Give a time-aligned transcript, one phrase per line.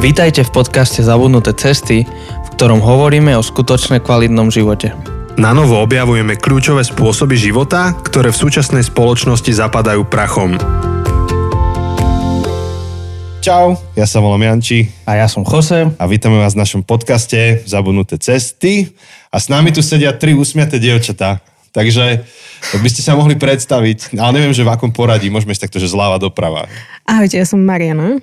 [0.00, 4.96] Vítajte v podcaste Zabudnuté cesty, v ktorom hovoríme o skutočne kvalitnom živote.
[5.36, 10.56] Na novo objavujeme kľúčové spôsoby života, ktoré v súčasnej spoločnosti zapadajú prachom.
[13.44, 15.92] Čau, ja sa volám Janči A ja som Jose.
[15.92, 18.96] a vítame vás v našom podcaste Zabudnuté cesty.
[19.28, 21.44] A s nami tu sedia tri úsmiaté dievčatá.
[21.76, 22.24] Takže
[22.72, 25.92] by ste sa mohli predstaviť, ale neviem, že v akom poradí, môžeme ísť takto, že
[25.92, 26.64] zľava doprava.
[27.04, 28.16] Ahojte, ja som Mariana.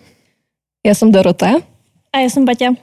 [0.86, 1.60] Ja som Dorota.
[2.14, 2.74] A ja som Baťa.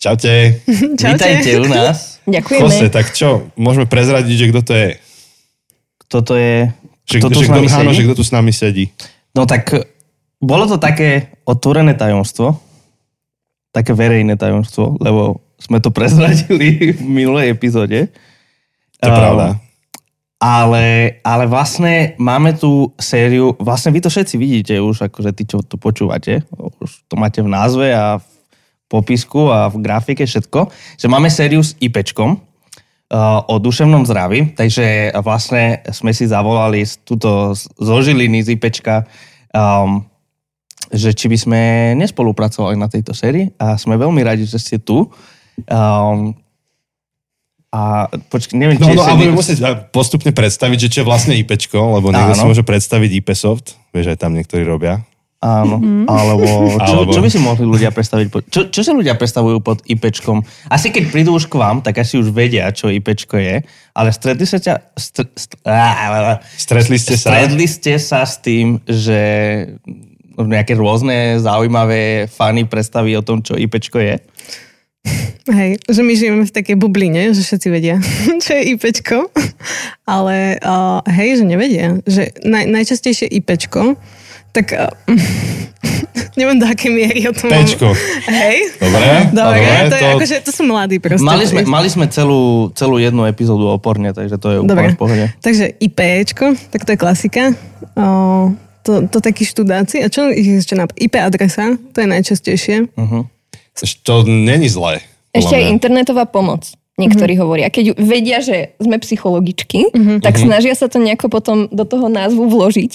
[0.00, 0.64] Čaute.
[1.00, 1.20] Čaute.
[1.20, 2.18] Vítajte u nás.
[2.24, 2.62] Ďakujeme.
[2.64, 4.88] Jose, tak čo, môžeme prezradiť, že kto to je?
[6.06, 6.56] Kto to je?
[7.10, 7.96] Že, Kto tu že s nami áno, sedí?
[7.98, 8.84] že kto tu s nami sedí.
[9.34, 9.74] No tak
[10.38, 12.54] bolo to také otvorené tajomstvo,
[13.74, 18.08] také verejné tajomstvo, lebo sme to prezradili v minulej epizóde.
[19.02, 19.46] To je pravda.
[20.40, 25.60] Ale, ale vlastne máme tu sériu, vlastne vy to všetci vidíte už, akože tí, čo
[25.60, 26.48] to počúvate,
[26.80, 28.26] už to máte v názve a v
[28.88, 35.12] popisku a v grafike všetko, že máme sériu s IPčkom, uh, o duševnom zdraví, takže
[35.20, 37.68] vlastne sme si zavolali z- tuto z-
[38.48, 39.04] IPčka,
[39.52, 40.08] um,
[40.88, 41.60] že či by sme
[42.00, 45.04] nespolupracovali na tejto sérii a sme veľmi radi, že ste tu.
[45.68, 46.32] Um,
[47.70, 49.58] a počkaj, neviem, No, či no ešte a budeme nie- musieť
[49.90, 54.18] postupne predstaviť, že čo je vlastne IPčko, lebo niekto si môže predstaviť IPsoft, vieš, aj
[54.18, 55.06] tam niektorí robia.
[55.40, 56.44] Áno, alebo,
[56.84, 58.26] čo, Alebo- čo by si mohli ľudia predstaviť?
[58.28, 60.44] Pod, čo, čo si ľudia predstavujú pod IPčkom?
[60.68, 64.44] Asi keď prídu už k vám, tak asi už vedia, čo IPčko je, ale stretli
[64.44, 64.92] sa ťa...
[64.92, 67.32] Str, str, á, Stretli ste sa?
[67.32, 69.16] Stretli ste sa s tým, že
[70.36, 74.20] nejaké rôzne zaujímavé fany predstavy o tom, čo IPčko je?
[75.42, 77.96] Hej, že my žijeme v takej bubline, že všetci vedia,
[78.44, 79.32] čo je IPčko,
[80.04, 83.96] ale uh, hej, že nevedia, že naj, najčastejšie IPčko,
[84.52, 84.92] tak uh,
[86.38, 87.88] neviem do akej miery o tom mám- Pčko.
[88.28, 91.24] Hej, Dobre, dobre, dobre, to, je to- akože, to sú mladí proste.
[91.24, 94.98] Mali sme, mali sme celú, celú jednu epizódu oporne, takže to je úplne Dobre, v
[94.98, 95.24] pohode.
[95.40, 97.42] takže IPčko, tak to je klasika.
[97.96, 99.98] Uh, to, to takí študáci.
[99.98, 102.76] A čo ich ešte na IP adresa, to je najčastejšie.
[102.92, 103.24] Uh-huh.
[104.02, 105.00] To není zlé.
[105.30, 106.68] Ešte aj internetová pomoc.
[106.98, 107.40] Niektorí Mhm.
[107.40, 107.72] hovoria.
[107.72, 109.88] Keď vedia, že sme psychologičky,
[110.20, 110.42] tak Mhm.
[110.44, 112.92] snažia sa to nejako potom do toho názvu vložiť.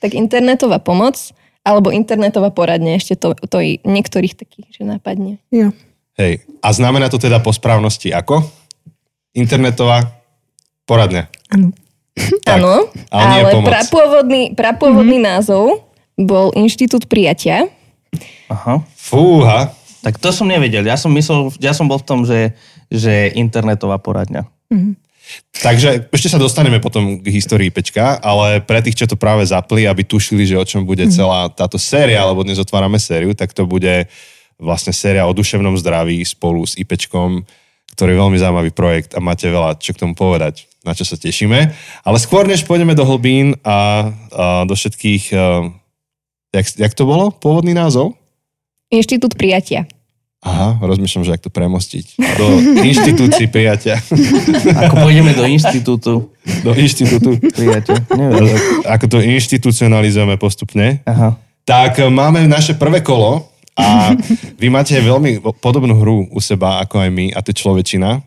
[0.00, 1.20] Tak internetová pomoc
[1.62, 5.38] alebo internetová poradne, ešte to, to i niektorých takých, že napadne.
[5.52, 5.70] Jo.
[6.18, 8.42] Hej, a znamená to teda po správnosti ako?
[9.32, 10.12] Internetová
[10.84, 11.28] poradňa.
[11.52, 11.72] Áno.
[12.44, 17.72] Áno, ale ale prapôvodný, prapôvodný názov bol Inštitút prijatia.
[18.52, 18.84] Aha.
[18.92, 19.72] Fúha.
[20.02, 20.82] Tak to som nevedel.
[20.82, 22.58] Ja som myslel, ja som bol v tom, že,
[22.90, 24.42] že internetová poradňa.
[25.62, 29.86] Takže ešte sa dostaneme potom k histórii Pečka, ale pre tých, čo to práve zapli,
[29.86, 33.62] aby tušili, že o čom bude celá táto séria, alebo dnes otvárame sériu, tak to
[33.62, 34.10] bude
[34.58, 37.46] vlastne séria o duševnom zdraví spolu s IPčkom,
[37.94, 41.14] ktorý je veľmi zaujímavý projekt a máte veľa čo k tomu povedať, na čo sa
[41.14, 41.70] tešíme.
[42.02, 45.24] Ale skôr, než pôjdeme do hlbín a, a do všetkých...
[45.30, 45.70] Uh,
[46.50, 47.30] jak, jak to bolo?
[47.30, 48.18] Pôvodný názov?
[48.92, 49.88] Inštitút prijatia.
[50.42, 52.18] Aha, rozmýšľam, že jak to premostiť.
[52.18, 52.46] Do
[52.82, 54.02] inštitúcií prijatia.
[54.84, 56.34] Ako pôjdeme do inštitútu
[56.66, 57.38] Do inštitútu.
[57.54, 58.02] prijatia.
[58.10, 58.58] Neviem.
[58.84, 60.98] Ako to inštitucionalizujeme postupne.
[61.06, 61.38] Aha.
[61.62, 63.46] Tak máme naše prvé kolo
[63.78, 64.18] a
[64.58, 68.18] vy máte veľmi podobnú hru u seba ako aj my a to je človečina.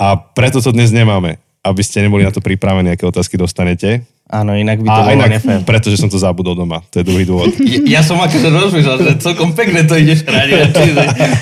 [0.00, 1.36] A preto to dnes nemáme.
[1.60, 4.00] Aby ste neboli na to pripravení, aké otázky dostanete.
[4.28, 5.64] Áno, inak by to A bolo inak, nefér.
[5.64, 6.84] pretože som to zabudol doma.
[6.92, 7.48] To je druhý dôvod.
[7.64, 10.76] Ja, ja som akože rozmýšľal, že celkom pekne to ideš chrániť.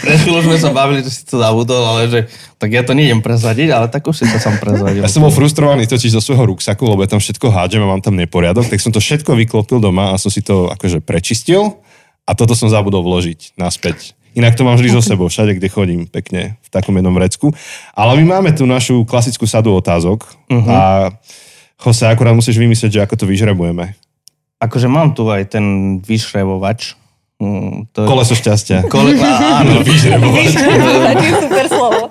[0.06, 2.20] Pred chvíľou sme sa bavili, že si to zabudol, ale že
[2.62, 5.02] tak ja to nejdem prezradiť, ale tak už si to sám prezradil.
[5.02, 8.02] Ja som bol frustrovaný totiž zo svojho ruksaku, lebo ja tam všetko hádžem a mám
[8.06, 11.82] tam neporiadok, tak som to všetko vyklopil doma a som si to akože prečistil
[12.22, 14.14] a toto som zabudol vložiť naspäť.
[14.36, 17.56] Inak to mám vždy so sebou, všade, kde chodím, pekne, v takom jednom vrecku.
[17.96, 20.68] Ale my máme tu našu klasickú sadu otázok uh-huh.
[20.68, 20.78] a
[21.76, 23.92] Jose, akurát musíš vymyslieť, že ako to vyžrebujeme.
[24.56, 25.64] Akože mám tu aj ten
[26.00, 26.96] vyšrebovač.
[27.36, 28.84] Mm, to je- Koleso šťastia.
[28.92, 29.12] Kole...
[29.20, 30.56] Á, Áno, vyšrebovač.
[30.56, 32.08] To je super slovo.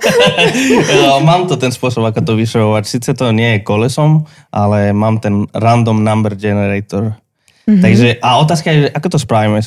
[1.27, 2.83] Mám to ten spôsob, ako to vyšrebovať.
[2.85, 7.17] Sice to nie je kolesom, ale mám ten random number generator.
[7.65, 7.81] Mm-hmm.
[7.81, 9.57] Takže, a otázka je, ako to spravíme?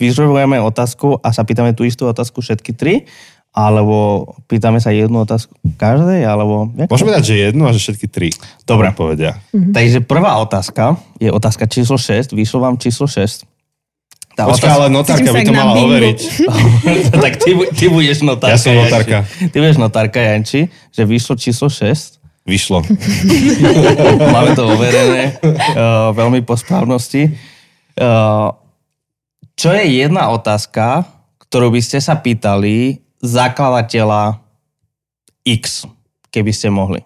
[0.00, 3.04] Vyžrebujeme otázku a sa pýtame tú istú otázku všetky tri?
[3.56, 6.28] Alebo pýtame sa jednu otázku každej?
[6.28, 6.68] Alebo...
[6.92, 8.28] Môžeme dať, že jednu a že všetky tri.
[8.68, 8.92] Dobre.
[8.92, 9.40] Povedia.
[9.56, 12.36] Takže prvá otázka je otázka číslo 6.
[12.36, 13.48] Vyšlo vám číslo 6.
[14.36, 15.88] Tá Počkaj, ale notárka by to mala bingo.
[15.88, 16.18] overiť.
[17.24, 18.52] tak ty, ty budeš notárka.
[18.52, 18.84] Ja som Janči.
[18.84, 19.16] notárka.
[19.24, 20.60] Ty budeš notárka, Janči,
[20.92, 22.20] že vyšlo číslo 6.
[22.44, 22.84] Vyšlo.
[24.36, 27.32] Máme to overené uh, veľmi po správnosti.
[27.96, 28.52] Uh,
[29.56, 31.08] čo je jedna otázka,
[31.48, 34.40] ktorú by ste sa pýtali zakladateľa
[35.46, 35.86] X,
[36.28, 37.00] keby ste mohli.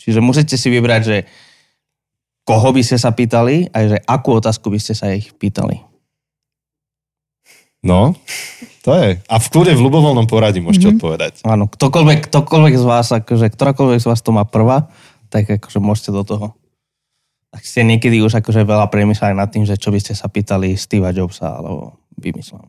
[0.00, 1.16] Čiže musíte si vybrať, že
[2.44, 5.80] koho by ste sa pýtali a že akú otázku by ste sa ich pýtali.
[7.80, 8.12] No,
[8.84, 9.08] to je.
[9.24, 11.00] A v kľude v ľubovoľnom poradí môžete mm-hmm.
[11.00, 11.32] odpovedať.
[11.48, 14.92] Áno, ktokoľvek, ktokoľvek z vás, akože, ktorákoľvek z vás to má prvá,
[15.32, 16.46] tak akože môžete do toho.
[17.50, 20.76] Ak ste niekedy už akože veľa premysleli nad tým, že čo by ste sa pýtali
[20.76, 22.68] Steva Jobsa alebo vymyslel.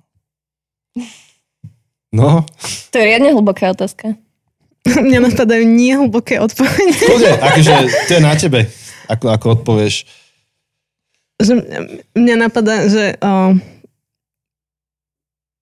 [2.11, 2.43] No,
[2.91, 4.19] To je riadne hlboká otázka.
[5.07, 7.07] Mňa napadajú nie hlboké odpovede.
[7.07, 7.73] kľude, akože
[8.07, 8.67] to je na tebe,
[9.07, 10.03] ako, ako odpovieš.
[11.39, 11.83] Že mňa-
[12.19, 13.55] mňa napadá, že o,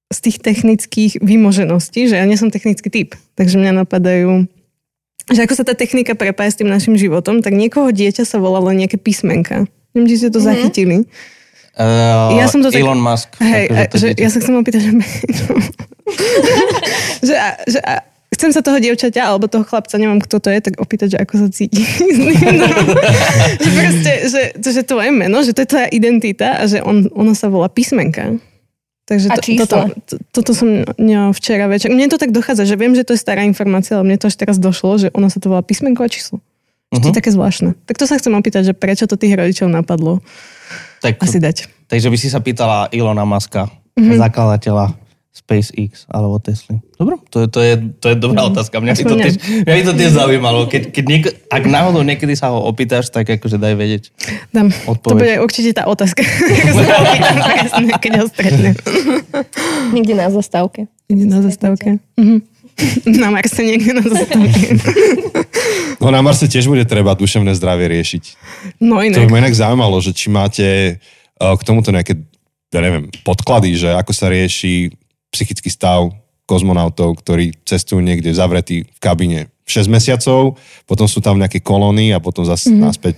[0.09, 4.49] z tých technických vymožeností, že ja nie som technický typ, takže mňa napadajú
[5.29, 8.73] že ako sa tá technika prepája s tým našim životom, tak niekoho dieťa sa volalo
[8.73, 9.69] nejaké písmenka.
[9.93, 10.49] Neviem, či ste to mm-hmm.
[10.49, 10.97] zachytili.
[11.79, 13.39] Uh, Ja som to tak- Elon Musk.
[13.39, 14.19] Hej, akože a, to že, dieťa.
[14.19, 14.91] ja sa chcem opýtať, že,
[17.31, 17.93] že, a, že a,
[18.35, 21.33] chcem sa toho dievčaťa alebo toho chlapca, neviem kto to je, tak opýtať, že ako
[21.39, 21.79] sa cíti.
[23.63, 27.07] že proste, že, to, že tvoje meno, že to je tvoja identita a že on,
[27.15, 28.35] ono sa volá písmenka.
[29.07, 31.89] Takže to, toto, to, toto som no, včera večer.
[31.89, 34.37] Mne to tak dochádza, že viem, že to je stará informácia, ale mne to až
[34.37, 36.37] teraz došlo, že ono sa to volá písmenko a číslo.
[36.93, 37.01] Uh-huh.
[37.01, 37.73] To je také zvláštne.
[37.89, 40.21] Tak to sa chcem opýtať, že prečo to tých rodičov napadlo
[40.99, 41.57] tak, asi dať.
[41.85, 44.05] takže by si sa pýtala Ilona Muska, Mhm.
[44.05, 44.19] mm-hmm.
[44.21, 44.85] zakladateľa
[45.29, 46.79] SpaceX alebo Tesly.
[46.93, 48.75] Dobre, to je, to je, to je dobrá otázka.
[48.77, 50.59] Mňa by to tiež, mňa by to tiež zaujímalo.
[50.65, 54.03] Keď, keď nieko, ak náhodou niekedy sa ho opýtaš, tak akože daj vedieť.
[54.49, 54.67] Dám.
[54.85, 55.09] Odpoveď.
[55.09, 56.21] To bude určite tá otázka.
[56.99, 58.73] Opýtam presne, keď ho stretnem.
[59.91, 60.91] Niekde na zastávke.
[61.07, 62.03] Ide na zastávke.
[62.15, 62.37] Mhm.
[63.19, 64.79] Na Marse niekde na zastávke.
[65.99, 68.23] No na Marse tiež bude treba duševné zdravie riešiť.
[68.79, 69.31] No To by inak.
[69.31, 70.95] ma inak zaujímalo, že či máte
[71.39, 72.15] uh, k tomuto nejaké,
[72.71, 74.95] ja neviem, podklady, že ako sa rieši
[75.29, 76.07] psychický stav
[76.47, 79.39] kozmonautov, ktorí cestujú niekde zavretí v kabíne
[79.69, 80.57] 6 mesiacov,
[80.89, 82.85] potom sú tam nejaké kolóny a potom zase mm-hmm.
[82.89, 83.15] naspäť.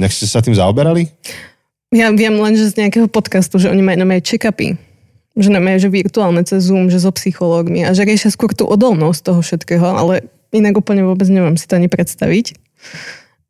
[0.00, 1.12] Nech ste sa tým zaoberali?
[1.92, 4.74] Ja viem len, že z nejakého podcastu, že oni majú, majú check-upy.
[5.34, 9.20] Že majú, že virtuálne cez Zoom, že so psychológmi a že riešia skôr tú odolnosť
[9.26, 12.54] toho všetkého, ale inak úplne vôbec neviem si to ani predstaviť.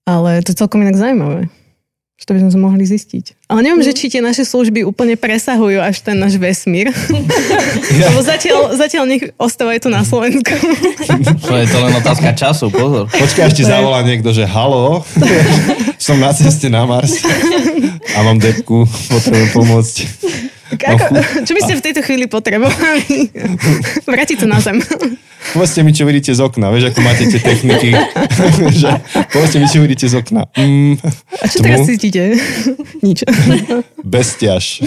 [0.09, 1.53] Ale to je celkom inak zaujímavé.
[2.15, 3.25] Že to by sme sa mohli zistiť.
[3.51, 6.89] Ale neviem, že či tie naše služby úplne presahujú až ten náš vesmír.
[8.07, 10.55] Lebo zatiaľ, zatiaľ nech ostávajú tu na Slovensku.
[11.45, 13.11] To je to len otázka času, pozor.
[13.11, 15.03] Počkaj, ešte zavolá niekto, že halo,
[16.07, 17.19] som na ceste na Mars
[18.15, 19.97] a mám depku, potrebujem pomôcť.
[20.73, 21.05] Tak ako,
[21.45, 23.29] čo by ste v tejto chvíli potrebovali?
[24.09, 24.81] Vrátiť to na zem.
[25.53, 26.73] Povedzte mi, čo vidíte z okna.
[26.73, 27.93] Vieš, ako máte tie techniky.
[29.35, 30.49] povedzte mi, čo vidíte z okna.
[30.57, 32.41] Mm, A čo teraz cítite?
[33.07, 33.29] Nič.
[34.01, 34.81] Bez ťaž.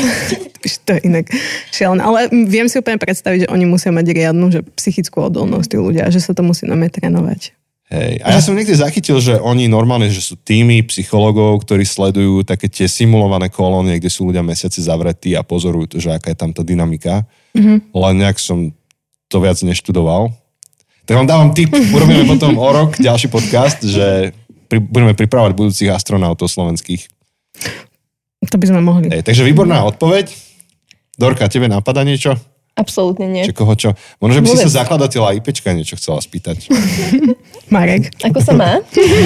[0.85, 1.29] to je inak
[1.69, 2.01] šialené.
[2.01, 2.19] Ale
[2.49, 6.19] viem si úplne predstaviť, že oni musia mať riadnu že psychickú odolnosť tí ľudia, že
[6.19, 7.56] sa to musí nome trénovať.
[7.87, 8.19] Hej.
[8.19, 12.67] A ja som niekde zachytil, že oni normálne, že sú týmy psychologov, ktorí sledujú také
[12.67, 16.51] tie simulované kolónie, kde sú ľudia mesiaci zavretí a pozorujú to, že aká je tam
[16.51, 17.23] tá dynamika.
[17.55, 17.95] Mm-hmm.
[17.95, 18.75] Len nejak som
[19.31, 20.35] to viac neštudoval.
[21.07, 24.35] Tak vám dávam tip, urobíme potom o rok ďalší podcast, že
[24.67, 27.07] pri, budeme pripravovať budúcich astronautov slovenských.
[28.51, 29.07] To by sme mohli.
[29.07, 30.27] Hej, takže výborná odpoveď.
[31.15, 32.35] Dorka, tebe napadá niečo?
[32.77, 33.41] Absolútne nie.
[33.41, 33.97] Či koho čo?
[34.21, 34.65] Možno, že by si Vôbec.
[34.69, 36.67] sa zakladateľa IPčka niečo chcela spýtať.
[37.67, 38.15] Marek.
[38.23, 38.79] Ako sa má?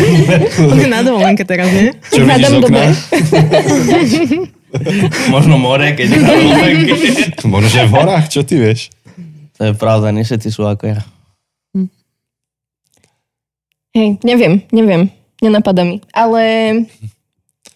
[0.71, 1.93] On je na dovolenke teraz, nie?
[2.09, 2.83] Čo vidíš z okna?
[5.35, 6.93] Možno more, keď je na dovolenke.
[7.45, 8.89] Možno, že v horách, čo ty vieš?
[9.59, 11.01] To je pravda, nie všetci sú ako ja.
[13.91, 15.11] Hej, neviem, neviem.
[15.43, 15.99] Nenapadá mi.
[16.15, 16.41] Ale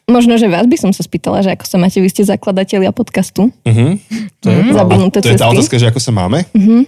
[0.07, 3.51] možno, že vás by som sa spýtala, že ako sa máte, vy ste zakladatelia podcastu.
[3.51, 3.99] Uh-huh.
[4.39, 4.57] To je.
[4.71, 6.47] Zabinuté To je tá otázka, že ako sa máme?
[6.55, 6.87] Tu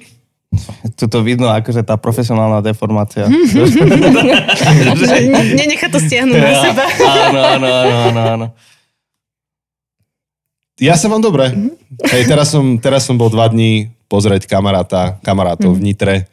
[1.13, 3.27] to vidno, akože tá profesionálna deformácia.
[5.57, 6.85] Nenechá to stiahnuť na seba.
[7.01, 8.47] Áno, áno, áno, áno, áno.
[10.77, 11.49] Ja sa mám dobre.
[12.05, 16.29] Hej, teraz som, teraz som bol dva dní pozrieť kamaráta, kamarátov v Nitre,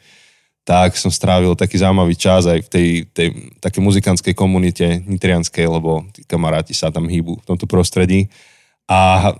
[0.65, 3.27] tak som strávil taký zaujímavý čas aj v tej, tej
[3.61, 8.29] také muzikantskej komunite nitrianskej, lebo tí kamaráti sa tam hýbu v tomto prostredí.
[8.85, 9.33] A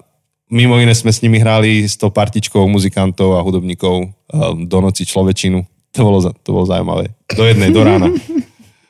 [0.50, 5.06] mimo iné sme s nimi hrali s tou partičkou muzikantov a hudobníkov um, do noci
[5.06, 5.66] človečinu.
[5.96, 7.16] To bolo, to bolo zaujímavé.
[7.32, 8.10] Do jednej, do rána.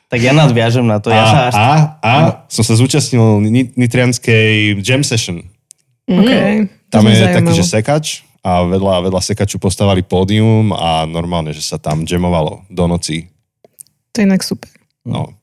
[0.06, 1.10] Tak ja nadviažem na to.
[1.10, 1.54] Ja a, sa až...
[1.58, 2.12] a, a
[2.46, 5.42] som sa zúčastnil ni- nitrianskej jam session.
[6.06, 6.70] Okay.
[6.94, 7.36] Tam To je zaujímalo.
[7.42, 8.04] taký, že sekač
[8.38, 13.26] a vedľa, vedľa sekaču postavali pódium a normálne, že sa tam jamovalo do noci.
[14.14, 14.70] To je inak super.
[15.02, 15.34] No.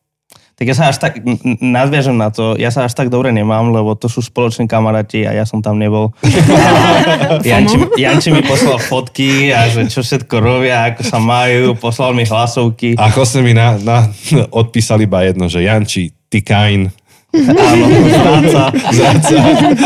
[0.64, 1.20] Tak ja sa až tak,
[1.60, 5.36] nadviažem na to, ja sa až tak dobre nemám, lebo to sú spoloční kamaráti a
[5.36, 6.16] ja som tam nebol.
[7.44, 12.24] Janči, Janči mi poslal fotky a že čo všetko robia, ako sa majú, poslal mi
[12.24, 12.96] hlasovky.
[12.96, 14.08] A Jose mi na, na,
[14.56, 16.88] odpísal iba jedno, že Janči, ty kain.
[17.36, 17.86] Áno,
[18.24, 18.72] práca.
[18.96, 19.40] Zráca,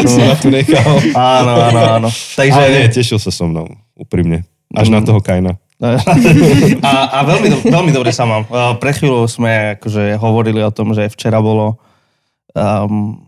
[0.05, 0.93] som ma tu nechal.
[1.17, 2.09] Áno, áno, áno.
[2.37, 3.65] Takže, Ale nie, tešil sa so mnou,
[3.97, 4.45] úprimne.
[4.77, 5.57] Až na toho kaina.
[5.77, 8.49] A, a veľmi, do, veľmi dobre sa mám.
[8.81, 11.77] Pred chvíľou sme akože hovorili o tom, že včera bolo
[12.57, 13.21] um,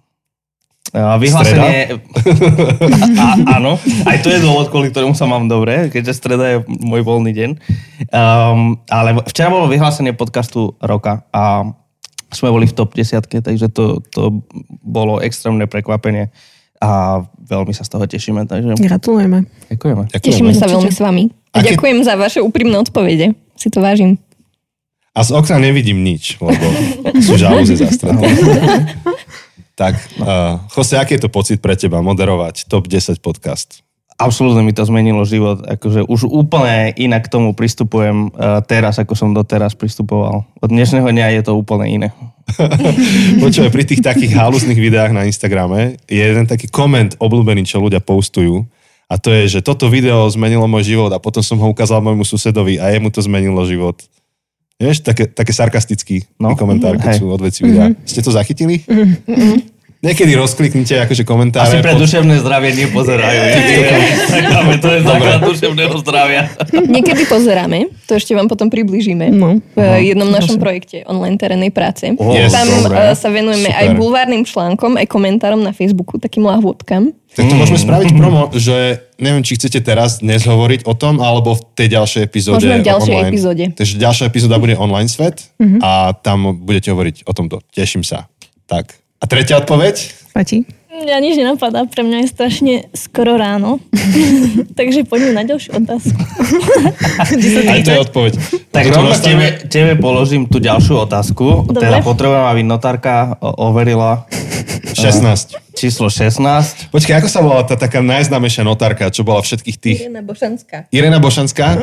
[0.94, 2.02] vyhlásenie...
[3.22, 3.26] A,
[3.62, 3.78] áno,
[4.10, 7.52] aj to je dôvod, kvôli ktorému sa mám dobre, keďže streda je môj voľný deň.
[8.10, 11.70] Um, ale včera bolo vyhlásenie podcastu roka a
[12.34, 14.42] sme boli v top 10, takže to, to
[14.82, 16.30] bolo extrémne prekvapenie
[16.80, 18.48] a veľmi sa z toho tešíme.
[18.48, 19.46] Takže Gratulujeme.
[19.70, 20.04] ďakujeme.
[20.16, 21.24] Tešíme sa veľmi s vami.
[21.54, 23.34] A Aké- ďakujem za vaše úprimné odpovede.
[23.58, 24.22] Si to vážim.
[25.18, 26.66] A z okna nevidím nič, lebo
[27.20, 28.24] sú žalúze zastreté.
[29.74, 33.82] tak, uh, Jose, aký je to pocit pre teba moderovať Top 10 podcast?
[34.20, 35.64] Absolútne mi to zmenilo život.
[35.64, 40.44] Akože už úplne inak k tomu pristupujem uh, teraz, ako som doteraz pristupoval.
[40.60, 42.08] Od dnešného dňa je to úplne iné.
[43.44, 48.04] Počúvaj, pri tých takých halúznych videách na Instagrame je jeden taký koment obľúbený, čo ľudia
[48.04, 48.68] postujú.
[49.10, 52.22] A to je, že toto video zmenilo môj život a potom som ho ukázal môjmu
[52.22, 53.98] susedovi a jemu to zmenilo život.
[54.78, 56.54] Vieš, také, také sarkastický No.
[56.56, 57.20] komentár, keď Hej.
[57.20, 57.90] sú odveci videa.
[58.06, 58.86] Ste to zachytili?
[60.00, 61.68] Niekedy rozkliknite akože komentáre.
[61.68, 63.40] Asi pre pod- duševné zdravie nepozerajú.
[64.16, 66.42] Instagrame, to je základ duševného zdravia.
[66.96, 69.60] Niekedy pozeráme, to ešte vám potom približíme, No.
[69.70, 72.16] v jednom našom projekte online terénnej práce.
[72.16, 72.96] Oh, Yes, Tam dobre.
[72.96, 73.76] eh, sa venujeme Super.
[73.78, 77.12] aj bulvárnym článkom, aj komentárom na Facebooku, takým lahôdkam.
[77.30, 81.54] Tak to môžeme spraviť promo, že neviem, či chcete teraz dnes hovoriť o tom, alebo
[81.54, 82.66] v tej ďalšej epizóde.
[82.66, 83.30] Možno v ďalšej online.
[83.30, 83.64] epizóde.
[83.74, 85.44] Takže ďalšia epizóda bude online svet
[85.78, 87.60] a tam budete hovoriť o tomto.
[87.70, 88.32] Teším sa.
[88.66, 88.99] Tak.
[89.20, 89.96] A tretia odpoveď?
[90.32, 90.64] Pati?
[90.90, 93.80] Mňa nič nenapadá, pre mňa je strašne skoro ráno.
[94.80, 96.20] Takže poďme na ďalšiu otázku.
[97.72, 98.34] Aj to je odpoveď.
[98.72, 101.72] Tak rovno tebe, tebe položím tú ďalšiu otázku.
[101.72, 101.84] Dobre.
[101.84, 104.28] Teda potrebujem, aby notárka overila
[105.00, 105.56] 16.
[105.72, 106.92] číslo 16.
[106.92, 109.98] Počkaj, ako sa volá tá taká najznámejšia notárka, čo bola všetkých tých...
[110.04, 110.78] Irena Bošanská.
[110.92, 111.68] Irena Bošanská?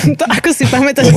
[0.00, 1.12] To ako si pamätáš?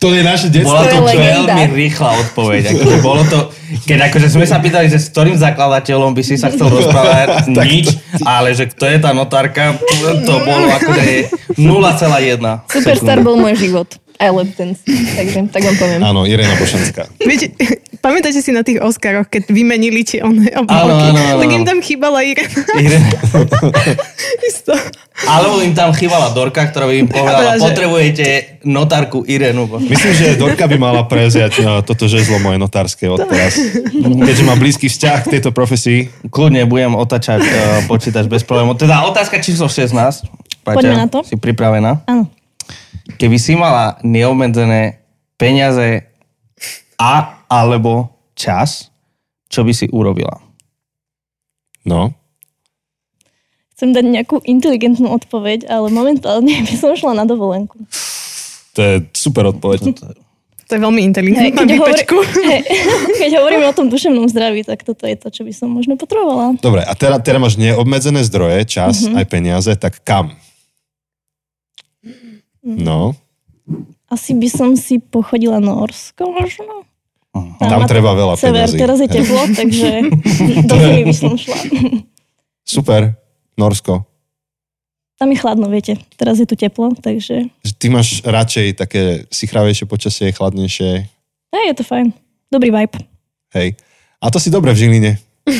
[0.00, 0.72] to je naše detstvo.
[0.72, 2.62] Bola to To veľmi rýchla odpoveď.
[2.74, 3.38] Akože bolo to,
[3.84, 7.92] keď akože sme sa pýtali, že s ktorým zakladateľom by si sa chcel rozprávať, nič,
[8.24, 9.76] ale že kto je tá notárka,
[10.24, 11.30] to bolo akože
[11.60, 12.40] 0,1.
[12.66, 14.01] Superstar bol môj život.
[14.22, 14.78] I love dance.
[14.86, 16.00] Takže tak vám poviem.
[16.00, 17.10] Áno, Irena Bošanská.
[17.18, 17.50] Viete,
[17.98, 21.06] pamätáte si na tých Oscaroch, keď vymenili tie one Áno, obálky?
[21.08, 21.66] áno, áno, Tak im áno.
[21.66, 22.62] tam chýbala Irena.
[22.76, 23.10] Irena.
[24.44, 24.72] Isto.
[25.22, 28.26] Alebo im tam chýbala Dorka, ktorá by im povedala, Ja, že- potrebujete
[28.62, 29.66] notárku Irenu.
[29.80, 31.52] Myslím, že Dorka by mala prevziať
[31.82, 33.58] toto žezlo moje notárske odteraz.
[33.92, 36.10] Keďže má blízky vzťah k tejto profesii.
[36.26, 37.50] Kľudne budem otačať uh,
[37.84, 38.74] počítač bez problémov.
[38.76, 39.94] Teda otázka číslo 16.
[40.62, 41.22] Paťa, Poďme na to.
[41.22, 42.02] Si pripravená?
[42.04, 42.30] Áno.
[43.18, 45.02] Keby si mala neobmedzené
[45.36, 46.06] peniaze
[46.98, 48.88] a alebo čas,
[49.50, 50.40] čo by si urobila?
[51.82, 52.14] No.
[53.74, 57.82] Chcem dať nejakú inteligentnú odpoveď, ale momentálne by som šla na dovolenku.
[58.72, 59.80] To je super odpoveď.
[60.70, 61.92] To je veľmi inteligentná keď, hovor...
[61.92, 62.16] výpečku.
[62.48, 62.64] Hej,
[63.20, 66.56] keď hovoríme o tom duševnom zdraví, tak toto je to, čo by som možno potrebovala.
[66.64, 70.32] Dobre, a teraz, teraz máš neobmedzené zdroje, čas, aj peniaze, tak kam?
[72.62, 73.14] No,
[74.06, 76.86] Asi by som si pochodila Norsko možno.
[77.58, 78.76] tam má treba veľa Sever, peniazí.
[78.76, 79.88] teraz je teplo, takže
[80.68, 81.58] do zimy by som šla.
[82.62, 83.16] Super,
[83.56, 84.04] Norsko.
[85.16, 85.96] Tam je chladno, viete.
[86.14, 91.06] Teraz je tu teplo, takže Že Ty máš radšej také sichravejšie počasie, chladnejšie,
[91.52, 92.06] aj je to fajn.
[92.48, 92.96] Dobrý vibe.
[93.52, 93.76] hej.
[94.22, 95.12] A to si dobre v Žiline.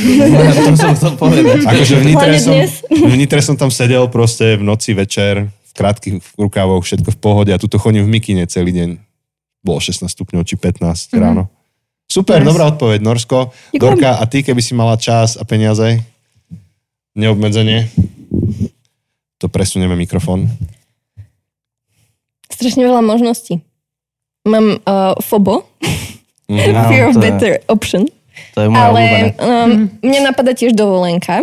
[0.63, 1.67] to som chcel povedať.
[1.67, 2.73] Akože v Nitre, som, dnes.
[2.87, 7.51] v Nitre som tam sedel proste v noci večer, v krátkých rukávoch, všetko v pohode
[7.51, 8.91] a tuto chodím v mikine celý deň.
[9.59, 10.85] Bolo 16 stupňov či 15
[11.17, 11.49] ráno.
[12.05, 12.47] Super, Nice.
[12.47, 13.49] dobrá odpoveď, Norsko.
[13.71, 13.81] Ďakujem.
[13.81, 16.05] Dorka, a ty, keby si mala čas a peniaze?
[17.15, 17.89] Neobmedzenie?
[19.39, 20.53] To presunieme mikrofón.
[22.47, 23.65] Strašne veľa možností.
[24.45, 25.65] Mám uh, FOBO,
[26.53, 26.69] Mhm.
[26.75, 28.05] Áno, Fear of je- Better Option.
[28.53, 29.29] To je moja obľúbené.
[29.33, 31.41] Ale um, mne napadá tiež dovolenka,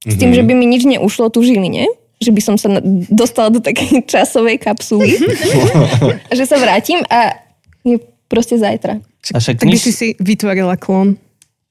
[0.00, 1.84] s tým, že by mi nič neušlo tu Žiline,
[2.18, 5.14] že by som sa dostala do takej časovej kapsuly,
[6.28, 7.38] a že sa vrátim a
[7.86, 8.98] je proste zajtra.
[9.34, 11.16] A však Tak by nič, si si vytvorila klon.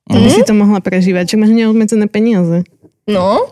[0.07, 2.63] To by si to mohla prežívať, že máš neobmedzené peniaze.
[3.11, 3.43] No,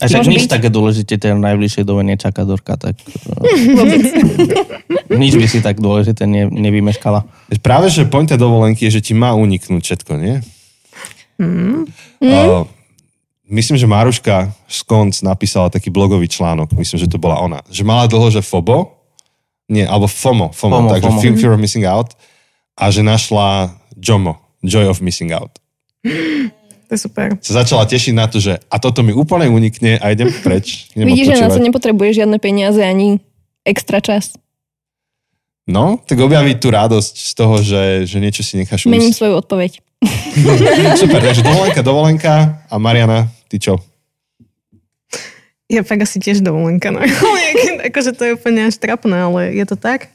[0.00, 0.52] A však nič byť.
[0.56, 4.00] také dôležité v najbližšej dobe nečaká Dorka, tak eh,
[5.20, 7.28] nič by si tak dôležité ne, nevymeškala.
[7.60, 10.40] Práve, že pointa dovolenky je, že ti má uniknúť všetko, nie?
[11.36, 11.84] Mm.
[12.20, 12.64] Uh,
[13.50, 18.06] myslím, že Maruška Skonc napísala taký blogový článok, myslím, že to bola ona, že mala
[18.06, 18.94] dlho, že FOBO,
[19.70, 21.20] nie, alebo FOMO, FOMO, FOMO, takže FOMO.
[21.20, 22.14] Fear, Fear of Missing Out,
[22.78, 25.58] a že našla JOMO, Joy of Missing Out.
[26.90, 27.38] To je super.
[27.38, 30.82] Sa začala tešiť na to, že a toto mi úplne unikne a idem preč.
[30.98, 33.22] Idem Vidíš, že na to nepotrebuje žiadne peniaze ani
[33.62, 34.34] extra čas.
[35.70, 39.18] No, tak objaviť tú radosť z toho, že, že niečo si necháš Mením ujsť.
[39.22, 39.78] svoju odpoveď.
[40.98, 42.34] Super, takže dovolenka, dovolenka
[42.66, 43.82] a Mariana, ty čo?
[45.70, 46.94] Ja fakt asi tiež dovolenka.
[46.94, 47.02] No.
[47.90, 50.10] akože to je úplne až trapné, ale je to tak.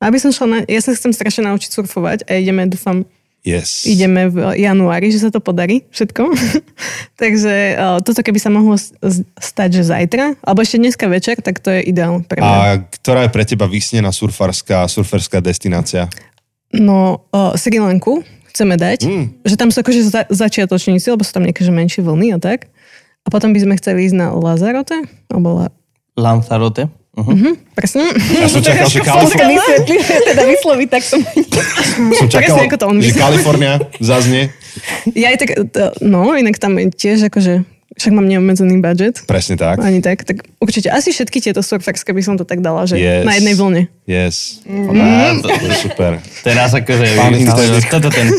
[0.00, 0.58] Aby som šla na...
[0.64, 3.04] Ja sa chcem strašne naučiť surfovať a ideme, dúfam,
[3.40, 3.88] Yes.
[3.88, 6.28] ideme v januári, že sa to podarí všetko.
[7.22, 8.76] Takže uh, toto keby sa mohlo
[9.40, 12.52] stať, že zajtra, alebo ešte dneska večer, tak to je ideál pre mňa.
[12.52, 16.12] A ktorá je pre teba vysnená surfarská, surferská destinácia?
[16.76, 18.20] No, uh, Sri Lanku
[18.50, 19.24] chceme dať, Mm.
[19.42, 22.68] že tam sú akože za, začiatočníci, lebo sú tam nejaké menšie vlny a tak.
[23.20, 24.96] A potom by sme chceli ísť na Lazarote,
[25.28, 25.66] alebo la,
[26.16, 26.88] Lanzarote.
[27.10, 27.34] Uh-huh.
[27.34, 28.06] hm, presne.
[28.32, 31.16] Ja som čakal, že, Som Kalif- sa vysvetli, že teda vysloviť takto.
[32.14, 33.12] som čakal, presne ako to on že.
[33.12, 34.54] Kalifornia zaznie.
[35.12, 35.50] Ja aj tak,
[36.00, 37.66] no, inak tam je tiež akože,
[38.00, 39.20] však mám neobmedzený budget.
[39.24, 39.76] Presne tak.
[39.78, 43.22] Ani tak, tak určite asi všetky tieto surferské by som to tak dala, že Yes.
[43.22, 43.82] na jednej vlne.
[44.08, 44.64] Yes.
[44.64, 46.16] Á, to- To je super.
[46.40, 47.04] Teraz akože...
[47.12, 47.36] Pán
[47.90, 48.32] toto ten...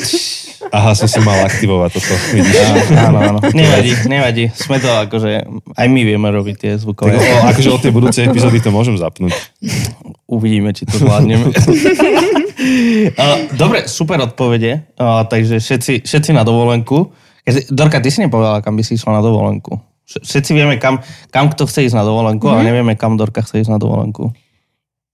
[0.71, 2.13] Aha, som si mal aktivovať toto.
[2.31, 2.57] Vidíš?
[2.95, 3.39] Áno, áno.
[3.51, 4.43] Nevadí, nevadí.
[4.51, 5.43] Sme to akože...
[5.73, 7.11] Aj my vieme robiť tie Tak, zvukové.
[7.13, 9.33] o, akože od tej budúcej epizódy to môžem zapnúť.
[10.25, 11.49] Uvidíme, či to zvládneme.
[13.13, 13.23] A,
[13.61, 14.95] Dobre, super odpovede.
[14.95, 17.11] A, Takže všetci, všetci na dovolenku.
[17.43, 19.77] Keď- Dorka, ty si nepovedala, kam by si išla na dovolenku.
[20.03, 23.59] Vš- Všetci vieme, kam, kam kto chce ísť na dovolenku, ale nevieme, kam Dorka chce
[23.59, 24.29] ísť na dovolenku.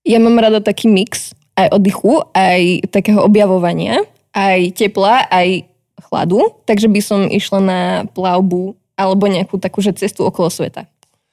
[0.01, 5.67] Ja mám rada taký mix aj oddychu, aj takého objavovania, aj tepla, aj
[5.99, 10.85] chladu, takže by som išla na plavbu alebo nejakú takú, že cestu okolo sveta.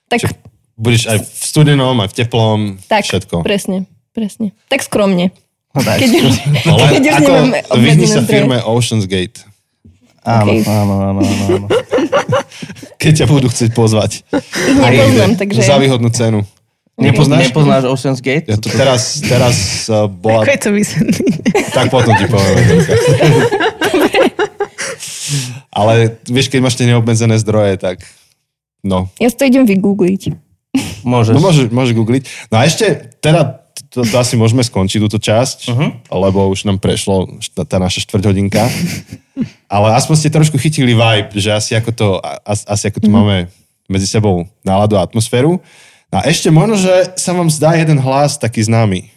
[0.07, 0.35] Tak, Čiže
[0.75, 3.41] budeš aj v studenom, aj v teplom, tak všetko.
[3.41, 4.53] presne, presne.
[4.67, 5.31] Tak skromne.
[5.71, 6.01] No, tak.
[6.01, 6.35] Keď už,
[6.67, 7.33] Ale keď už ako,
[7.73, 9.43] obmedzené sa firme Ocean's Gate,
[10.25, 10.65] Áno, OK.
[10.65, 11.67] áno, áno, áno, áno.
[13.03, 14.25] keď ťa budú chcieť pozvať.
[14.33, 15.61] Ich nepoznám, takže...
[15.61, 16.41] Za výhodnú cenu.
[16.95, 17.51] Nepoznáš?
[17.51, 18.47] Nepoznáš Ocean's Gate?
[18.47, 19.57] Ja to teraz, teraz
[19.91, 20.47] uh, bola...
[20.47, 20.71] Ako je to?
[21.75, 22.57] Tak potom ti poviem.
[25.75, 28.07] Ale vieš, keď máš tie neobmedzené zdroje, tak
[28.87, 29.11] no.
[29.19, 30.39] Ja si to idem vygoogliť.
[31.03, 31.35] Môžeš.
[31.35, 32.23] No môžeš, môžeš googliť.
[32.55, 35.91] No a ešte, teda, to, to asi môžeme skončiť túto časť, uh-huh.
[36.15, 37.27] lebo už nám prešlo
[37.67, 38.63] tá naša štvrťhodinka.
[39.67, 42.09] Ale aspoň ste trošku chytili vibe, že asi ako to,
[42.47, 43.19] as, asi ako tu uh-huh.
[43.19, 43.37] máme
[43.91, 45.59] medzi sebou náladu a atmosféru.
[46.15, 49.11] No a ešte možno, že sa vám zdá jeden hlas taký známy.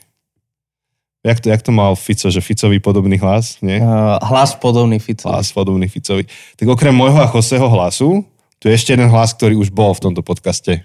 [1.22, 3.78] Jak to, jak to mal Fico, že Ficový podobný hlas, nie?
[3.78, 5.28] Uh, hlas podobný Fico.
[5.30, 6.26] hlas podobný Ficovi.
[6.56, 8.24] Tak okrem môjho a Joseho hlasu,
[8.58, 10.82] tu je ešte jeden hlas, ktorý už bol v tomto podcaste.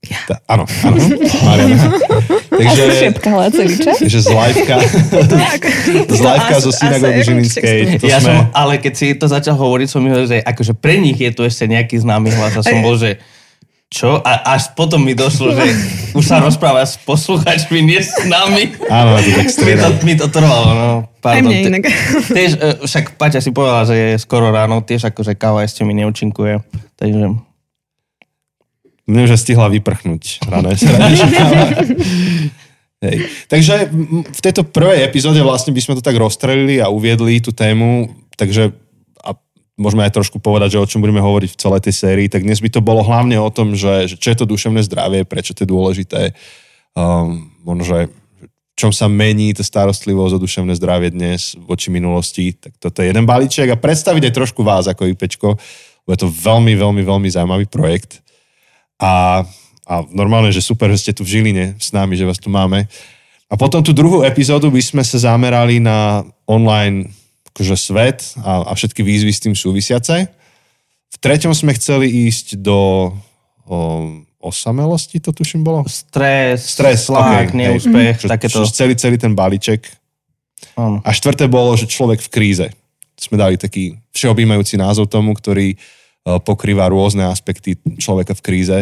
[0.00, 0.40] Ja.
[0.48, 0.96] áno, áno.
[1.44, 1.92] Mariana.
[2.60, 3.92] Takže, Asi šepka Laceviča.
[4.00, 4.76] takže z liveka,
[6.16, 7.78] z liveka zo synagógy Žilinskej.
[8.04, 11.20] Ja sme, som, ale keď si to začal hovoriť, som myslel, že akože pre nich
[11.20, 13.20] je tu ešte nejaký známy hlas a som bol, že
[13.90, 14.22] čo?
[14.22, 15.64] A až potom mi došlo, že
[16.18, 18.72] už sa rozpráva s posluchačmi, nie s nami.
[18.88, 20.90] áno, to tak Mi to, mi to trvalo, no.
[21.20, 21.52] Aj Pardon.
[21.52, 21.84] mne inak.
[22.30, 25.92] Tiež, e, však Paťa si povedala, že je skoro ráno, tiež akože káva ešte mi
[25.92, 26.64] neúčinkuje.
[26.96, 27.49] Takže
[29.10, 30.46] Už aj stihla vyprchnúť
[31.34, 31.66] káva.
[33.00, 33.16] Hej.
[33.48, 33.88] Takže
[34.28, 38.76] v tejto prvej epizóde vlastne by sme to tak rozstrelili a uviedli tú tému, takže
[39.24, 39.32] a
[39.80, 42.60] môžeme aj trošku povedať, že o čom budeme hovoriť v celej tej sérii, tak dnes
[42.60, 45.64] by to bolo hlavne o tom, že, že čo je to duševné zdravie, prečo to
[45.64, 46.36] je dôležité,
[46.92, 47.98] um, možno, že
[48.76, 53.24] čom sa mení tá starostlivosť o duševné zdravie dnes voči minulosti, tak toto je jeden
[53.24, 55.48] balíček a predstaviť aj trošku vás ako IPčko,
[56.04, 58.24] lebo je to veľmi, veľmi, veľmi zaujímavý projekt.
[59.00, 59.42] A,
[59.88, 62.84] a normálne, že super, že ste tu v Žiline s nami, že vás tu máme.
[63.50, 67.10] A potom tú druhú epizódu by sme sa zamerali na online
[67.50, 70.30] akože svet a, a všetky výzvy s tým súvisiace.
[71.10, 73.10] V treťom sme chceli ísť do
[73.66, 73.74] o,
[74.38, 75.82] osamelosti, to tuším bolo?
[75.90, 78.30] stres, Stres, tlak, ok, neúspech, hej.
[78.30, 78.62] Takéto.
[78.70, 79.82] Celý, celý ten balíček.
[80.78, 81.02] Áno.
[81.02, 82.66] A štvrté bolo, že človek v kríze.
[83.18, 85.76] Sme dali taký všeobjímajúci názov tomu, ktorý
[86.24, 88.78] pokrýva rôzne aspekty človeka v kríze.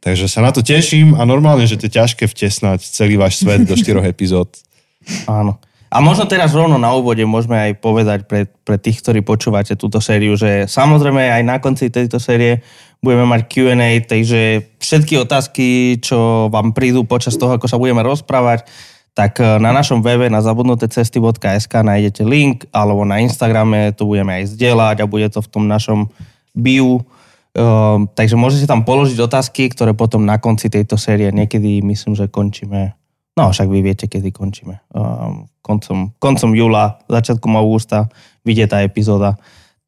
[0.00, 3.68] Takže sa na to teším a normálne, že to je ťažké vtesnať celý váš svet
[3.68, 4.48] do štyroch epizód.
[5.28, 5.60] Áno.
[5.90, 9.98] A možno teraz rovno na úvode môžeme aj povedať pre, pre tých, ktorí počúvate túto
[9.98, 12.62] sériu, že samozrejme aj na konci tejto série
[13.02, 18.70] budeme mať Q&A, takže všetky otázky, čo vám prídu počas toho, ako sa budeme rozprávať,
[19.18, 24.54] tak e, na našom webe na zabudnutecesty.sk nájdete link, alebo na Instagrame to budeme aj
[24.54, 26.06] zdieľať a bude to v tom našom
[26.54, 27.02] bio.
[27.50, 32.30] Um, takže môžete tam položiť otázky, ktoré potom na konci tejto série niekedy myslím, že
[32.30, 32.94] končíme
[33.38, 34.84] No však vy viete, kedy končíme.
[34.92, 38.10] Um, koncom, koncom júla, začiatkom augusta
[38.44, 39.38] vyjde tá epizóda.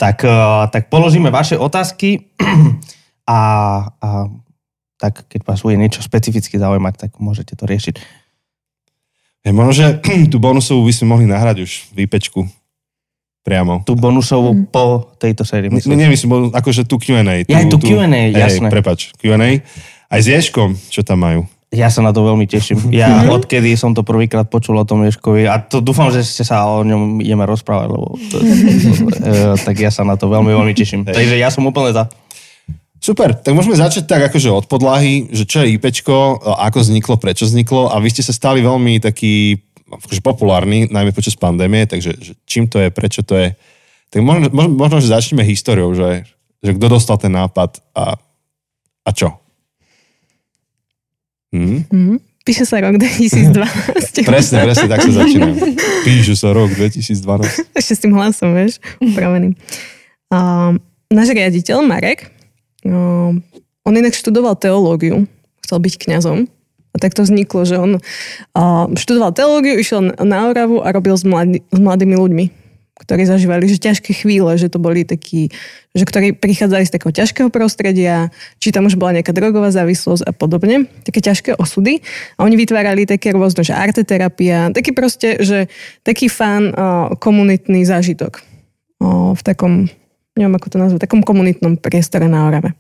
[0.01, 2.33] Tak, uh, tak položíme vaše otázky
[3.29, 3.40] a,
[3.92, 4.09] a
[4.96, 7.94] tak keď vás bude niečo specificky zaujímať, tak môžete to riešiť.
[9.42, 9.87] Ja, možno, že
[10.33, 12.46] tú bonusovú by sme mohli nahrať už v IPčku
[13.42, 13.83] priamo.
[13.83, 14.70] Tú bonusovú mm.
[14.70, 15.68] po tejto sérii.
[15.68, 15.98] Myslím.
[15.98, 17.42] Nie, myslím, akože tú Q&A.
[17.46, 18.70] Ja aj tú Q&A, jasné.
[18.70, 19.61] prepač, Q&A.
[20.12, 21.42] Aj s Ješkom, čo tam majú.
[21.72, 22.78] Ja sa na to veľmi teším.
[22.92, 23.33] Ja mhm.
[23.33, 26.85] odkedy som to prvýkrát počul o tom Ješkovi a to dúfam, že ste sa o
[26.87, 31.09] ňom ideme rozprávať, lebo to, e, tak ja sa na to veľmi, veľmi teším.
[31.09, 32.07] Takže ja som úplne za.
[33.02, 37.50] Super, tak môžeme začať tak akože od podlahy, že čo je IPčko, ako vzniklo, prečo
[37.50, 39.59] vzniklo a vy ste sa stali veľmi taký
[40.00, 43.52] akože populárny, najmä počas pandémie, takže že čím to je, prečo to je.
[44.12, 46.28] Tak možno, možno, možno že začneme históriou, že,
[46.61, 48.16] že kto dostal ten nápad a,
[49.05, 49.37] a čo.
[51.52, 51.85] Mm.
[51.92, 52.18] Mm.
[52.42, 54.26] Píše sa rok 2012.
[54.26, 55.55] presne, presne, tak sa začína.
[56.02, 57.76] Píše sa rok 2012.
[57.76, 59.55] Ešte s tým hlasom, vieš, upravený.
[60.33, 60.74] Uh,
[61.12, 62.33] náš riaditeľ Marek,
[62.88, 63.31] uh,
[63.85, 65.28] on inak študoval teológiu,
[65.62, 66.48] chcel byť kňazom.
[66.92, 68.05] A tak to vzniklo, že on
[68.94, 72.44] študoval teológiu, išiel na Oravu a robil s, mladý, s mladými ľuďmi
[73.02, 75.50] ktorí zažívali že ťažké chvíle, že to boli takí,
[75.90, 78.31] že ktorí prichádzali z takého ťažkého prostredia,
[78.62, 81.98] či tam už bola nejaká drogová závislosť a podobne, také ťažké osudy.
[82.38, 85.66] A oni vytvárali také rôzne, že arteterapia, taký proste, že
[86.07, 86.70] taký fan
[87.18, 89.90] komunitný zážitok uh, v takom,
[90.38, 92.76] neviem ako to nazvať, takom komunitnom priestore na Orave.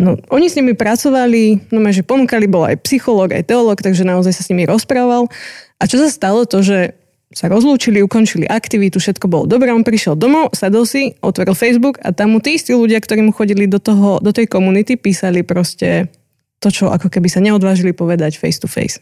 [0.00, 4.32] No, oni s nimi pracovali, no že ponúkali, bol aj psychológ, aj teológ, takže naozaj
[4.32, 5.28] sa s nimi rozprával.
[5.76, 6.96] A čo sa stalo, to, že
[7.32, 12.12] sa rozlúčili, ukončili aktivitu, všetko bolo dobré, on prišiel domov, sadol si, otvoril Facebook a
[12.12, 16.12] tam mu tí istí ľudia, ktorí mu chodili do, toho, do tej komunity, písali proste
[16.60, 19.00] to, čo ako keby sa neodvážili povedať face to face.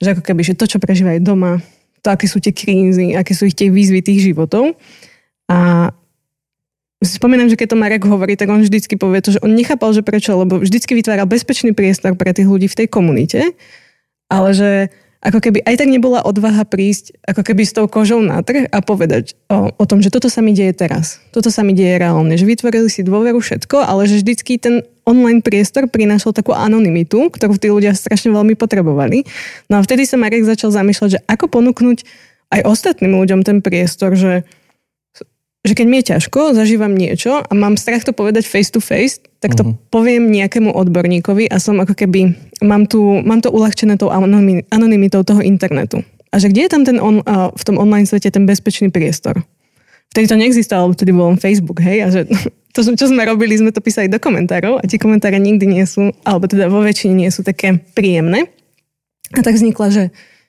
[0.00, 1.60] Že ako keby, že to, čo prežívajú doma,
[2.00, 4.76] to, aké sú tie krízy, aké sú ich tie výzvy tých životov.
[5.46, 5.90] A
[7.04, 10.00] spomínam, že keď to Marek hovorí, tak on vždycky povie to, že on nechápal, že
[10.00, 13.52] prečo, lebo vždycky vytvára bezpečný priestor pre tých ľudí v tej komunite,
[14.32, 14.70] ale že
[15.26, 18.78] ako keby aj tak nebola odvaha prísť ako keby s tou kožou na trh a
[18.78, 21.18] povedať o, o tom, že toto sa mi deje teraz.
[21.34, 22.38] Toto sa mi deje reálne.
[22.38, 27.58] Že vytvorili si dôveru všetko, ale že vždycky ten online priestor prinášal takú anonymitu, ktorú
[27.58, 29.26] tí ľudia strašne veľmi potrebovali.
[29.66, 32.06] No a vtedy sa Marek začal zamýšľať, že ako ponúknuť
[32.54, 34.46] aj ostatným ľuďom ten priestor, že
[35.66, 39.18] že keď mi je ťažko, zažívam niečo a mám strach to povedať face to face,
[39.42, 39.74] tak to uh-huh.
[39.90, 45.42] poviem nejakému odborníkovi a som ako keby, mám, tu, mám to uľahčené tou anonymitou toho
[45.42, 46.06] internetu.
[46.30, 49.42] A že kde je tam ten on, uh, v tom online svete ten bezpečný priestor?
[50.14, 52.20] Vtedy to neexistovalo, vtedy bol on Facebook, hej, a že
[52.74, 56.14] to, čo sme robili, sme to písali do komentárov a tie komentáre nikdy nie sú,
[56.22, 58.48] alebo teda vo väčšine nie sú také príjemné.
[59.34, 60.02] A tak vznikla, že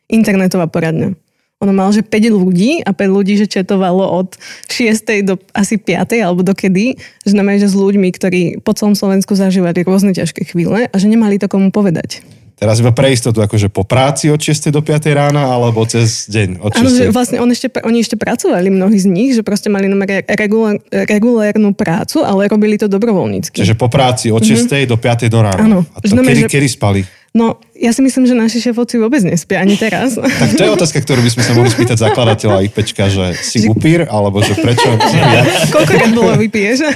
[0.07, 1.17] internetová poradňa.
[1.57, 4.37] Ono mal, že 5 ľudí a 5 ľudí, že četovalo od
[4.69, 5.25] 6.
[5.25, 6.21] do asi 5.
[6.21, 10.85] alebo dokedy, že znamená, že s ľuďmi, ktorí po celom Slovensku zažívali rôzne ťažké chvíle
[10.85, 12.21] a že nemali to komu povedať.
[12.57, 14.73] Teraz iba pre istotu, akože po práci od 6.
[14.73, 15.13] do 5.
[15.13, 16.81] rána, alebo cez deň od 6.
[16.81, 19.89] Áno, že vlastne on ešte, oni ešte pracovali, mnohí z nich, že proste mali
[20.29, 23.61] regulár, regulérnu prácu, ale robili to dobrovoľnícky.
[23.61, 24.73] Čiže po práci od 6.
[24.73, 24.89] Mm-hmm.
[24.89, 25.25] do 5.
[25.29, 25.61] do rána.
[25.61, 25.79] Áno.
[25.93, 26.53] A to znamená, kedy, že...
[26.53, 27.01] kedy spali?
[27.35, 30.15] No, ja si myslím, že naši šéfovci vôbec nespia ani teraz.
[30.41, 34.07] Tak to je otázka, ktorú by sme sa mohli spýtať zakladateľa IPčka, že si upír,
[34.07, 34.87] alebo že prečo?
[35.73, 36.87] Koľkokrát bolo vypiješ?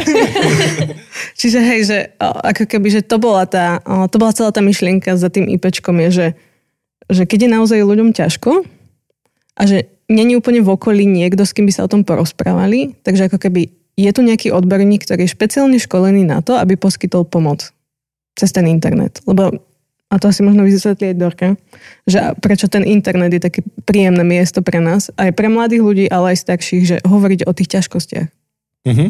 [1.42, 5.28] Čiže hej, že ako keby, že to bola, tá, to bola celá tá myšlienka za
[5.28, 6.28] tým IPčkom je, že,
[7.12, 8.64] že keď je naozaj ľuďom ťažko
[9.58, 13.28] a že není úplne v okolí niekto, s kým by sa o tom porozprávali, takže
[13.28, 17.70] ako keby je tu nejaký odborník, ktorý je špeciálne školený na to, aby poskytol pomoc
[18.34, 19.20] cez ten internet.
[19.28, 19.71] Lebo
[20.12, 21.50] a to asi možno vysvetlí aj Dorka,
[22.04, 26.36] že prečo ten internet je také príjemné miesto pre nás, aj pre mladých ľudí, ale
[26.36, 28.28] aj starších, že hovoriť o tých ťažkostiach.
[28.92, 29.10] Mm-hmm.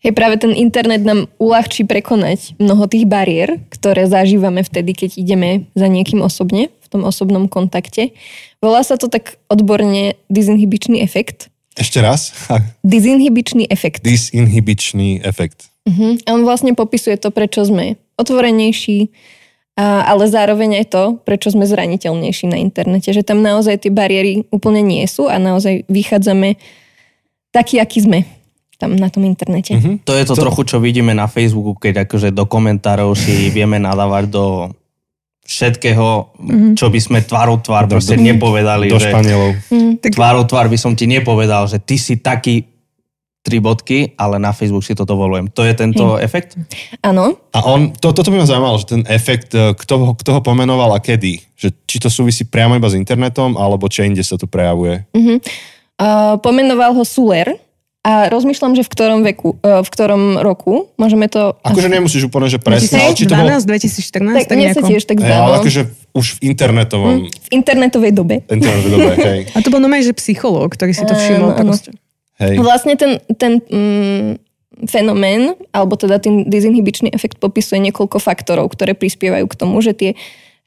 [0.00, 5.68] Hej, práve ten internet nám uľahčí prekonať mnoho tých bariér, ktoré zažívame vtedy, keď ideme
[5.76, 8.16] za niekým osobne, v tom osobnom kontakte.
[8.64, 11.52] Volá sa to tak odborne disinhibičný efekt.
[11.76, 12.32] Ešte raz?
[12.80, 14.00] Disinhibičný efekt.
[14.00, 15.68] Disinhibičný efekt.
[15.84, 16.16] Uh-huh.
[16.24, 19.12] A on vlastne popisuje to, prečo sme otvorenejší,
[19.80, 24.44] A, ale zároveň aj to, prečo sme zraniteľnejší na internete, že tam naozaj tie bariéry
[24.52, 26.60] úplne nie sú a naozaj vychádzame
[27.48, 28.28] taký, aký sme
[28.76, 29.76] tam na tom internete.
[29.76, 30.04] Mm-hmm.
[30.04, 33.80] To je to, to trochu, čo vidíme na Facebooku, keď akože do komentárov si vieme
[33.80, 34.44] nadávať do
[35.48, 36.72] všetkého, mm-hmm.
[36.76, 38.92] čo by sme tvarou tvár do, proste do, nepovedali.
[38.92, 39.50] Do že Španielov.
[39.72, 42.68] Mm, tvárou tvár by som ti nepovedal, že ty si taký
[43.40, 45.48] tri bodky, ale na Facebook si to dovolujem.
[45.56, 46.20] To je tento hmm.
[46.20, 46.60] efekt?
[47.00, 47.40] Áno.
[47.56, 50.40] A on, to, toto by ma zaujímalo, že ten efekt, e, kto ho, kto ho
[50.44, 51.40] pomenoval a kedy?
[51.56, 55.08] Že, či to súvisí priamo iba s internetom, alebo či inde sa to prejavuje?
[55.16, 55.40] Uh-huh.
[56.00, 57.56] Uh, pomenoval ho Suler,
[58.00, 61.52] a rozmýšľam, že v ktorom veku, uh, v ktorom roku, môžeme to...
[61.60, 63.48] Akože nemusíš úplne, že presne, 2012, či to bolo...
[63.60, 65.44] 2014, tak, tak sa tiež tak zdalo.
[65.52, 65.82] Ale akože
[66.16, 67.14] už v internetovom...
[67.20, 68.36] Mm, v internetovej dobe.
[68.48, 69.40] Internetovej dobe, hej.
[69.52, 71.52] A to bol normálne, že psychológ, ktorý si to všimol.
[71.52, 71.92] Um, proste.
[72.40, 72.56] Hej.
[72.64, 74.40] Vlastne ten, ten mm,
[74.88, 80.10] fenomén, alebo teda ten dizinhibičný efekt popisuje niekoľko faktorov, ktoré prispievajú k tomu, že tie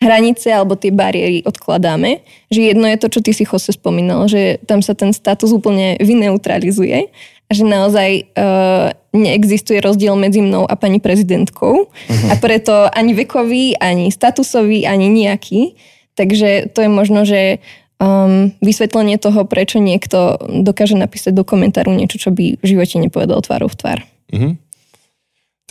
[0.03, 2.21] hranice alebo tie bariéry odkladáme.
[2.51, 5.95] Že jedno je to, čo ty si Jose spomínal, že tam sa ten status úplne
[6.03, 7.09] vyneutralizuje
[7.47, 12.29] a že naozaj uh, neexistuje rozdiel medzi mnou a pani prezidentkou uh-huh.
[12.29, 15.73] a preto ani vekový, ani statusový, ani nejaký.
[16.13, 17.57] Takže to je možno, že
[18.04, 23.39] um, vysvetlenie toho, prečo niekto dokáže napísať do komentáru niečo, čo by v živote nepovedal
[23.39, 24.00] tvárou v tvár.
[24.36, 24.54] Mm-hmm.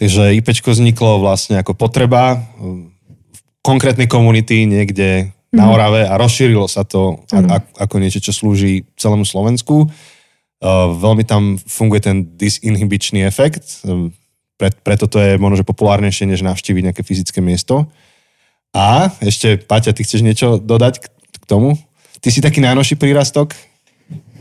[0.01, 2.89] Takže IPčko vzniklo vlastne ako potreba um,
[3.37, 5.57] v konkrétnej komunity niekde mm-hmm.
[5.61, 7.53] na Orave a rozšírilo sa to mm-hmm.
[7.53, 9.93] a, ako niečo, čo slúži celému Slovensku.
[10.63, 14.15] Uh, veľmi tam funguje ten disinhibičný efekt, um,
[14.63, 17.91] pre, preto to je možno, že populárnejšie, než navštíviť nejaké fyzické miesto.
[18.71, 21.75] A ešte, Paťa, ty chceš niečo dodať k, k tomu?
[22.23, 23.59] Ty si taký najnovší prírastok?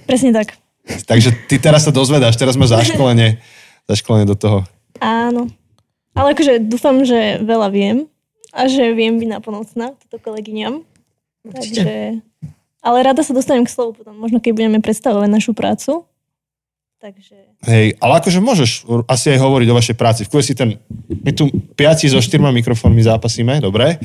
[0.06, 0.54] Presne tak.
[0.86, 3.41] Takže ty teraz sa dozvedáš, teraz máš zaškolenie,
[3.91, 4.62] zaškolenie do toho.
[5.02, 5.50] Áno.
[6.13, 7.98] Ale akože dúfam, že veľa viem
[8.54, 10.86] a že viem byť naplnocná toto kolegyňam.
[11.41, 12.22] Takže...
[12.82, 16.06] Ale rada sa dostanem k slovu potom, možno keď budeme predstavovať našu prácu.
[17.02, 17.34] Takže...
[17.65, 20.22] Hej, ale akože môžeš asi aj hovoriť o vašej práci.
[20.30, 20.78] V si ten,
[21.10, 23.98] my tu piati so štyrma mikrofónmi zápasíme, dobre?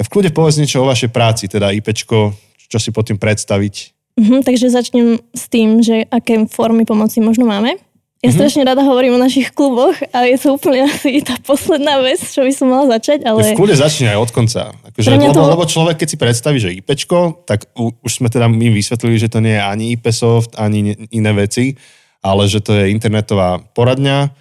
[0.00, 2.32] V kľude povedz niečo o vašej práci, teda IPčko,
[2.68, 3.74] čo si pod tým predstaviť?
[4.18, 7.80] Uh-huh, takže začnem s tým, že aké formy pomoci možno máme.
[8.18, 8.34] Ja uh-huh.
[8.34, 12.42] strašne rada hovorím o našich kluboch a je to úplne asi tá posledná vec, čo
[12.42, 13.54] by som mala začať, ale...
[13.54, 14.74] V kľude začne aj od konca.
[14.90, 15.42] Akože, lebo, to...
[15.46, 19.30] lebo človek, keď si predstaví, že IPčko, tak u, už sme teda my vysvetlili, že
[19.30, 21.78] to nie je ani IP soft, ani iné veci,
[22.18, 24.34] ale že to je internetová poradňa.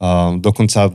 [0.00, 0.90] A dokonca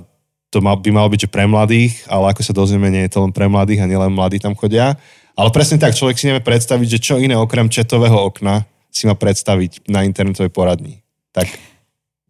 [0.52, 3.24] to mal, by malo byť, že pre mladých, ale ako sa dozvieme, nie je to
[3.24, 5.00] len pre mladých a nielen mladí tam chodia.
[5.36, 9.16] Ale presne tak, človek si nevie predstaviť, že čo iné okrem četového okna si má
[9.20, 11.04] predstaviť na internetovej poradni.
[11.36, 11.52] Tak.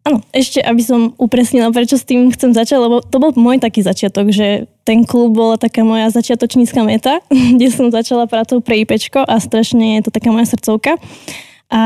[0.06, 3.82] Áno, ešte aby som upresnila, prečo s tým chcem začať, lebo to bol môj taký
[3.82, 7.22] začiatok, že ten klub bola taká moja začiatočnícka meta,
[7.54, 10.98] kde som začala pracovať pre IPčko a strašne je to taká moja srdcovka.
[11.70, 11.82] A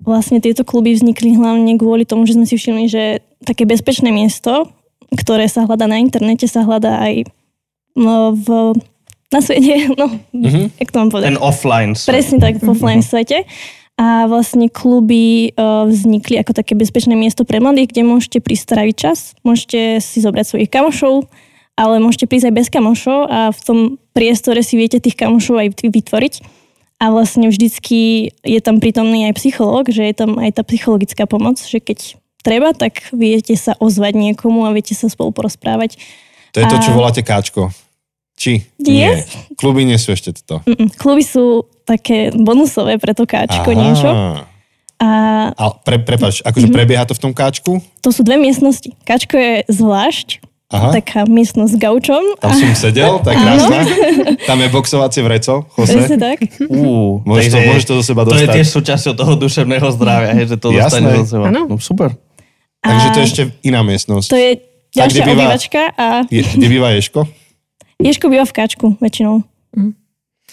[0.00, 3.04] vlastne tieto kluby vznikli hlavne kvôli tomu, že sme si všimli, že
[3.44, 4.68] také bezpečné miesto,
[5.12, 7.28] ktoré sa hľadá na internete, sa hľadá aj
[7.96, 8.76] no, v
[9.28, 10.66] na svete, no, mm-hmm.
[10.80, 11.28] jak to mám povedať.
[11.36, 12.12] Ten offline svet.
[12.16, 13.12] Presne tak, v offline mm-hmm.
[13.12, 13.38] svete.
[13.98, 19.34] A vlastne kluby uh, vznikli ako také bezpečné miesto pre mladých, kde môžete prísť čas,
[19.42, 21.26] môžete si zobrať svojich kamošov,
[21.74, 23.78] ale môžete prísť aj bez kamošov a v tom
[24.14, 26.34] priestore si viete tých kamošov aj vytvoriť.
[26.98, 31.58] A vlastne vždycky je tam prítomný aj psychológ, že je tam aj tá psychologická pomoc,
[31.62, 35.98] že keď treba, tak viete sa ozvať niekomu a viete sa spolu porozprávať.
[36.54, 37.70] To je to, čo voláte káčko.
[38.38, 38.70] Či?
[38.78, 39.26] Nie.
[39.26, 39.26] Nie.
[39.58, 40.62] Kluby nie sú ešte toto.
[40.62, 40.94] Mm-mm.
[40.94, 43.80] Kluby sú také bonusové pre to káčko Aha.
[43.82, 44.08] niečo.
[44.98, 45.10] A,
[45.54, 46.78] a pre, prepáč, akože mm-hmm.
[46.78, 47.82] prebieha to v tom káčku?
[48.02, 48.94] To sú dve miestnosti.
[49.02, 50.90] Káčko je zvlášť, Aha.
[50.94, 52.22] taká miestnosť s gaučom.
[52.38, 53.78] Tam som sedel, tak krásna.
[54.46, 55.98] Tam je boxovacie vreco, Jose.
[55.98, 56.38] Presne tak.
[57.26, 58.38] Môžeš, to, môžeš to zo seba dostať.
[58.38, 61.50] To je tiež súčasťou toho duševného zdravia, hej, že to dostane zo seba.
[61.50, 61.66] Ano.
[61.66, 62.14] No, super.
[62.78, 64.28] Takže to je ešte iná miestnosť.
[64.30, 64.50] To je
[64.94, 65.82] ďalšia obývačka.
[65.94, 66.06] A...
[66.30, 67.26] Je, kde býva Ješko?
[67.98, 69.42] Ješko býva v káčku väčšinou.
[69.74, 69.92] Mm.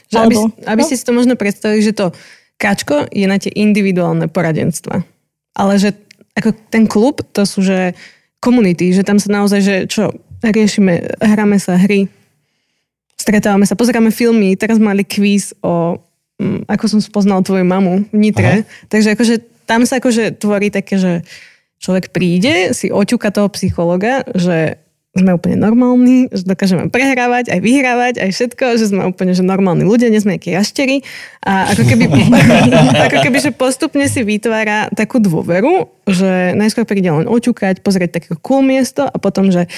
[0.10, 0.88] Že aby, aby no.
[0.88, 2.12] ste si to možno predstavili, že to
[2.58, 5.05] káčko je na tie individuálne poradenstva.
[5.55, 5.93] Ale že
[6.36, 7.95] ako ten klub, to sú že
[8.43, 10.12] komunity, že tam sa naozaj, že čo,
[10.43, 12.12] riešime, hráme sa hry,
[13.15, 15.97] stretávame sa, pozeráme filmy, teraz mali kvíz o
[16.39, 18.65] um, ako som spoznal tvoju mamu v Nitre.
[18.65, 18.89] Aha.
[18.91, 21.13] Takže akože tam sa akože tvorí také, že
[21.81, 24.77] človek príde, si oťuka toho psychologa, že
[25.15, 29.88] sme úplne normálni, že dokážeme prehrávať, aj vyhrávať, aj všetko, že sme úplne že normálni
[29.88, 31.08] ľudia, nie sme nejaké jaštery.
[31.39, 32.04] A ako keby,
[33.08, 38.36] ako keby, že postupne si vytvára takú dôveru, že najskôr príde len oťukať, pozrieť také
[38.43, 39.71] cool miesto a potom, že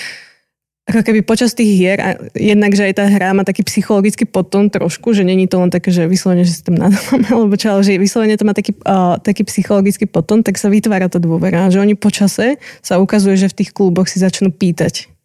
[0.88, 4.72] ako keby počas tých hier, a jednak, že aj tá hra má taký psychologický podtón
[4.72, 7.84] trošku, že není to len také, že vyslovene, že si tam nadávame, alebo čo, ale
[7.84, 11.68] že vyslovene to má taký, uh, taký psychologický podtón, tak sa vytvára tá dôvera.
[11.68, 15.17] Že oni počase sa ukazuje, že v tých kluboch si začnú pýtať.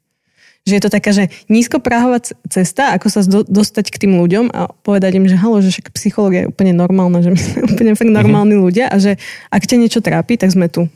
[0.63, 4.71] Že je to taká, že nízkoprahová cesta, ako sa do, dostať k tým ľuďom a
[4.71, 8.15] povedať im, že halo, že však psychológia je úplne normálna, že my sme úplne fakt
[8.15, 8.67] normálni mm-hmm.
[8.71, 9.19] ľudia a že
[9.51, 10.87] ak ťa niečo trápi, tak sme tu.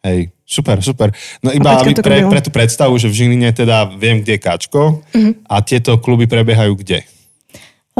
[0.00, 1.12] Hej, super, super.
[1.44, 5.04] No iba aby pre, pre tú predstavu, že v Žiline teda viem, kde je Kačko
[5.04, 5.32] uh-huh.
[5.44, 7.04] a tieto kluby prebiehajú kde?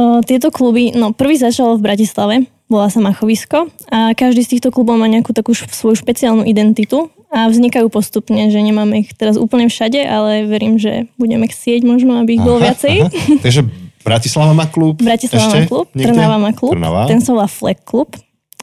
[0.01, 4.71] O, tieto kluby, no prvý začal v Bratislave, volá sa Machovisko a každý z týchto
[4.71, 9.67] klubov má nejakú takú svoju špeciálnu identitu a vznikajú postupne, že nemáme ich teraz úplne
[9.67, 12.97] všade, ale verím, že budeme chcieť možno, aby ich bolo viacej.
[13.07, 13.11] Aha.
[13.45, 13.67] Takže
[14.01, 15.03] Bratislava má klub?
[15.03, 15.59] Bratislava Ešte?
[15.59, 17.11] má klub, Trnava má klub, Trnava.
[17.11, 18.15] ten sa volá Flag klub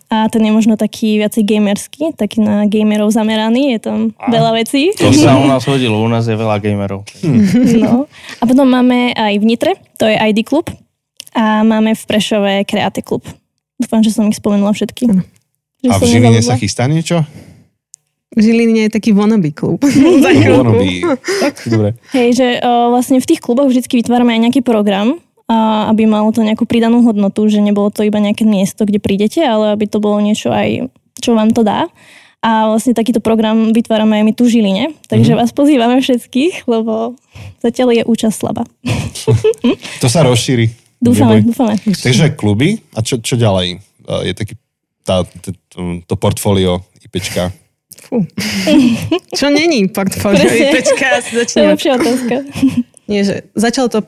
[0.07, 4.55] a ten je možno taký viacej gamerský, taký na gamerov zameraný, je tam a, veľa
[4.55, 4.95] vecí.
[4.95, 7.03] To sa u nás hodilo, u nás je veľa gamerov.
[7.21, 7.43] Hm.
[7.83, 8.07] No.
[8.39, 10.71] A potom máme aj v Nitre, to je ID klub
[11.35, 13.27] a máme v Prešove Kreaty klub.
[13.77, 15.09] Dúfam, že som ich spomenula všetky.
[15.85, 17.21] Že a v Žiline sa chystá niečo?
[18.33, 19.81] V Žiline je taký wannabe klub.
[20.25, 21.05] wannabe.
[21.69, 21.89] Dobre.
[22.13, 26.35] Hej, že o, vlastne v tých kluboch vždy vytvárame aj nejaký program, a aby malo
[26.35, 30.03] to nejakú pridanú hodnotu, že nebolo to iba nejaké miesto, kde prídete, ale aby to
[30.03, 30.91] bolo niečo aj,
[31.23, 31.87] čo vám to dá.
[32.43, 35.41] A vlastne takýto program vytvárame aj my tu v Žiline, takže mm-hmm.
[35.41, 37.17] vás pozývame všetkých, lebo
[37.63, 38.63] zatiaľ je účasť slabá.
[40.03, 40.86] to sa rozšíri.
[40.97, 41.47] Dúfame, Neboj.
[41.53, 41.75] dúfame.
[41.77, 43.81] Takže kluby a čo, čo ďalej?
[44.25, 44.57] Je taký
[45.05, 45.53] tá, to,
[46.03, 47.53] to portfólio IPčka.
[48.03, 48.25] Fú.
[49.37, 51.21] Čo není portfólio IPčka?
[51.23, 52.35] To je lepšia otázka.
[53.07, 53.99] Nie, že začalo to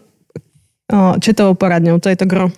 [1.21, 2.49] četovou poradňou, to je to gro.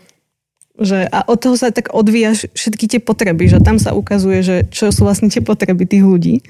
[0.82, 4.56] Že, a od toho sa tak odvíjaš všetky tie potreby, že tam sa ukazuje, že
[4.72, 6.42] čo sú vlastne tie potreby tých ľudí.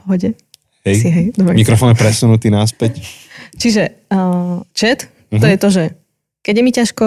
[0.00, 0.34] Pohode.
[0.82, 1.54] Hej, si, hej dobre.
[1.54, 3.02] mikrofón je presunutý náspäť.
[3.58, 5.38] Čiže uh, chat, uh-huh.
[5.42, 5.84] to je to, že
[6.46, 7.04] keď je mi ťažko,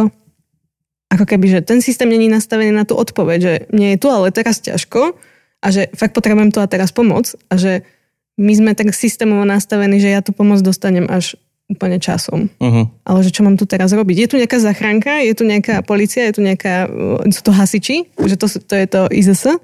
[1.10, 4.36] ako keby, že ten systém není nastavený na tú odpoveď, že mne je tu ale
[4.36, 5.16] teraz ťažko
[5.64, 7.88] a že fakt potrebujem tu a teraz pomoc a že
[8.36, 12.50] my sme tak systémovo nastavení, že ja tú pomoc dostanem až úplne časom.
[12.58, 12.90] Uh-huh.
[13.06, 14.16] Ale že čo mám tu teraz robiť?
[14.26, 18.10] Je tu nejaká zachránka, je tu nejaká policia, je tu nejaká, e, sú to hasiči,
[18.26, 19.62] že to, to je to IZS,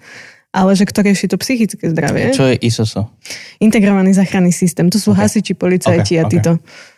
[0.53, 2.29] ale že kto rieši to psychické zdravie.
[2.29, 3.01] Čo je ISS?
[3.57, 4.85] Integrovaný záchranný systém.
[4.93, 5.25] To sú okay.
[5.25, 6.51] hasiči, policajti okay, a títo.
[6.61, 6.94] Okay.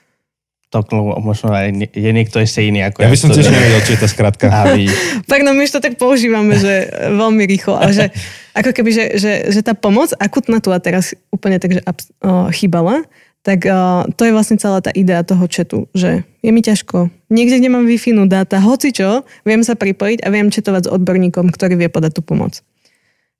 [0.75, 0.83] To
[1.23, 3.07] možno aj je niekto ešte iný ako ja.
[3.07, 4.51] Ja by som tiež nevedel, či je to skratka.
[5.31, 7.79] tak no my už to tak používame, že veľmi rýchlo.
[7.79, 8.11] A že
[8.51, 12.51] ako keby, že, že, že tá pomoc akutná tu a teraz úplne tak, že uh,
[12.51, 13.07] chýbala
[13.47, 17.07] tak uh, to je vlastne celá tá idea toho chatu, že je mi ťažko.
[17.31, 20.91] Niekde, kde mám wi no dáta, hoci čo, viem sa pripojiť a viem četovať s
[20.91, 22.59] odborníkom, ktorý vie podať tú pomoc.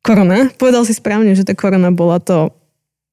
[0.08, 2.56] Korona, povedal si správne, že tá korona bola to,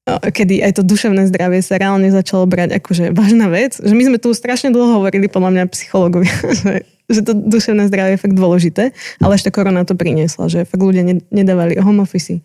[0.05, 4.17] kedy aj to duševné zdravie sa reálne začalo brať akože vážna vec, že my sme
[4.21, 8.93] tu strašne dlho hovorili, podľa mňa psychológovia, že, že to duševné zdravie je fakt dôležité,
[9.17, 11.01] ale ešte korona to priniesla, že fakt ľudia
[11.33, 12.37] nedávali home office.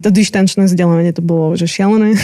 [0.00, 2.16] To dištančné vzdelávanie to bolo že šialené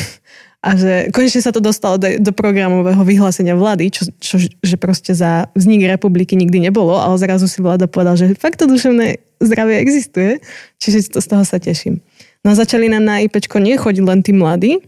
[0.65, 5.13] a že konečne sa to dostalo do, do programového vyhlásenia vlády, čo, čo že proste
[5.13, 9.77] za vznik republiky nikdy nebolo, ale zrazu si vláda povedal, že fakt to duševné zdravie
[9.85, 10.41] existuje,
[10.81, 12.01] čiže to, z toho sa teším.
[12.47, 14.79] No a začali nám na IPčko nie chodiť len tí mladí,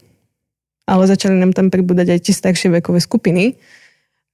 [0.86, 3.58] ale začali nám tam pribúdať aj tie staršie vekové skupiny,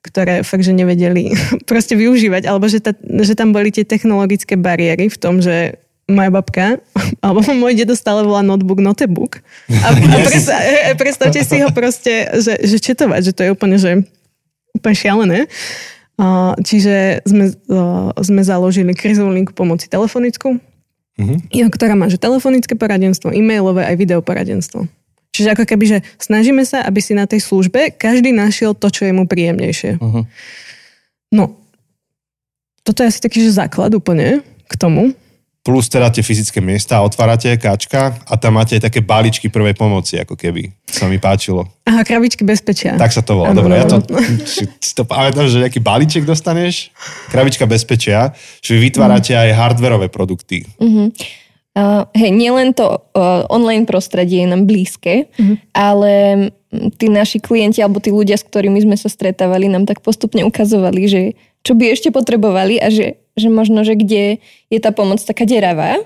[0.04, 1.32] ktoré fakt, že nevedeli
[1.70, 6.28] proste využívať, alebo že, ta, že tam boli tie technologické bariéry v tom, že moja
[6.28, 6.84] babka,
[7.24, 9.40] alebo môj dedo stále volá notebook, notebook.
[9.72, 10.60] A, a predstav,
[11.00, 14.04] predstavte si ho proste, že, že četovať, že to je úplne, že
[14.76, 15.40] úplne šialené.
[16.60, 17.50] Čiže sme,
[18.20, 20.62] sme založili krizovú linku pomoci telefonickú,
[21.18, 21.70] mm-hmm.
[21.70, 24.87] ktorá má že telefonické poradenstvo, e-mailové aj videoporadenstvo.
[25.35, 29.03] Čiže ako keby, že snažíme sa, aby si na tej službe každý našiel to, čo
[29.03, 29.98] je mu príjemnejšie.
[29.98, 30.22] Uh-huh.
[31.35, 31.59] No,
[32.87, 35.11] toto je asi taký, že základ úplne k tomu
[35.64, 40.20] plus teda tie fyzické miesta, otvárate káčka a tam máte aj také balíčky prvej pomoci,
[40.20, 40.68] ako keby.
[40.85, 41.64] Sa mi páčilo.
[41.88, 43.00] Aha, krabičky bezpečia.
[43.00, 43.57] Tak sa to volá.
[43.57, 44.05] Dobre, ja to,
[44.85, 46.92] si to pamätám, že nejaký balíček dostaneš,
[47.33, 49.40] krabička bezpečia, že vy vytvárate mm.
[49.40, 50.68] aj hardverové produkty.
[50.77, 51.09] Mm-hmm.
[51.74, 55.57] Uh, hej, nielen to uh, online prostredie je nám blízke, mm-hmm.
[55.74, 56.12] ale
[57.00, 61.03] tí naši klienti alebo tí ľudia, s ktorými sme sa stretávali, nám tak postupne ukazovali,
[61.09, 61.20] že
[61.64, 64.38] čo by ešte potrebovali a že že možno, že kde
[64.70, 66.03] je tá pomoc taká deravá.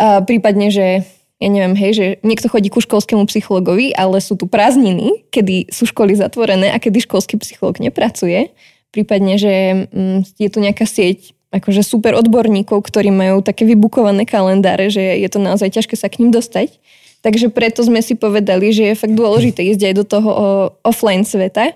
[0.00, 1.04] A prípadne, že
[1.42, 5.90] ja neviem, hej, že niekto chodí ku školskému psychologovi, ale sú tu prázdniny, kedy sú
[5.90, 8.54] školy zatvorené a kedy školský psycholog nepracuje.
[8.94, 14.88] Prípadne, že mm, je tu nejaká sieť akože super odborníkov, ktorí majú také vybukované kalendáre,
[14.88, 16.78] že je to naozaj ťažké sa k ním dostať.
[17.22, 20.30] Takže preto sme si povedali, že je fakt dôležité ísť aj do toho
[20.82, 21.74] offline sveta.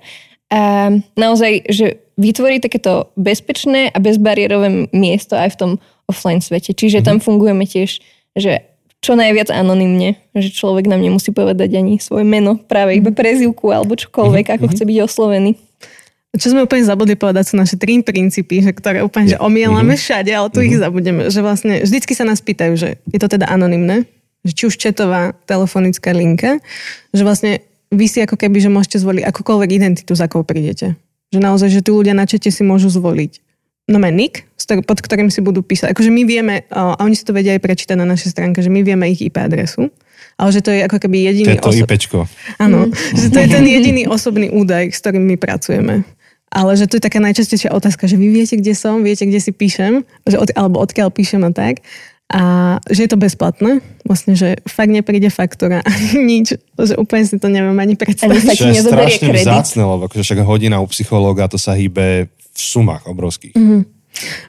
[0.51, 5.71] A naozaj, že vytvorí takéto bezpečné a bezbariérové miesto aj v tom
[6.07, 6.73] offline svete.
[6.73, 7.99] Čiže tam fungujeme tiež,
[8.39, 8.63] že
[9.05, 13.95] čo najviac anonymne, že človek nám nemusí povedať ani svoje meno, práve iba prezivku alebo
[13.95, 15.53] čokoľvek, ako chce byť oslovený.
[16.37, 20.29] Čo sme úplne zabudli povedať, sú naše tri princípy, že ktoré úplne že omielame všade,
[20.37, 21.33] ale tu ich zabudeme.
[21.33, 24.05] Že vlastne vždycky sa nás pýtajú, že je to teda anonymné,
[24.45, 26.61] že či už četová telefonická linka,
[27.17, 30.99] že vlastne vy si ako keby, že môžete zvoliť akúkoľvek identitu, za akou prídete.
[31.30, 33.47] Že naozaj, že tu ľudia na čete si môžu zvoliť
[33.87, 34.47] no nick,
[34.82, 35.95] pod ktorým si budú písať.
[35.95, 38.82] Akože my vieme, a oni si to vedia aj prečítať na našej stránke, že my
[38.82, 39.95] vieme ich IP adresu,
[40.34, 41.55] ale že to je ako keby jediný...
[41.62, 42.18] To je to IPčko.
[42.59, 46.03] Áno, že to je ten jediný osobný údaj, s ktorým my pracujeme.
[46.51, 49.51] Ale že to je taká najčastejšia otázka, že vy viete, kde som, viete, kde si
[49.55, 51.82] píšem, že od, alebo odkiaľ píšem a tak.
[52.27, 52.43] A
[52.91, 57.47] že je to bezplatné, vlastne, že fakt nepríde faktúra ani nič, že úplne si to
[57.47, 58.43] neviem ani predstaviť.
[58.43, 59.47] Ani sa je strašne kredit.
[59.47, 63.55] vzácne, lebo akože však hodina u psychológa to sa hýbe v sumách obrovských.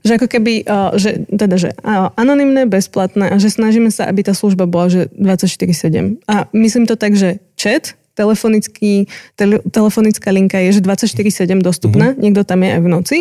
[0.01, 4.23] Že ako keby, uh, že, teda, že uh, anonymné, bezplatné a že snažíme sa, aby
[4.23, 6.23] tá služba bola, že 24-7.
[6.23, 9.05] A myslím to tak, že chat, telefonický,
[9.37, 12.21] tele, telefonická linka je, že 24-7 dostupná, mm-hmm.
[12.25, 13.17] niekto tam je aj v noci,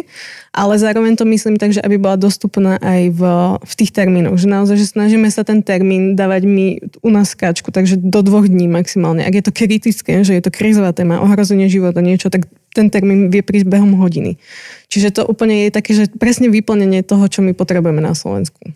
[0.57, 3.22] ale zároveň to myslím tak, že aby bola dostupná aj v,
[3.61, 6.66] v tých termínoch, že naozaj, že snažíme sa ten termín dávať my
[7.05, 9.20] u nás skáčku, takže do dvoch dní maximálne.
[9.20, 13.28] Ak je to kritické, že je to krízová téma, ohrozenie života, niečo, tak ten termín
[13.28, 14.40] vie prísť behom hodiny.
[14.88, 18.72] Čiže to úplne je také, že presne vyplnenie toho, čo my potrebujeme na Slovensku.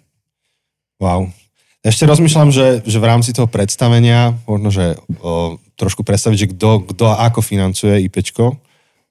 [1.00, 1.32] Wow.
[1.80, 7.08] Ešte rozmýšľam, že, že v rámci toho predstavenia možno, že o, trošku predstaviť, že kto,
[7.08, 8.60] a ako financuje IPčko,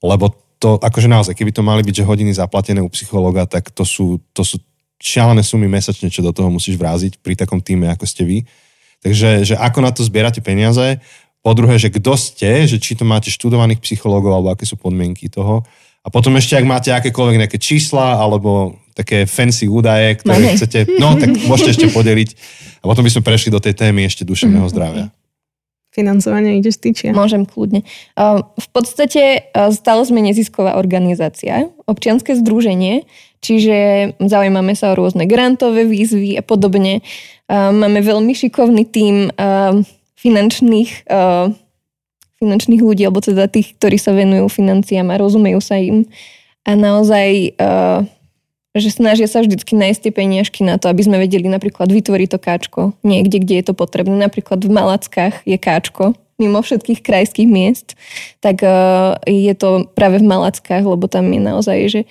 [0.05, 3.82] lebo to, akože naozaj, keby to mali byť, že hodiny zaplatené u psychologa, tak to
[3.82, 4.61] sú, to sú
[5.01, 8.38] šialené sumy mesačne, čo do toho musíš vráziť pri takom týme, ako ste vy.
[8.99, 10.99] Takže že ako na to zbierate peniaze,
[11.39, 15.32] po druhé, že kto ste, že či to máte študovaných psychológov, alebo aké sú podmienky
[15.32, 15.63] toho.
[16.03, 20.56] A potom ešte, ak máte akékoľvek nejaké čísla, alebo také fancy údaje, ktoré Máme.
[20.60, 22.30] chcete, no tak môžete ešte podeliť.
[22.84, 25.08] A potom by sme prešli do tej témy ešte duševného zdravia.
[25.89, 27.16] Financovanie ide stýčia.
[27.16, 27.82] Môžem kľudne.
[28.14, 33.10] V podstate stále sme nezisková organizácia, občianske združenie,
[33.41, 37.02] čiže zaujímame sa o rôzne grantové výzvy a podobne.
[37.50, 39.34] Máme veľmi šikovný tím
[40.20, 41.10] finančných,
[42.38, 46.06] finančných ľudí, alebo teda tých, ktorí sa venujú financiám a rozumejú sa im.
[46.70, 48.06] A naozaj uh,
[48.78, 52.39] že snažia sa vždycky nájsť tie peniažky na to, aby sme vedeli napríklad vytvoriť to
[52.39, 54.13] káčko niekde, kde je to potrebné.
[54.13, 57.97] Napríklad v Malackách je káčko, mimo všetkých krajských miest,
[58.39, 62.01] tak uh, je to práve v Malackách, lebo tam je naozaj, že,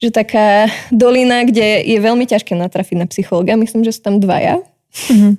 [0.00, 3.60] že taká dolina, kde je veľmi ťažké natrafiť na psychologa.
[3.60, 4.64] Myslím, že sú tam dvaja.
[5.12, 5.30] Mhm.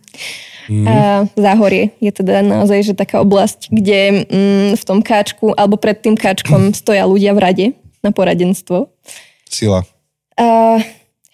[0.87, 5.99] A záhorie je teda naozaj že taká oblasť, kde mm, v tom káčku alebo pred
[5.99, 7.65] tým káčkom stoja ľudia v rade
[7.99, 8.87] na poradenstvo.
[9.51, 9.83] Sila.
[10.37, 10.79] A,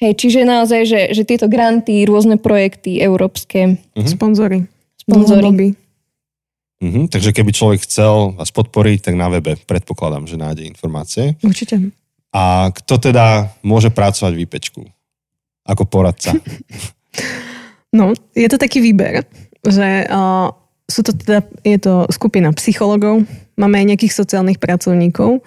[0.02, 4.66] hej, čiže naozaj, že, že tieto granty, rôzne projekty európske, Sponzory.
[4.98, 5.42] Sponzory.
[5.42, 5.68] Dlhodobí.
[6.78, 11.34] Mhm, takže keby človek chcel vás podporiť, tak na webe predpokladám, že nájde informácie.
[11.42, 11.90] Určite.
[12.30, 14.82] A kto teda môže pracovať v IPčku?
[15.66, 16.38] Ako poradca?
[17.96, 19.24] No, je to taký výber,
[19.64, 20.52] že uh,
[20.92, 23.24] sú to teda, je to skupina psychologov,
[23.56, 25.40] máme aj nejakých sociálnych pracovníkov.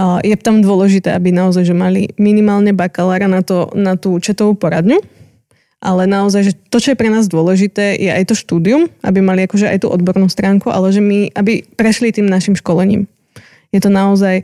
[0.00, 4.56] Uh, je tam dôležité, aby naozaj, že mali minimálne bakalára na, to, na tú četovú
[4.56, 4.96] poradňu,
[5.76, 9.44] ale naozaj, že to, čo je pre nás dôležité, je aj to štúdium, aby mali
[9.44, 13.04] akože aj tú odbornú stránku, ale že my, aby prešli tým našim školením.
[13.76, 14.40] Je to naozaj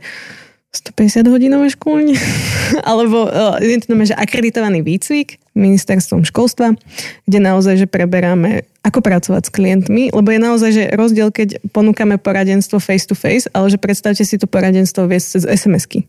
[0.77, 2.17] 150 hodinové školenie,
[2.91, 6.77] alebo uh, je že akreditovaný výcvik ministerstvom školstva,
[7.25, 12.15] kde naozaj, že preberáme, ako pracovať s klientmi, lebo je naozaj, že rozdiel, keď ponúkame
[12.21, 16.07] poradenstvo face to face, ale že predstavte si to poradenstvo viesť cez SMS-ky.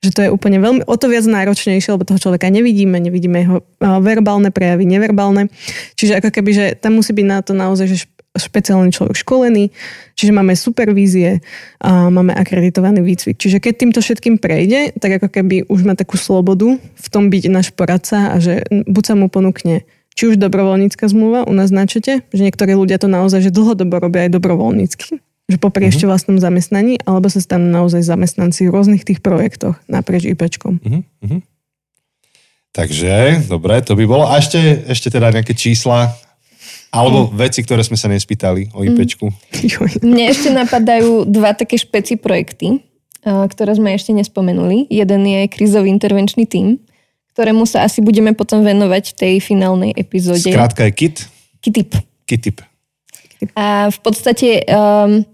[0.00, 3.56] Že to je úplne veľmi, o to viac náročnejšie, lebo toho človeka nevidíme, nevidíme jeho
[3.60, 5.52] uh, verbálne prejavy, neverbálne.
[5.96, 9.74] Čiže ako keby, že tam musí byť na to naozaj, že špeciálny človek školený,
[10.14, 11.42] čiže máme supervízie
[11.82, 13.34] a máme akreditovaný výcvik.
[13.34, 17.44] Čiže keď týmto všetkým prejde, tak ako keby už má takú slobodu v tom byť
[17.50, 19.82] náš poradca a že buď sa mu ponúkne
[20.14, 23.98] či už dobrovoľnícka zmluva u nás na čete, že niektorí ľudia to naozaj že dlhodobo
[23.98, 25.10] robia aj dobrovoľnícky,
[25.50, 30.30] že popri ešte vlastnom zamestnaní, alebo sa stanú naozaj zamestnanci v rôznych tých projektoch naprieč
[30.30, 30.78] IPčkom.
[30.82, 31.38] Mhm, mhm.
[32.70, 34.30] Takže, dobre, to by bolo.
[34.30, 36.14] A ešte, ešte teda nejaké čísla,
[36.90, 39.30] alebo veci, ktoré sme sa nespýtali o IPčku.
[39.62, 40.02] Joj.
[40.02, 42.82] Mne ešte napadajú dva také špeci projekty,
[43.24, 44.90] ktoré sme ešte nespomenuli.
[44.90, 46.82] Jeden je krizový intervenčný tím,
[47.38, 50.50] ktorému sa asi budeme potom venovať v tej finálnej epizóde.
[50.50, 51.16] Skrátka je KIT.
[51.62, 51.90] KITIP.
[52.26, 52.58] KITIP.
[53.56, 55.24] A v podstate um,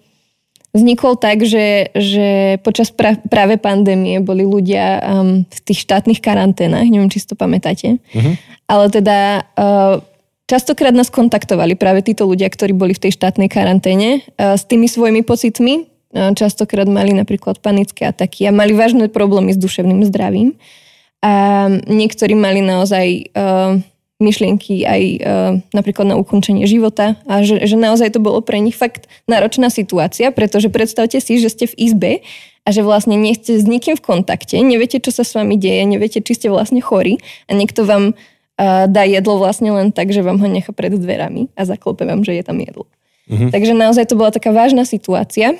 [0.76, 6.86] vznikol tak, že, že počas pra, práve pandémie boli ľudia um, v tých štátnych karanténach,
[6.86, 8.34] neviem, či si to pamätáte, uh-huh.
[8.68, 9.98] ale teda uh,
[10.46, 14.86] častokrát nás kontaktovali práve títo ľudia, ktorí boli v tej štátnej karanténe uh, s tými
[14.86, 20.54] svojimi pocitmi, uh, častokrát mali napríklad panické ataky a mali vážne problémy s duševným zdravím.
[21.20, 23.82] A niektorí mali naozaj uh,
[24.16, 25.18] myšlienky aj e,
[25.76, 30.32] napríklad na ukončenie života a že, že naozaj to bolo pre nich fakt náročná situácia,
[30.32, 32.12] pretože predstavte si, že ste v izbe
[32.64, 35.84] a že vlastne nie ste s nikým v kontakte, neviete, čo sa s vami deje,
[35.84, 38.16] neviete, či ste vlastne chorí a niekto vám
[38.56, 42.24] e, dá jedlo vlastne len tak, že vám ho nechá pred dverami a zaklope vám,
[42.24, 42.88] že je tam jedlo.
[43.28, 43.52] Mhm.
[43.52, 45.54] Takže naozaj to bola taká vážna situácia.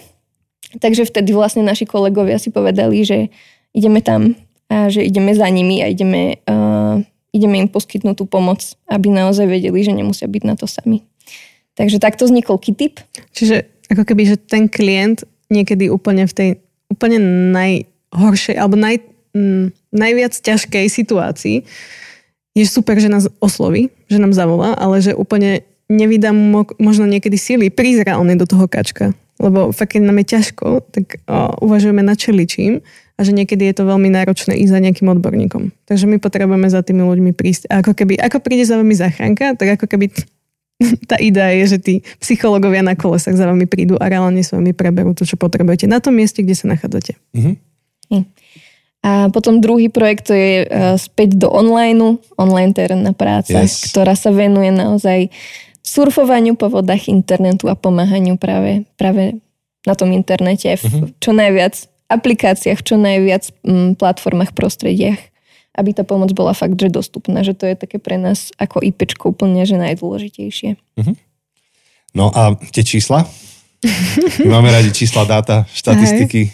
[0.83, 3.31] Takže vtedy vlastne naši kolegovia si povedali, že
[3.71, 4.35] ideme tam
[4.67, 6.99] a že ideme za nimi a ideme uh,
[7.37, 11.05] ideme im poskytnúť tú pomoc, aby naozaj vedeli, že nemusia byť na to sami.
[11.77, 13.05] Takže takto vznikol Kitip.
[13.37, 16.51] Čiže ako keby, že ten klient niekedy úplne v tej
[16.89, 17.21] úplne
[17.53, 19.05] najhoršej alebo naj,
[19.37, 21.57] m, najviac ťažkej situácii
[22.57, 25.61] je super, že nás osloví, že nám zavolá, ale že úplne
[25.93, 29.13] nevydá mu možno niekedy síly prísť reálne do toho kačka.
[29.37, 32.81] Lebo fakt, keď nám je ťažko, tak o, uvažujeme na čeličím
[33.17, 35.77] a že niekedy je to veľmi náročné ísť za nejakým odborníkom.
[35.85, 37.69] Takže my potrebujeme za tými ľuďmi prísť.
[37.69, 40.09] A ako keby, ako príde za vami záchranka, tak ako keby
[41.11, 41.95] tá idea je, že tí
[42.25, 46.01] psychológovia na kolesách za vami prídu a reálne s vami preberú to, čo potrebujete na
[46.01, 47.21] tom mieste, kde sa nachádzate.
[47.37, 47.55] Mm-hmm.
[49.07, 53.87] A potom druhý projekt to je uh, späť do online, online terénna práca, yes.
[53.87, 55.31] ktorá sa venuje naozaj
[55.87, 59.39] surfovaniu po vodách internetu a pomáhaniu práve, práve
[59.87, 61.07] na tom internete v uh-huh.
[61.23, 65.19] čo najviac aplikáciách, čo najviac m, mm, platformách, prostrediach,
[65.79, 69.31] aby tá pomoc bola fakt, že dostupná, že to je také pre nás ako IPčko
[69.31, 70.75] úplne, že najdôležitejšie.
[70.99, 71.15] Uh-huh.
[72.11, 73.23] No a tie čísla?
[74.43, 76.51] My máme radi čísla, dáta, štatistiky.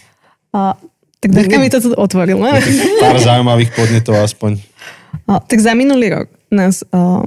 [0.53, 0.77] A,
[1.23, 2.59] tak Darka mi to tu otvorila.
[2.99, 4.59] Pár zaujímavých podnetov aspoň.
[5.31, 7.23] A, tak za minulý rok nás a,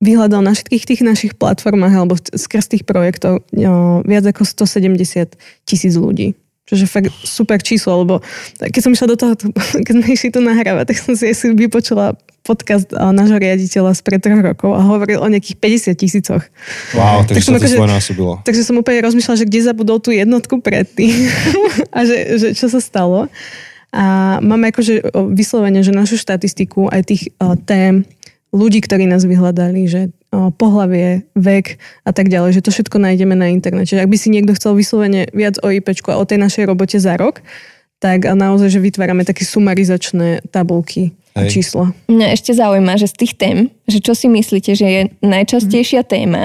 [0.00, 5.36] vyhľadal na všetkých tých našich platformách alebo skrz tých projektov a, viac ako 170
[5.68, 6.32] tisíc ľudí.
[6.64, 8.24] Čiže fakt super číslo, lebo
[8.56, 9.32] keď som išla do toho,
[9.84, 14.18] keď sme išli tu nahrávať, tak som si asi vypočula podcast nášho riaditeľa z pred
[14.18, 15.56] troch rokov a hovoril o nejakých
[15.94, 16.42] 50 tisícoch.
[16.94, 18.32] Wow, takže tak sa to akože, svojnásobilo.
[18.42, 21.14] Takže som úplne rozmýšľala, že kde zabudol tú jednotku predtým
[21.96, 23.30] a že, že čo sa stalo.
[23.92, 28.08] A máme akože vyslovene, že našu štatistiku aj tých uh, tém
[28.52, 31.76] ľudí, ktorí nás vyhľadali, že pohlavie, vek
[32.08, 34.00] a tak ďalej, že to všetko nájdeme na internete.
[34.00, 37.20] Ak by si niekto chcel vyslovene viac o IPčku a o tej našej robote za
[37.20, 37.44] rok,
[38.02, 41.94] tak naozaj, že vytvárame také sumarizačné tabulky a čísla.
[42.10, 46.08] Mňa ešte zaujíma, že z tých tém, že čo si myslíte, že je najčastejšia mm.
[46.10, 46.44] téma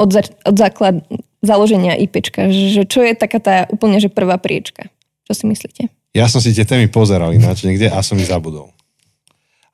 [0.00, 1.04] od, za, od základ
[1.44, 4.88] založenia IPčka, že čo je taká tá úplne, že prvá priečka?
[5.28, 5.82] Čo si myslíte?
[6.16, 8.72] Ja som si tie témy pozeral ináč niekde a som ich zabudol.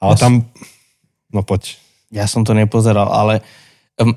[0.02, 0.50] Ale tam,
[1.30, 1.78] no poď.
[2.10, 3.42] Ja som to nepozeral, ale
[3.98, 4.14] um,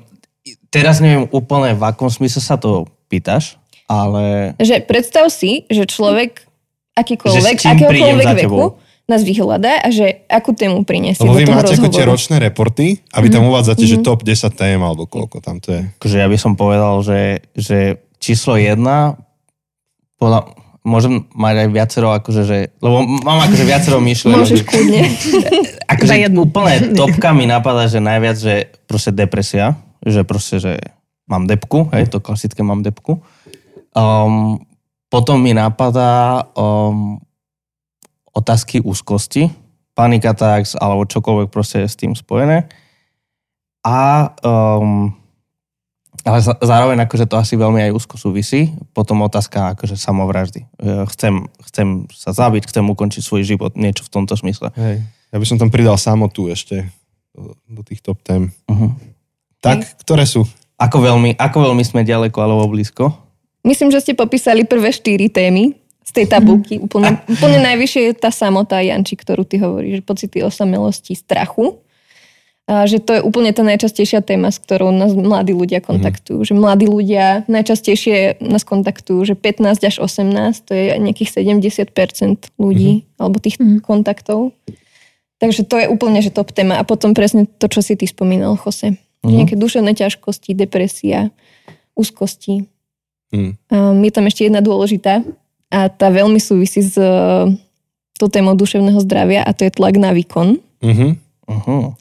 [0.70, 4.54] teraz neviem úplne, v akom smysle sa to pýtaš, ale...
[4.60, 6.47] Že predstav si, že človek
[6.98, 8.64] akýkoľvek, že akéhokoľvek veku
[9.08, 13.24] nás vyhľadá a že akú tému priniesie Lebo vy máte ako tie ročné reporty a
[13.24, 13.56] vy tam mm-hmm.
[13.56, 14.04] uvádzate, mm-hmm.
[14.04, 15.82] že top 10 tém alebo koľko tam to je.
[15.96, 19.16] Akože ja by som povedal, že, že číslo jedna
[20.20, 20.52] podľa,
[20.84, 24.44] môžem mať aj viacero, akože, že, lebo mám akože viacero myšlenok.
[24.44, 25.02] Môžeš kľudne.
[25.96, 30.72] akože úplne topka mi napadá, že najviac, že proste depresia, že proste, že
[31.24, 33.24] mám depku, hej, to klasické mám depku.
[33.96, 34.67] Um,
[35.08, 37.16] potom mi napadá um,
[38.32, 39.48] otázky úzkosti,
[39.96, 42.68] panika tax, alebo čokoľvek proste je s tým spojené.
[43.82, 45.16] A um,
[46.26, 48.74] ale zároveň akože to asi veľmi aj úzko súvisí.
[48.92, 50.66] Potom otázka akože samovraždy.
[50.66, 54.74] E, chcem, chcem sa zabiť, chcem ukončiť svoj život, niečo v tomto smysle.
[54.74, 55.06] Hej.
[55.32, 56.90] Ja by som tam pridal samotu ešte
[57.32, 58.50] do, do tých top tém.
[58.66, 58.92] Uh-huh.
[59.62, 59.94] Tak, Hej.
[60.04, 60.42] ktoré sú?
[60.78, 63.14] Ako veľmi, ako veľmi sme ďaleko alebo blízko?
[63.68, 66.80] Myslím, že ste popísali prvé štyri témy z tej tabulky.
[66.80, 71.76] Úplne, úplne najvyššie je tá samota, Janči, ktorú ty hovoríš, že pocity osamelosti, strachu
[72.68, 76.44] a že to je úplne tá najčastejšia téma, s ktorou nás mladí ľudia kontaktujú.
[76.44, 76.46] Mm.
[76.52, 81.88] Že mladí ľudia najčastejšie nás kontaktujú, že 15 až 18, to je nejakých 70%
[82.60, 83.24] ľudí, mm.
[83.24, 83.80] alebo tých mm.
[83.80, 84.52] kontaktov.
[85.40, 86.76] Takže to je úplne že top téma.
[86.76, 89.00] A potom presne to, čo si ty spomínal, Jose.
[89.24, 89.32] Mm.
[89.32, 91.32] Nejaké duševné ťažkosti, depresia,
[91.96, 92.68] úzkosti.
[93.28, 93.52] Mm.
[93.68, 95.20] Um, je tam ešte jedna dôležitá
[95.68, 97.48] a tá veľmi súvisí s uh,
[98.16, 100.58] tou témou duševného zdravia a to je tlak na výkon.
[100.82, 101.10] Mm-hmm.
[101.48, 101.96] Uh-huh.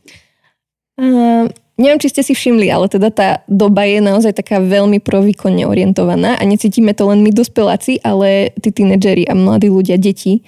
[1.79, 6.35] neviem, či ste si všimli, ale teda tá doba je naozaj taká veľmi provýkonne orientovaná
[6.35, 10.43] a necítime to len my dospeláci, ale tí tínedžeri a mladí ľudia, deti,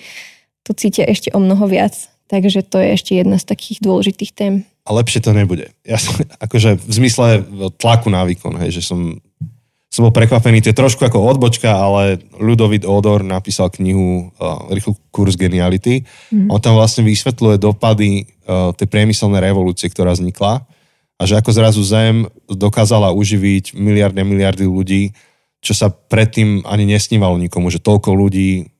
[0.67, 1.95] to cítia ešte o mnoho viac.
[2.29, 4.53] Takže to je ešte jedna z takých dôležitých tém.
[4.85, 5.73] A lepšie to nebude.
[5.81, 7.41] Ja som, akože v zmysle
[7.81, 9.17] tlaku na výkon, hej, že som,
[9.89, 10.61] som bol prekvapený.
[10.61, 16.05] To je trošku ako odbočka, ale Ludovit Odor napísal knihu uh, Rýchly kurz geniality.
[16.29, 16.53] Mm.
[16.53, 20.61] On tam vlastne vysvetľuje dopady uh, tej priemyselnej revolúcie, ktorá vznikla
[21.19, 25.11] a že ako zrazu Zem dokázala uživiť miliardy a miliardy ľudí,
[25.59, 28.71] čo sa predtým ani nesnívalo nikomu, že toľko ľudí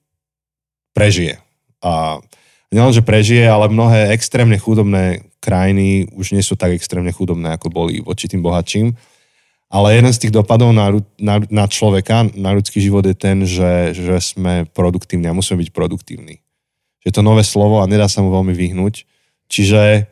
[0.96, 1.44] prežije.
[1.84, 2.24] A
[2.72, 7.68] nielen, že prežije, ale mnohé extrémne chudobné krajiny už nie sú tak extrémne chudobné, ako
[7.68, 8.96] boli voči tým bohatším.
[9.70, 10.90] Ale jeden z tých dopadov na,
[11.22, 15.70] na, na človeka, na ľudský život je ten, že, že sme produktívni a musíme byť
[15.70, 16.42] produktívni.
[17.06, 19.06] Je to nové slovo a nedá sa mu veľmi vyhnúť.
[19.50, 20.10] Čiže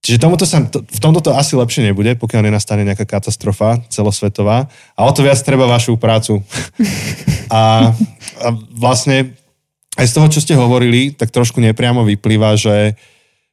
[0.00, 4.64] Čiže tomuto sa, to, v tomto to asi lepšie nebude, pokiaľ nenastane nejaká katastrofa celosvetová.
[4.96, 6.40] A o to viac treba vašu prácu.
[7.52, 7.92] a,
[8.40, 9.36] a vlastne
[10.00, 12.96] aj z toho, čo ste hovorili, tak trošku nepriamo vyplýva, že,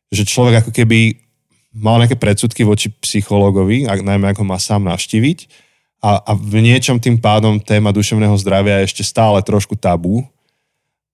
[0.08, 1.27] že človek ako keby
[1.76, 5.68] mal nejaké predsudky voči psychológovi, ak, najmä ako má sám navštíviť.
[5.98, 10.26] A, a v niečom tým pádom téma duševného zdravia je ešte stále trošku tabu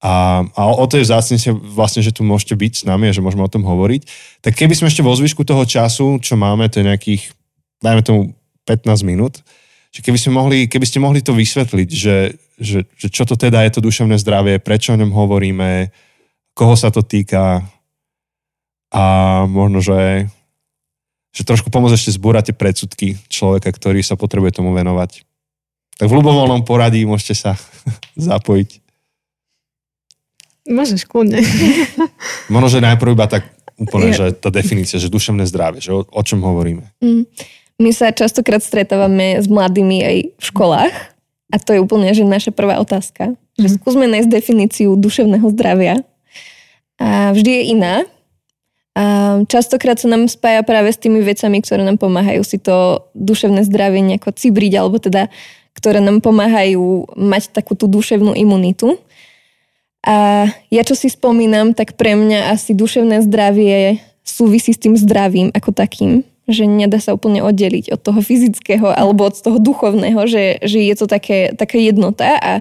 [0.04, 3.24] a, a o to je vzácnejšie vlastne, že tu môžete byť s nami a že
[3.24, 4.04] môžeme o tom hovoriť.
[4.44, 7.32] Tak keby sme ešte vo zvyšku toho času, čo máme, to je nejakých,
[7.80, 8.22] dajme tomu
[8.68, 9.40] 15 minút,
[9.96, 13.64] že keby, sme mohli, keby ste mohli to vysvetliť, že, že, že čo to teda
[13.64, 15.96] je to duševné zdravie, prečo o ňom hovoríme,
[16.52, 17.64] koho sa to týka
[18.92, 19.04] a
[19.48, 20.28] možno, že,
[21.34, 25.26] že trošku pomôcť ešte zbúrať tie predsudky človeka, ktorý sa potrebuje tomu venovať.
[25.98, 27.52] Tak v ľubovoľnom poradí môžete sa
[28.30, 28.80] zapojiť.
[30.70, 31.44] Môžeš, kľudne.
[32.54, 36.22] Možno, že najprv iba tak úplne, že tá definícia, že duševné zdravie, že o, o
[36.24, 36.88] čom hovoríme.
[37.04, 37.28] Mm.
[37.82, 40.96] My sa častokrát stretávame s mladými aj v školách
[41.52, 43.34] a to je úplne, že naša prvá otázka.
[43.34, 43.60] Mm.
[43.60, 43.76] Že mhm.
[43.82, 46.00] skúsme nájsť definíciu duševného zdravia.
[47.02, 47.96] A vždy je iná.
[48.94, 53.66] A častokrát sa nám spája práve s tými vecami, ktoré nám pomáhajú si to duševné
[53.66, 55.34] zdravie nejako cibriť, alebo teda
[55.74, 59.02] ktoré nám pomáhajú mať takú tú duševnú imunitu.
[60.06, 65.50] A ja čo si spomínam, tak pre mňa asi duševné zdravie súvisí s tým zdravím
[65.58, 70.62] ako takým, že nedá sa úplne oddeliť od toho fyzického alebo od toho duchovného, že,
[70.62, 72.52] že je to také, také jednota a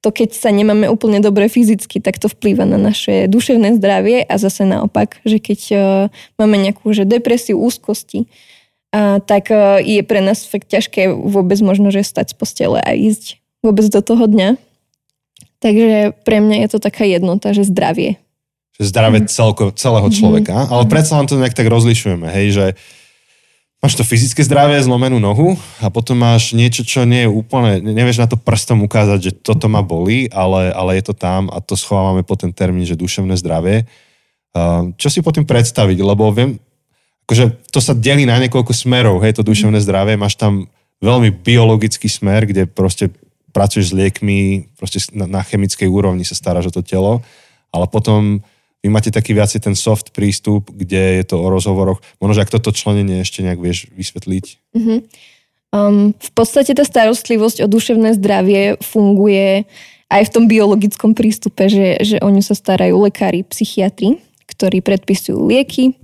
[0.00, 4.34] to keď sa nemáme úplne dobre fyzicky, tak to vplýva na naše duševné zdravie a
[4.40, 5.82] zase naopak, že keď uh,
[6.40, 8.24] máme nejakú že depresiu, úzkosti,
[8.96, 12.96] uh, tak uh, je pre nás fakt ťažké vôbec možno, že stať z postele a
[12.96, 14.56] ísť vôbec do toho dňa.
[15.60, 18.16] Takže pre mňa je to taká jednota, že zdravie.
[18.80, 19.28] Že zdravie mm.
[19.28, 20.16] celko, celého mhm.
[20.16, 20.56] človeka.
[20.56, 20.68] Mm.
[20.72, 22.66] Ale predsa len to nejak tak rozlišujeme, hej, že
[23.80, 28.20] máš to fyzické zdravie, zlomenú nohu a potom máš niečo, čo nie je úplne, nevieš
[28.20, 31.74] na to prstom ukázať, že toto ma bolí, ale, ale je to tam a to
[31.80, 33.88] schovávame po ten termín, že duševné zdravie.
[34.50, 36.60] Uh, čo si po tým predstaviť, lebo viem,
[37.24, 40.68] akože to sa delí na niekoľko smerov, hej, to duševné zdravie, máš tam
[41.00, 43.08] veľmi biologický smer, kde proste
[43.54, 47.24] pracuješ s liekmi, proste na, na chemickej úrovni sa staráš o to telo,
[47.70, 48.42] ale potom
[48.80, 52.00] vy máte taký viacej ten soft prístup, kde je to o rozhovoroch.
[52.16, 54.44] Možno, že ak toto členenie ešte nejak vieš vysvetliť.
[54.76, 54.98] Mm-hmm.
[55.70, 59.68] Um, v podstate tá starostlivosť o duševné zdravie funguje
[60.10, 64.18] aj v tom biologickom prístupe, že, že o ňu sa starajú lekári, psychiatri,
[64.50, 65.94] ktorí predpisujú lieky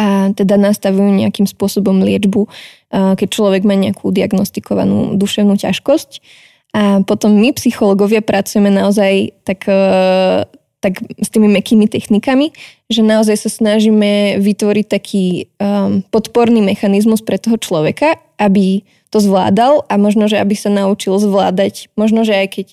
[0.00, 2.48] a teda nastavujú nejakým spôsobom liečbu,
[2.88, 6.24] keď človek má nejakú diagnostikovanú duševnú ťažkosť.
[6.70, 10.46] A potom my, psychológovia, pracujeme naozaj tak, e,
[10.80, 12.56] tak s tými mekými technikami,
[12.88, 18.80] že naozaj sa snažíme vytvoriť taký um, podporný mechanizmus pre toho človeka, aby
[19.12, 22.66] to zvládal a možno, že aby sa naučil zvládať, možno, že aj keď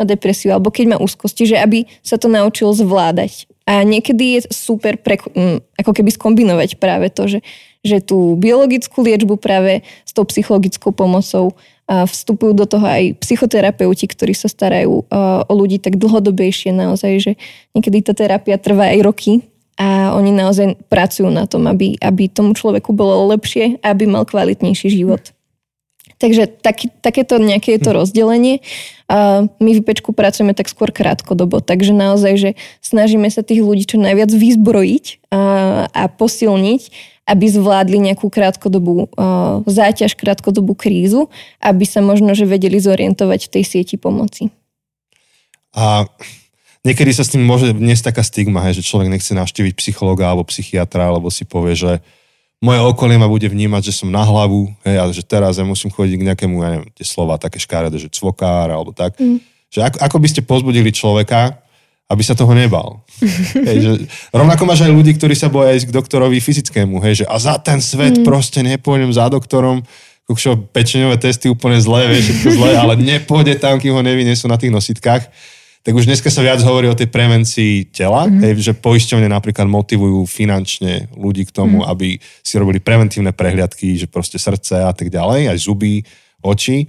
[0.00, 3.44] má depresiu alebo keď má úzkosti, že aby sa to naučil zvládať.
[3.68, 7.38] A niekedy je super pre, um, ako keby skombinovať práve to, že,
[7.80, 11.56] že tú biologickú liečbu práve s tou psychologickou pomocou
[11.90, 17.32] vstupujú do toho aj psychoterapeuti, ktorí sa starajú o ľudí tak dlhodobejšie naozaj, že
[17.74, 19.32] niekedy tá terapia trvá aj roky
[19.74, 24.22] a oni naozaj pracujú na tom, aby, aby tomu človeku bolo lepšie a aby mal
[24.22, 25.34] kvalitnejší život.
[26.20, 27.96] Takže tak, takéto nejaké je to hm.
[27.96, 28.56] rozdelenie.
[29.10, 32.50] A my v Pečku pracujeme tak skôr krátkodobo, takže naozaj, že
[32.84, 35.42] snažíme sa tých ľudí čo najviac vyzbrojiť a,
[35.90, 36.82] a posilniť
[37.30, 41.30] aby zvládli nejakú krátkodobú uh, záťaž, krátkodobú krízu,
[41.62, 44.50] aby sa možno, že vedeli zorientovať v tej sieti pomoci.
[45.70, 46.10] A
[46.82, 50.50] niekedy sa s tým môže dnes taká stigma, hej, že človek nechce navštíviť psychologa alebo
[50.50, 52.02] psychiatra, alebo si povie, že
[52.58, 55.94] moje okolie ma bude vnímať, že som na hlavu, hej, a že teraz ja musím
[55.94, 59.14] chodiť k nejakému, ja neviem, tie slova také škáredé, že cvokár alebo tak.
[59.22, 59.38] Mm.
[59.70, 61.62] Že ako, ako by ste pozbudili človeka,
[62.10, 63.06] aby sa toho nebal.
[63.70, 63.92] hej, že,
[64.34, 67.54] rovnako máš aj ľudí, ktorí sa boja ísť k doktorovi fyzickému, hej, že a za
[67.62, 68.26] ten svet mm.
[68.26, 69.86] proste nepôjdem za doktorom,
[70.26, 74.58] kukšo, pečeňové testy úplne zlé, vieš, všetko zlé, ale nepôjde tam, kým ho nevynesú na
[74.58, 75.30] tých nositkách
[75.80, 78.44] tak už dneska sa viac hovorí o tej prevencii tela, mm-hmm.
[78.44, 81.92] hej, že poisťovne napríklad motivujú finančne ľudí k tomu, mm-hmm.
[81.96, 82.08] aby
[82.44, 86.04] si robili preventívne prehliadky, že proste srdce a tak ďalej, aj zuby,
[86.44, 86.84] oči.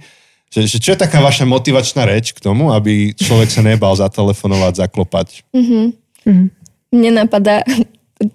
[0.52, 4.84] Že, že čo je taká vaša motivačná reč k tomu, aby človek sa nebal zatelefonovať,
[4.84, 5.48] zaklopať?
[5.56, 5.84] Mm-hmm.
[6.28, 6.48] Mm-hmm.
[6.92, 7.64] Mne napadá,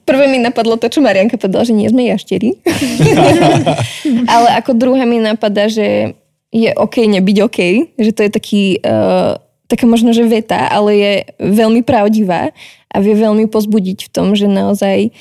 [0.01, 2.57] prvé mi napadlo to, čo Marianka povedala, že nie sme jašteri.
[4.33, 6.17] Ale ako druhé mi napadá, že
[6.49, 7.59] je OK nebyť OK,
[8.01, 9.37] že to je taký uh,
[9.67, 11.13] taká možno, že veta, ale je
[11.43, 12.55] veľmi pravdivá
[12.87, 15.11] a vie veľmi pozbudiť v tom, že naozaj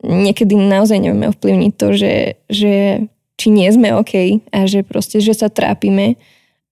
[0.00, 2.14] niekedy naozaj nevieme ovplyvniť to, že,
[2.48, 2.74] že
[3.36, 6.16] či nie sme OK a že proste, že sa trápime.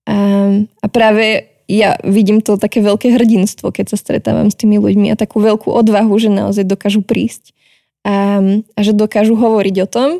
[0.08, 0.16] A,
[0.60, 5.20] a práve ja vidím to také veľké hrdinstvo, keď sa stretávam s tými ľuďmi a
[5.20, 7.56] takú veľkú odvahu, že naozaj dokážu prísť
[8.04, 8.40] a,
[8.76, 10.10] a že dokážu hovoriť o tom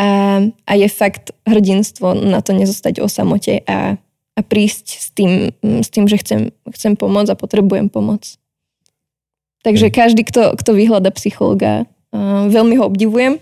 [0.00, 4.00] a, a je fakt hrdinstvo na to nezostať o samote a
[4.38, 6.40] a prísť s tým, s tým že chcem,
[6.72, 8.40] chcem pomôcť a potrebujem pomoc.
[9.60, 9.94] Takže mm.
[9.94, 11.84] každý, kto, kto vyhľada psychologa,
[12.48, 13.38] veľmi ho obdivujem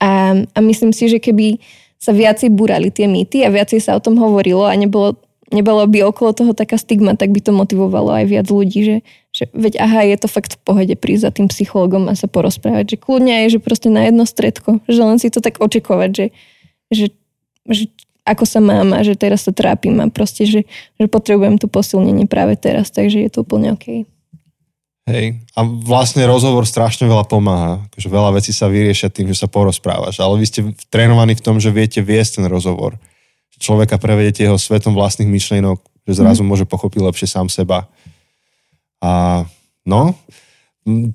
[0.00, 1.62] a, a myslím si, že keby
[2.04, 5.16] sa viacej búrali tie mýty a viacej sa o tom hovorilo a nebolo,
[5.48, 8.96] nebolo by okolo toho taká stigma, tak by to motivovalo aj viac ľudí, že,
[9.32, 12.96] že veď aha, je to fakt v pohode prísť za tým psychologom a sa porozprávať,
[12.96, 16.26] že kľudne je, že proste na jedno stredko, že len si to tak očakovať, že,
[16.92, 17.06] že,
[17.72, 17.84] že
[18.24, 20.64] ako sa mám a že teraz sa trápim a proste, že,
[20.96, 24.08] že potrebujem to posilnenie práve teraz, takže je to úplne OK.
[25.04, 27.84] Hej, a vlastne rozhovor strašne veľa pomáha.
[27.92, 31.60] Akože veľa vecí sa vyriešia tým, že sa porozprávaš, ale vy ste trénovaní v tom,
[31.60, 32.96] že viete viesť ten rozhovor.
[33.60, 35.76] Človeka prevedete jeho svetom vlastných myšlienok,
[36.08, 36.48] že zrazu mm.
[36.48, 37.84] môže pochopiť lepšie sám seba.
[39.04, 39.44] A
[39.84, 40.16] no,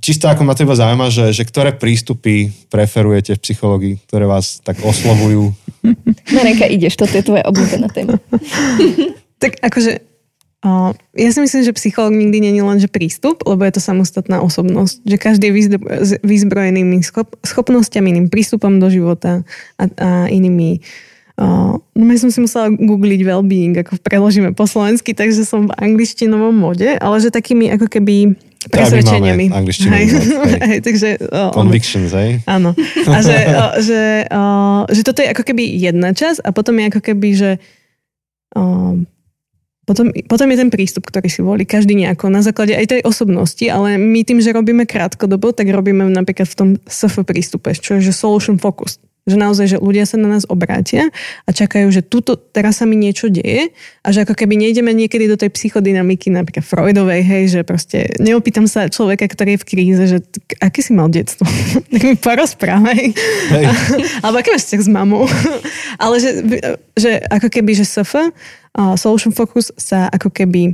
[0.01, 4.81] Čisto ako ma teba zaujíma, že, že ktoré prístupy preferujete v psychológii, ktoré vás tak
[4.81, 5.53] oslovujú?
[6.33, 8.17] Marenka, ideš, toto je tvoja obľúbená téma.
[9.37, 10.08] tak akože
[11.15, 15.07] ja si myslím, že psychológ nikdy není len že prístup, lebo je to samostatná osobnosť.
[15.07, 15.55] Že každý je
[16.19, 19.47] vyzbrojený schop, schopnosťami, iným prístupom do života
[19.79, 20.83] a, a inými
[21.39, 25.75] Uh, no ja som si musela googliť well-being, ako preložíme po slovensky, takže som v
[25.79, 28.35] angličtinovom mode, ale že takými ako keby
[28.67, 29.47] presvedčeniami.
[29.47, 30.05] Hej.
[30.67, 32.43] hej, takže, o, Convictions, hej?
[32.43, 32.75] Áno.
[33.07, 34.03] A že, o, že,
[34.91, 37.51] že toto je ako keby jedna časť a potom je ako keby, že
[39.89, 43.65] potom, potom je ten prístup, ktorý si volí každý nejako na základe aj tej osobnosti,
[43.65, 48.05] ale my tým, že robíme krátkodobo, tak robíme napríklad v tom SF prístupe, čo je
[48.05, 49.01] že solution focus.
[49.29, 51.13] Že naozaj, že ľudia sa na nás obrátia
[51.45, 53.69] a čakajú, že tuto, teraz sa mi niečo deje
[54.01, 58.65] a že ako keby nejdeme niekedy do tej psychodynamiky napríklad Freudovej, hej, že proste neopýtam
[58.65, 60.17] sa človeka, ktorý je v kríze, že
[60.57, 61.45] aké si mal detstvo?
[61.93, 63.01] tak mi porozprávaj.
[63.53, 63.65] Hej.
[64.25, 65.29] Alebo aké máš s mamou?
[66.03, 66.31] Ale že,
[66.97, 70.73] že ako keby, že SF, uh, Solution Focus sa ako keby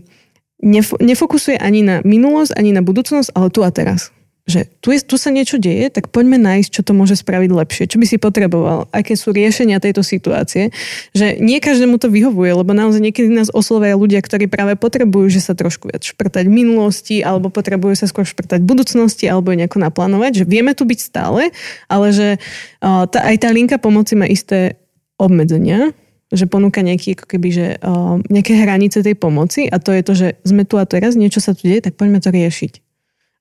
[1.03, 4.14] nefokusuje ani na minulosť, ani na budúcnosť, ale tu a teraz
[4.46, 7.89] že tu, je, tu sa niečo deje, tak poďme nájsť, čo to môže spraviť lepšie,
[7.89, 10.70] čo by si potreboval, aké sú riešenia tejto situácie,
[11.18, 15.41] že nie každému to vyhovuje, lebo naozaj niekedy nás oslovia ľudia, ktorí práve potrebujú, že
[15.41, 20.46] sa trošku viac šprtať minulosti, alebo potrebujú sa skôr šprtať budúcnosti, alebo nejako naplánovať, že
[20.46, 21.50] vieme tu byť stále,
[21.89, 22.38] ale že
[22.86, 24.78] uh, tá, aj tá linka pomoci má isté
[25.18, 25.89] obmedzenia,
[26.30, 30.14] že ponúka nejaký, ako keby, že, uh, nejaké hranice tej pomoci a to je to,
[30.14, 32.85] že sme tu a teraz, niečo sa tu deje, tak poďme to riešiť.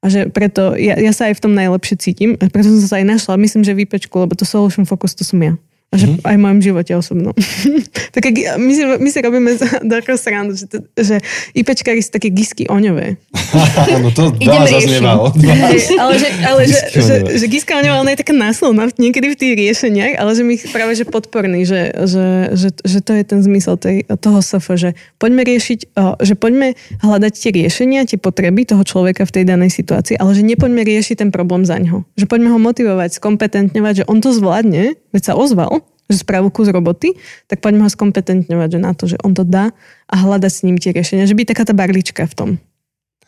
[0.05, 2.31] A že preto ja, ja sa aj v tom najlepšie cítim.
[2.37, 3.41] A preto som sa aj našla.
[3.41, 5.57] Myslím, že výpečku, lebo to Solution Focus to som ja.
[5.95, 6.27] A že mm.
[6.27, 7.35] aj v mojom živote osobnom.
[8.15, 8.23] tak
[8.59, 9.55] my, si, my si robíme
[9.87, 11.23] Darko srandu, že, to, že
[11.55, 13.15] IPčkári sú také gisky oňové.
[14.03, 15.31] no to veľa zaznieva
[16.03, 19.55] Ale, že, ale že, že, že giska oňová, ona je taká náslovná niekedy v tých
[19.55, 22.27] riešeniach, ale že my práve že podporný, že, že,
[22.59, 25.95] že, že to je ten zmysel tej, toho SF, že poďme riešiť,
[26.27, 30.43] že poďme hľadať tie riešenia, tie potreby toho človeka v tej danej situácii, ale že
[30.43, 32.03] nepoďme riešiť ten problém za ňo.
[32.19, 36.69] Že poďme ho motivovať, skompetentňovať, že on to zvládne, veď sa ozval, že spravil kus
[36.69, 37.17] roboty,
[37.49, 39.73] tak poďme ho skompetentňovať že na to, že on to dá
[40.09, 41.29] a hľadať s ním tie riešenia.
[41.29, 42.51] Že by taká tá barlička v tom.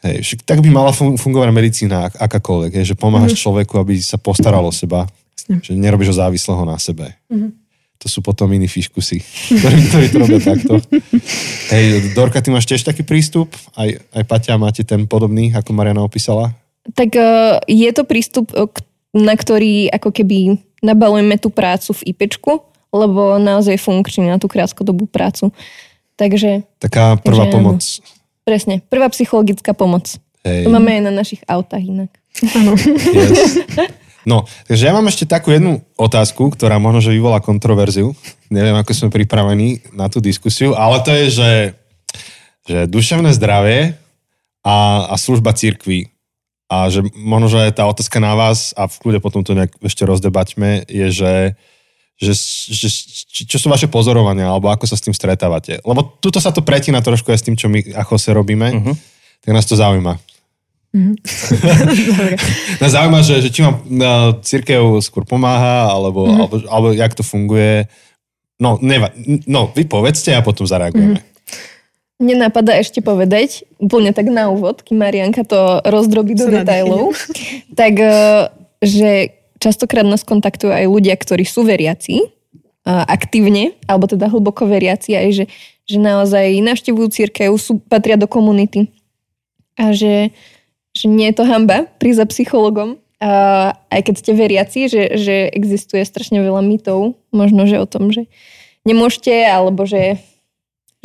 [0.05, 3.45] Hej, tak by mala fungovať medicína akákoľvek, je, že pomáhaš mm-hmm.
[3.49, 5.09] človeku, aby sa postaral o seba.
[5.35, 5.65] Jasne.
[5.65, 7.17] Že nerobíš ho závislého na sebe.
[7.33, 7.51] Mm-hmm.
[8.05, 9.19] To sú potom iní fiškusy,
[9.59, 10.75] ktorí, ktorí to robia takto.
[11.73, 13.57] Hej, Dorka, ty máš tiež taký prístup?
[13.73, 16.53] Aj, aj Paťa máte ten podobný, ako Mariana opísala?
[16.93, 18.53] Tak uh, je to prístup,
[19.17, 22.53] na ktorý ako keby nabalujeme tú prácu v IPčku,
[22.93, 25.53] lebo naozaj funkčný na tú krátkodobú prácu.
[26.17, 26.65] Takže...
[26.81, 27.55] Taká prvá Takže áno.
[27.55, 27.83] pomoc.
[28.47, 30.17] Presne, prvá psychologická pomoc.
[30.47, 30.65] Hej.
[30.65, 32.11] To máme aj na našich autách inak.
[32.41, 33.65] Yes.
[34.27, 38.11] No, takže ja mám ešte takú jednu otázku, ktorá možno, že vyvolá kontroverziu.
[38.51, 41.53] Neviem, ako sme pripravení na tú diskusiu, ale to je, že,
[42.67, 43.95] že duševné zdravie
[44.67, 46.11] a, a služba církví.
[46.67, 50.03] A že možno, že tá otázka na vás, a v kľude potom to nejak ešte
[50.03, 51.35] rozdebaťme, je, že,
[52.19, 52.33] že,
[52.75, 52.89] že
[53.47, 55.79] čo sú vaše pozorovania, alebo ako sa s tým stretávate.
[55.87, 58.95] Lebo tuto sa to pretína trošku aj s tým, čo my ako sa robíme, uh-huh.
[59.47, 60.19] tak nás to zaujíma.
[62.81, 66.41] Nás zaujíma, že, že či vám uh, církev skôr pomáha, alebo, mm-hmm.
[66.41, 67.85] alebo, alebo jak to funguje.
[68.57, 69.13] No, neva,
[69.45, 71.21] no, vy povedzte a potom zareagujeme.
[71.21, 71.35] Mm-hmm.
[72.17, 77.13] Mne napadá ešte povedať, úplne tak na úvod, kým Marianka to rozdrobí do detailov,
[77.81, 78.49] tak eh,
[78.81, 82.29] že častokrát nás kontaktujú aj ľudia, ktorí sú veriaci, eh,
[82.89, 85.45] aktívne, alebo teda hlboko veriaci, aj že,
[85.85, 88.89] že naozaj navštevujú církev, sú, patria do komunity.
[89.77, 90.33] A že,
[90.97, 95.49] že nie je to hamba prísť za psychologom, a aj keď ste veriaci, že, že
[95.49, 98.29] existuje strašne veľa mýtov, možno, že o tom, že
[98.85, 100.21] nemôžete, alebo že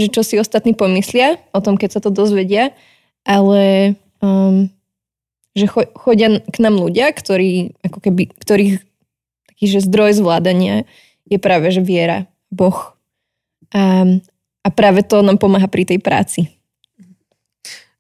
[0.02, 2.74] že čo si ostatní pomyslia o tom, keď sa to dozvedia,
[3.22, 4.68] ale um,
[5.54, 8.82] že cho- chodia k nám ľudia, ktorí, ako keby, ktorých
[9.46, 10.90] taký, že zdroj zvládania
[11.30, 12.98] je práve, že viera, Boh.
[13.72, 14.04] A,
[14.66, 16.50] a práve to nám pomáha pri tej práci.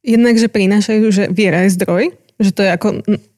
[0.02, 2.04] Jednak, že prinášajú, že viera je zdroj,
[2.42, 2.88] že to je ako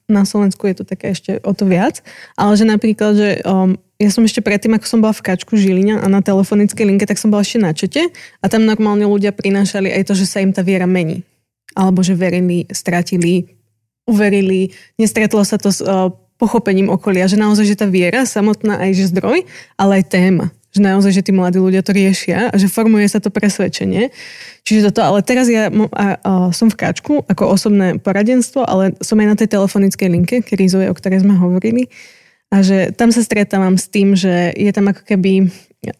[0.07, 2.03] na Slovensku je to také ešte o to viac,
[2.36, 6.02] ale že napríklad, že um, ja som ešte predtým, ako som bola v Kačku Žiliňa
[6.02, 8.10] a na telefonickej linke, tak som bola ešte na čete
[8.41, 11.22] a tam normálne ľudia prinášali aj to, že sa im tá viera mení.
[11.78, 13.54] Alebo že verili, stratili,
[14.10, 16.10] uverili, nestretlo sa to s uh,
[16.41, 19.46] pochopením okolia, že naozaj, že tá viera samotná aj že zdroj,
[19.80, 20.46] ale aj téma.
[20.74, 24.10] Že naozaj, že tí mladí ľudia to riešia a že formuje sa to presvedčenie.
[24.66, 26.06] Čiže toto, ale teraz ja a, a,
[26.50, 30.98] som v Kačku ako osobné poradenstvo, ale som aj na tej telefonickej linke, krízovej, o
[30.98, 31.94] ktorej sme hovorili.
[32.54, 35.49] A že tam sa stretávam s tým, že je tam ako keby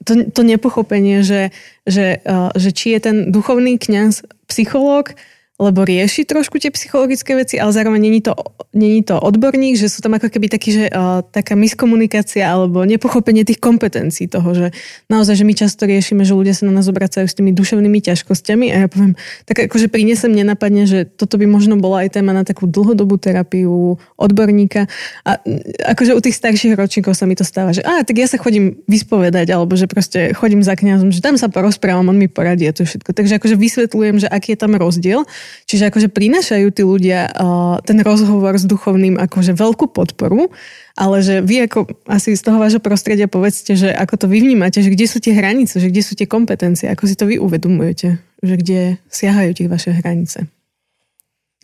[0.06, 1.50] to, to nepochopenie, že,
[1.84, 5.18] že, uh, že či je ten duchovný kňaz psychológ,
[5.62, 8.34] lebo rieši trošku tie psychologické veci, ale zároveň není to,
[8.74, 13.46] není to odborník, že sú tam ako keby taký, že uh, taká miskomunikácia alebo nepochopenie
[13.46, 14.68] tých kompetencií toho, že
[15.14, 18.66] naozaj, že my často riešime, že ľudia sa na nás obracajú s tými duševnými ťažkosťami
[18.74, 19.14] a ja poviem,
[19.46, 24.02] tak akože prinesem nenapadne, že toto by možno bola aj téma na takú dlhodobú terapiu
[24.18, 24.90] odborníka
[25.22, 28.26] a mm, akože u tých starších ročníkov sa mi to stáva, že a tak ja
[28.26, 32.26] sa chodím vyspovedať alebo že proste chodím za kňazom, že tam sa porozprávam, on mi
[32.26, 33.14] poradí a to všetko.
[33.14, 35.30] Takže akože vysvetľujem, že aký je tam rozdiel.
[35.70, 40.52] Čiže akože prinášajú tí ľudia uh, ten rozhovor s duchovným akože veľkú podporu,
[40.94, 44.80] ale že vy ako asi z toho vášho prostredia povedzte, že ako to vy vnímate,
[44.80, 48.22] že kde sú tie hranice, že kde sú tie kompetencie, ako si to vy uvedomujete,
[48.44, 48.80] že kde
[49.10, 50.46] siahajú tie vaše hranice.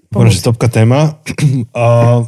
[0.10, 1.16] Možno, že topka téma.
[1.70, 2.26] Uh,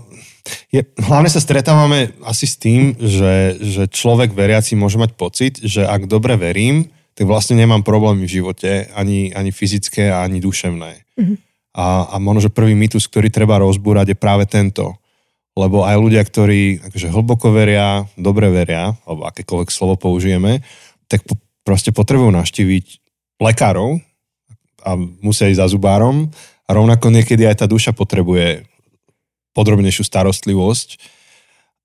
[0.74, 5.86] je, hlavne sa stretávame asi s tým, že, že človek veriaci môže mať pocit, že
[5.86, 10.91] ak dobre verím, tak vlastne nemám problémy v živote, ani, ani fyzické, ani duševné.
[11.20, 11.38] Mm-hmm.
[11.76, 14.95] A, a možno, že prvý mýtus, ktorý treba rozbúrať, je práve tento.
[15.55, 20.64] Lebo aj ľudia, ktorí akože hlboko veria, dobre veria, alebo akékoľvek slovo použijeme,
[21.12, 21.36] tak po,
[21.68, 22.86] proste potrebujú navštíviť
[23.43, 23.99] lekárov
[24.88, 26.32] a musia ísť za zubárom
[26.68, 28.64] a rovnako niekedy aj tá duša potrebuje
[29.51, 30.89] podrobnejšiu starostlivosť.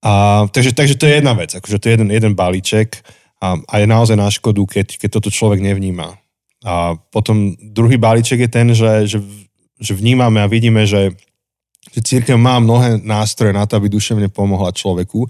[0.06, 3.02] A, takže, takže to je jedna vec, akože to je jeden, jeden balíček
[3.40, 6.16] a, a je naozaj na škodu, keď, keď toto človek nevníma.
[6.64, 9.18] A potom druhý balíček je ten, že, že,
[9.76, 11.12] že vnímame a vidíme, že,
[11.92, 15.28] že církev má mnohé nástroje na to, aby duševne pomohla človeku,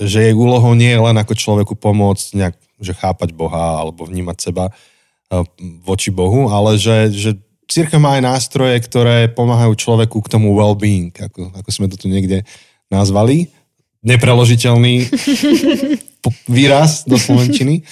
[0.00, 4.36] že jej úlohou nie je len ako človeku pomôcť nejak, že chápať Boha alebo vnímať
[4.40, 5.44] seba eh,
[5.84, 7.30] voči Bohu, ale že, že
[7.68, 12.08] církev má aj nástroje, ktoré pomáhajú človeku k tomu well-being, ako, ako sme to tu
[12.08, 12.42] niekde
[12.88, 13.52] nazvali.
[14.00, 15.04] Nepreložiteľný
[16.48, 17.82] výraz do slovenčiny.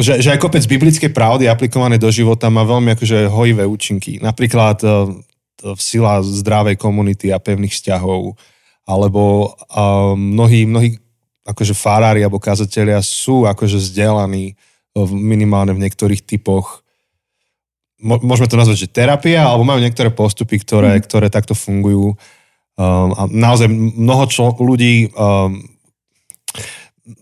[0.00, 4.16] Že, že aj kopec biblickej pravdy aplikované do života má veľmi akože hojivé účinky.
[4.16, 5.12] Napríklad uh,
[5.76, 8.32] sila zdravej komunity a pevných vzťahov,
[8.88, 10.96] alebo uh, mnohí, mnohí
[11.44, 14.56] akože farári alebo kazatelia sú akože vzdelaní
[15.12, 16.80] minimálne v niektorých typoch
[18.00, 21.02] môžeme to nazvať, že terapia, alebo majú niektoré postupy, ktoré, mm.
[21.04, 22.16] ktoré takto fungujú.
[22.80, 25.60] Um, a naozaj mnoho člo, ľudí, um,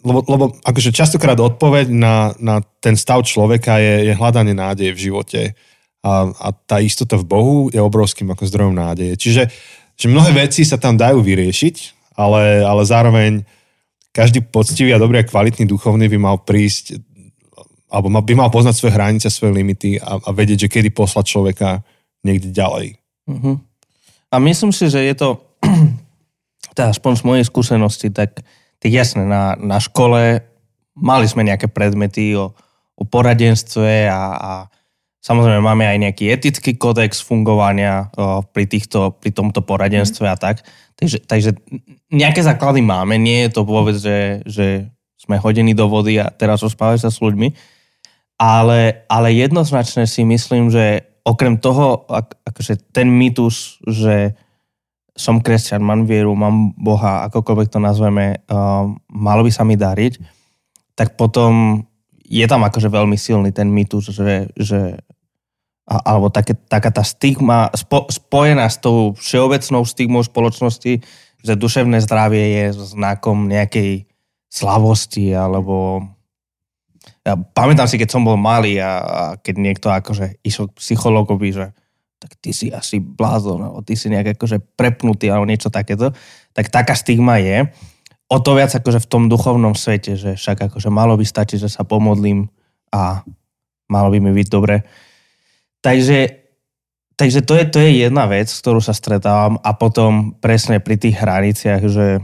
[0.05, 5.03] lebo, lebo akože častokrát odpoveď na, na ten stav človeka je, je hľadanie nádeje v
[5.11, 5.41] živote.
[6.03, 9.18] A, a tá istota v Bohu je obrovským ako zdrojom nádeje.
[9.18, 9.43] Čiže
[9.99, 11.76] že mnohé veci sa tam dajú vyriešiť,
[12.14, 13.43] ale, ale zároveň
[14.14, 17.03] každý poctivý a dobrý a kvalitný duchovný by mal prísť
[17.89, 21.68] alebo by mal poznať svoje hranice, svoje limity a, a vedieť, že kedy poslať človeka
[22.20, 23.01] niekde ďalej.
[23.24, 23.57] Uh-huh.
[24.28, 25.41] A myslím si, že je to,
[26.76, 28.45] teda aspoň z mojej skúsenosti, tak, tak
[28.87, 30.47] jasné, na, na škole
[30.95, 32.55] mali sme nejaké predmety o,
[32.95, 34.53] o poradenstve a, a
[35.18, 40.39] samozrejme máme aj nejaký etický kódex fungovania o, pri, týchto, pri tomto poradenstve uh-huh.
[40.39, 40.62] a tak.
[40.99, 41.51] Takže, takže
[42.11, 46.62] nejaké základy máme, nie je to vôbec, že, že sme hodení do vody a teraz
[46.62, 47.55] rozprávame sa s ľuďmi,
[48.39, 54.39] ale, ale jednoznačne si myslím, že okrem toho, ak, akože ten mýtus, že
[55.19, 60.23] som kresťan, mám vieru, mám Boha, akokoľvek to nazveme, uh, malo by sa mi dariť,
[60.95, 61.83] tak potom
[62.23, 65.03] je tam akože veľmi silný ten mýtus, že, že
[65.89, 71.03] a, alebo také, taká tá stigma spo, spojená s tou všeobecnou stigmou spoločnosti,
[71.43, 72.64] že duševné zdravie je
[72.95, 74.05] znakom nejakej
[74.53, 76.05] slavosti alebo
[77.25, 81.49] ja pamätám si, keď som bol malý a, a keď niekto akože išiel k psychologovi,
[81.53, 81.66] že
[82.19, 86.11] tak ty si asi blázon, alebo ty si nejak akože prepnutý, alebo niečo takéto,
[86.51, 87.71] tak taká stigma je.
[88.29, 91.71] O to viac akože v tom duchovnom svete, že však akože malo by stačiť, že
[91.71, 92.51] sa pomodlím
[92.93, 93.23] a
[93.89, 94.85] malo by mi byť dobre.
[95.81, 96.19] Takže,
[97.14, 100.99] takže to, je, to je jedna vec, s ktorú sa stretávam a potom presne pri
[100.99, 102.21] tých hraniciach, že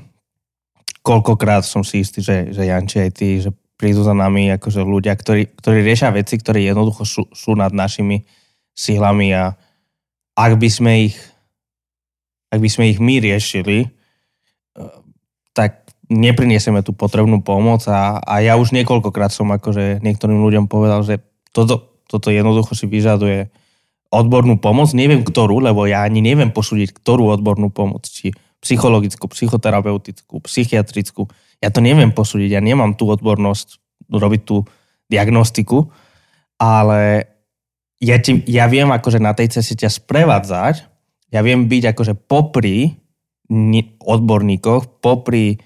[1.07, 5.15] koľkokrát som si istý, že, že Janči aj ty, že prídu za nami akože ľudia,
[5.15, 8.25] ktorí, ktorí riešia veci, ktoré jednoducho sú, sú nad našimi
[8.75, 9.55] silami a
[10.35, 11.17] ak by sme ich
[12.55, 14.99] ak by sme ich my riešili, eh,
[15.51, 21.03] tak nepriniesieme tú potrebnú pomoc a, a ja už niekoľkokrát som akože niektorým ľuďom povedal,
[21.03, 21.19] že
[21.51, 23.51] toto, toto jednoducho si vyžaduje
[24.13, 28.31] odbornú pomoc, neviem ktorú, lebo ja ani neviem posúdiť, ktorú odbornú pomoc, či
[28.63, 31.27] psychologickú, psychoterapeutickú, psychiatrickú,
[31.59, 33.83] ja to neviem posúdiť, ja nemám tú odbornosť
[34.13, 34.69] robiť tú
[35.09, 35.91] diagnostiku,
[36.61, 37.34] ale
[38.03, 40.75] ja, ti, ja viem akože na tej ceste ťa sprevádzať,
[41.31, 42.95] ja viem byť akože popri
[44.01, 45.59] odborníkoch, popri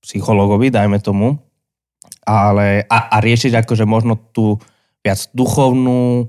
[0.00, 1.36] psychologovi, dajme tomu,
[2.26, 4.58] ale, a, a riešiť akože možno tú
[5.02, 6.26] viac duchovnú,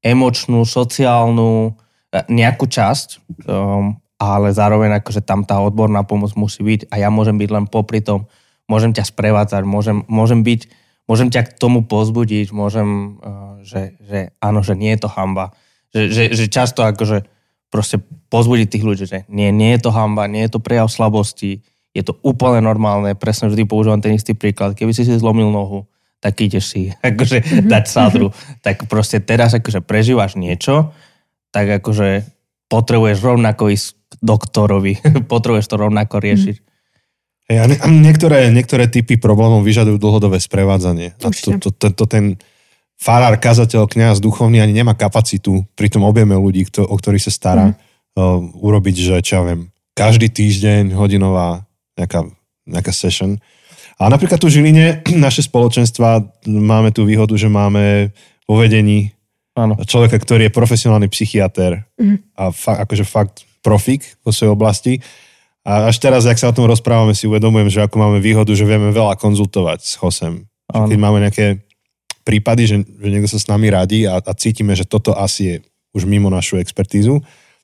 [0.00, 1.74] emočnú, sociálnu,
[2.14, 3.08] e, nejakú časť,
[3.46, 7.66] um, ale zároveň akože tam tá odborná pomoc musí byť a ja môžem byť len
[7.66, 8.30] popri tom.
[8.70, 10.70] Môžem ťa sprevádzať, môžem, môžem byť,
[11.10, 15.52] môžem ťa k tomu pozbudiť, môžem, uh, že, že áno, že nie je to hamba.
[15.90, 17.26] Že, že, že často akože
[17.70, 21.62] proste pozbudiť tých ľudí, že nie, nie je to hamba, nie je to prejav slabosti,
[21.90, 24.78] je to úplne normálne, presne vždy používam ten istý príklad.
[24.78, 25.86] Keby si si zlomil nohu,
[26.22, 28.30] tak ideš si akože dať sádru.
[28.60, 30.94] tak proste teraz akože prežívaš niečo,
[31.50, 32.26] tak akože
[32.70, 34.92] potrebuješ rovnako ísť k doktorovi,
[35.32, 36.56] potrebuješ to rovnako riešiť.
[37.50, 41.18] Hej, a, niektoré, niektoré typy problémov vyžadujú dlhodobé sprevádzanie.
[41.18, 42.38] A to, to, to, to ten
[43.00, 47.32] farár, kazateľ, kňaz, duchovný ani nemá kapacitu pri tom objeme ľudí, kto, o ktorých sa
[47.32, 47.74] stará, mm.
[48.20, 51.64] uh, urobiť, že čo ja viem, každý týždeň hodinová
[51.96, 52.28] nejaká,
[52.68, 53.40] nejaká session.
[53.96, 58.12] A napríklad tu v Žiline naše spoločenstva máme tú výhodu, že máme
[58.44, 59.16] vo vedení
[59.56, 59.80] Áno.
[59.80, 62.36] človeka, ktorý je profesionálny psychiatr mm.
[62.36, 64.92] a fa, akože fakt profik vo svojej oblasti
[65.60, 68.64] a až teraz, ak sa o tom rozprávame, si uvedomujem, že ako máme výhodu, že
[68.64, 70.48] vieme veľa konzultovať s Hosem.
[70.72, 71.60] Keď máme nejaké
[72.22, 75.54] prípady, že, že niekto sa s nami radí a, a cítime, že toto asi je
[75.96, 77.18] už mimo našu expertízu,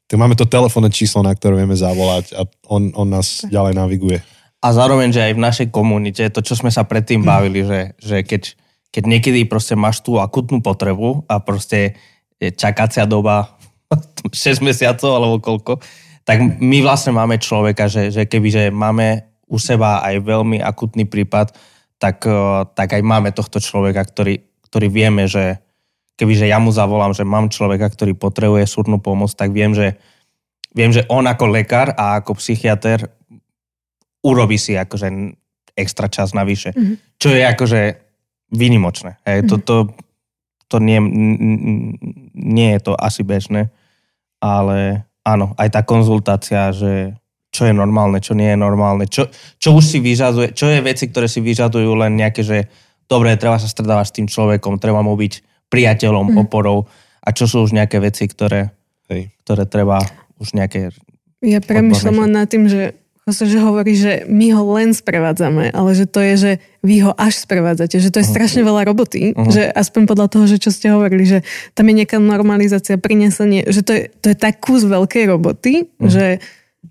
[0.06, 4.18] tak máme to telefónne číslo, na ktoré vieme zavolať a on, on nás ďalej naviguje.
[4.62, 8.22] A zároveň, že aj v našej komunite, to, čo sme sa predtým bavili, že, že
[8.22, 8.54] keď,
[8.94, 11.98] keď niekedy proste máš tú akutnú potrebu a proste
[12.38, 13.58] je čakacia doba
[14.30, 15.72] 6 mesiacov alebo koľko,
[16.26, 21.06] tak my vlastne máme človeka, že, že keby že máme u seba aj veľmi akutný
[21.06, 21.54] prípad,
[21.96, 25.60] tak, eh, tak aj máme tohto človeka, ktorý, ktorý vieme, že
[26.16, 30.00] kebyže ja mu zavolám, že mám človeka, ktorý potrebuje súrnu pomoc, tak viem, že,
[30.72, 33.04] viem, že on ako lekár a ako psychiatr
[34.24, 35.36] urobí si akože
[35.76, 36.72] extra čas navyše.
[36.72, 37.20] Mm-hmm.
[37.20, 37.80] Čo je akože
[38.48, 39.20] výnimočné.
[39.28, 39.50] Hej, mm-hmm.
[39.52, 39.76] to, to,
[40.72, 40.98] to nie,
[42.32, 43.68] nie je to asi bežné,
[44.40, 47.12] ale áno, aj tá konzultácia, že
[47.56, 51.08] čo je normálne, čo nie je normálne, čo, čo už si vyžaduje, čo je veci,
[51.08, 52.68] ktoré si vyžadujú len nejaké, že
[53.08, 55.40] dobre, treba sa stretávať s tým človekom, treba mu byť
[55.72, 56.38] priateľom, mm.
[56.44, 56.84] oporou
[57.24, 58.76] a čo sú už nejaké veci, ktoré,
[59.08, 59.32] Hej.
[59.48, 60.04] ktoré treba
[60.36, 60.92] už nejaké...
[61.40, 62.92] Ja premyšľam len nad tým, že
[63.26, 66.52] že hovorí, že my ho len sprevádzame, ale že to je, že
[66.86, 69.50] vy ho až sprevádzate, že to je strašne veľa roboty, uh-huh.
[69.50, 71.42] že aspoň podľa toho, že čo ste hovorili, že
[71.74, 76.06] tam je nejaká normalizácia, prinesenie, že to je, to je tak kus veľkej roboty, uh-huh.
[76.06, 76.38] že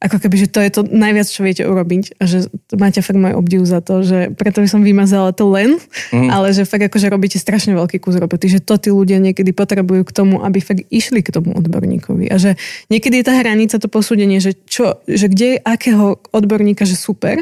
[0.01, 3.33] ako keby, že to je to najviac, čo viete urobiť a že máte fakt môj
[3.37, 5.79] obdiv za to, že preto by som vymazala to len,
[6.11, 6.29] mm.
[6.31, 10.03] ale že fakt akože robíte strašne veľký kus roboty, že to tí ľudia niekedy potrebujú
[10.03, 12.59] k tomu, aby fakt išli k tomu odborníkovi a že
[12.91, 17.39] niekedy je tá hranica, to posúdenie, že čo, že kde je akého odborníka, že super,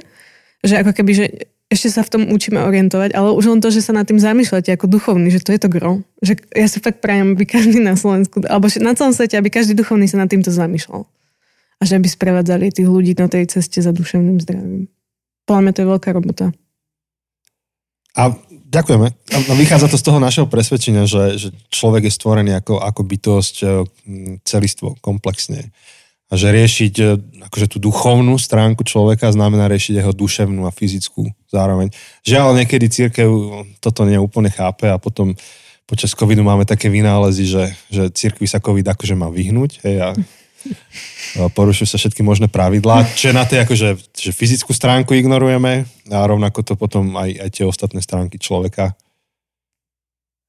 [0.62, 1.26] že ako keby, že
[1.74, 4.70] ešte sa v tom učíme orientovať, ale už len to, že sa nad tým zamýšľate
[4.78, 6.06] ako duchovný, že to je to gro.
[6.22, 9.74] Že ja si fakt prajem, aby každý na Slovensku, alebo na celom svete, aby každý
[9.74, 11.10] duchovný sa nad týmto zamýšľal
[11.84, 14.88] a že by sprevádzali tých ľudí na tej ceste za duševným zdravím.
[15.44, 16.46] Podľa mňa to je veľká robota.
[18.16, 19.08] A ďakujeme.
[19.12, 23.56] A vychádza to z toho našeho presvedčenia, že, že človek je stvorený ako, ako bytosť
[23.60, 23.66] e,
[24.48, 25.76] celistvo, komplexne.
[26.32, 27.06] A že riešiť e,
[27.52, 31.92] akože tú duchovnú stránku človeka znamená riešiť jeho duševnú a fyzickú zároveň.
[32.24, 33.28] Žiaľ, niekedy církev
[33.84, 35.36] toto neúplne chápe a potom
[35.84, 40.10] počas covidu máme také vynálezy, že, že církvi sa covid akože má vyhnúť hej, a
[41.58, 46.62] porušujú sa všetky možné pravidlá, čiže na tej akože že fyzickú stránku ignorujeme a rovnako
[46.62, 48.94] to potom aj, aj tie ostatné stránky človeka.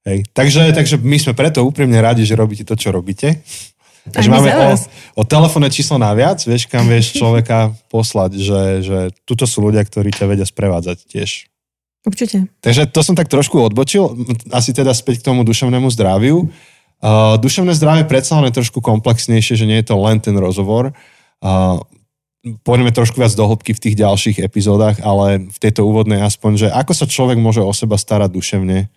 [0.04, 0.28] Hej.
[0.36, 3.40] Takže, takže my sme preto úprimne radi, že robíte to, čo robíte.
[4.04, 4.68] Takže máme o,
[5.16, 10.12] o telefónne číslo naviac, vieš, kam vieš človeka poslať, že, že tuto sú ľudia, ktorí
[10.12, 11.48] ťa vedia sprevádzať tiež.
[12.04, 12.52] Určite.
[12.60, 14.12] Takže to som tak trošku odbočil,
[14.52, 16.52] asi teda späť k tomu duševnému zdraviu.
[17.02, 20.94] Uh, duševné zdravie predsa len je trošku komplexnejšie, že nie je to len ten rozhovor.
[21.44, 21.82] Uh,
[22.64, 26.68] pôjdeme trošku viac do hĺbky v tých ďalších epizódach, ale v tejto úvodnej aspoň, že
[26.68, 28.88] ako sa človek môže o seba starať duševne,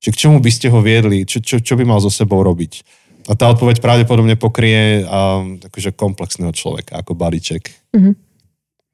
[0.00, 2.82] že k čomu by ste ho viedli, čo, čo, čo by mal so sebou robiť.
[3.30, 7.70] A tá odpoveď pravdepodobne pokrie um, akože komplexného človeka, ako balíček.
[7.94, 8.29] Mm-hmm.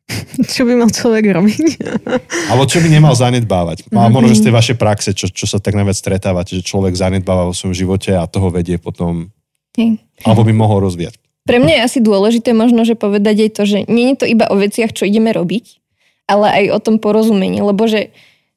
[0.55, 1.67] Čo by mal človek robiť?
[2.51, 3.91] Alebo čo by nemal zanedbávať.
[3.91, 6.95] A možno, že z tej vašej praxe, čo, čo sa tak najviac stretávate, že človek
[6.95, 9.35] zanedbáva vo svojom živote a toho vedie potom,
[9.75, 9.99] Hej.
[10.23, 11.19] alebo by mohol rozvíjať.
[11.47, 14.51] Pre mňa je asi dôležité možno, že povedať aj to, že nie je to iba
[14.51, 15.79] o veciach, čo ideme robiť,
[16.27, 18.11] ale aj o tom porozumení, lebo že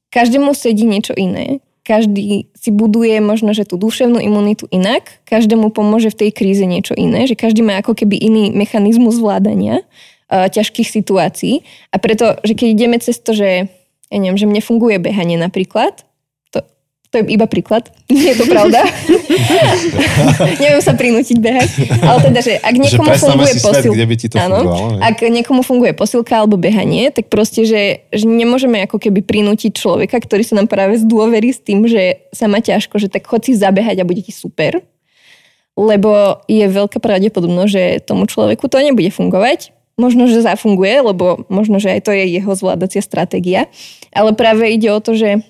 [0.09, 1.61] každému sedí niečo iné.
[1.85, 6.93] Každý si buduje možno, že tú duševnú imunitu inak, každému pomôže v tej kríze niečo
[6.93, 9.81] iné, že každý má ako keby iný mechanizmus zvládania
[10.29, 11.65] uh, ťažkých situácií.
[11.89, 13.67] A preto, že keď ideme cez to, že,
[14.09, 16.05] ja neviem, že mne funguje behanie napríklad,
[16.53, 16.61] to,
[17.09, 18.85] to je iba príklad, nie je to pravda.
[20.63, 21.69] Neviem sa prinútiť behať.
[22.03, 24.57] Ale teda, že ak niekomu že funguje posilka, kde by ti to áno,
[25.01, 30.21] ak niekomu funguje posilka alebo behanie, tak proste, že, že nemôžeme ako keby prinútiť človeka,
[30.21, 33.57] ktorý sa nám práve zdôverí s tým, že sa má ťažko, že tak chod si
[33.57, 34.83] zabehať a bude ti super.
[35.79, 41.83] Lebo je veľká pravdepodobnosť, že tomu človeku to nebude fungovať možno, že zafunguje, lebo možno,
[41.83, 43.67] že aj to je jeho zvládacia stratégia.
[44.15, 45.43] Ale práve ide o to, že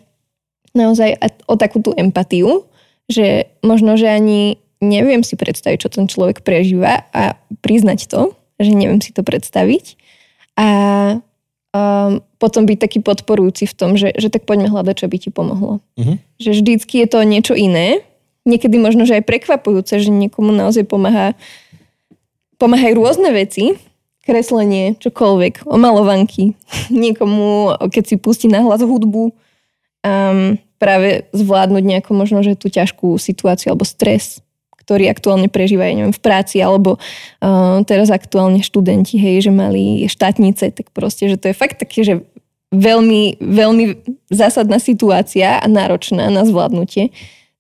[0.74, 2.66] naozaj o takú tú empatiu,
[3.06, 8.74] že možno, že ani neviem si predstaviť, čo ten človek prežíva a priznať to, že
[8.74, 9.95] neviem si to predstaviť.
[10.60, 10.68] A
[11.72, 15.30] um, potom byť taký podporujúci v tom, že, že tak poďme hľadať, čo by ti
[15.30, 15.84] pomohlo.
[15.95, 16.16] Uh-huh.
[16.41, 18.04] Že vždycky je to niečo iné.
[18.47, 21.36] Niekedy možno, že aj prekvapujúce, že niekomu naozaj pomáha
[22.60, 23.80] pomáhajú rôzne veci,
[24.30, 26.53] kreslenie, čokoľvek, omalovanky.
[26.93, 29.34] Niekomu, keď si pustí na hlas hudbu,
[30.05, 34.45] um, práve zvládnuť nejakú možno, že tú ťažkú situáciu alebo stres,
[34.86, 40.69] ktorý aktuálne prežívajú neviem, v práci, alebo uh, teraz aktuálne študenti, hej, že mali štátnice,
[40.77, 42.13] tak proste, že to je fakt také, že
[42.69, 43.86] veľmi, veľmi
[44.30, 47.09] zásadná situácia a náročná na zvládnutie.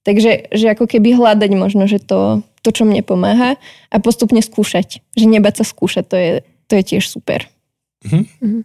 [0.05, 3.59] Takže že ako keby hľadať možno, že to, to, čo mne pomáha
[3.91, 5.03] a postupne skúšať.
[5.17, 6.31] Že nebať sa skúšať, to je,
[6.69, 7.49] to je tiež super.
[8.05, 8.63] Mm-hmm.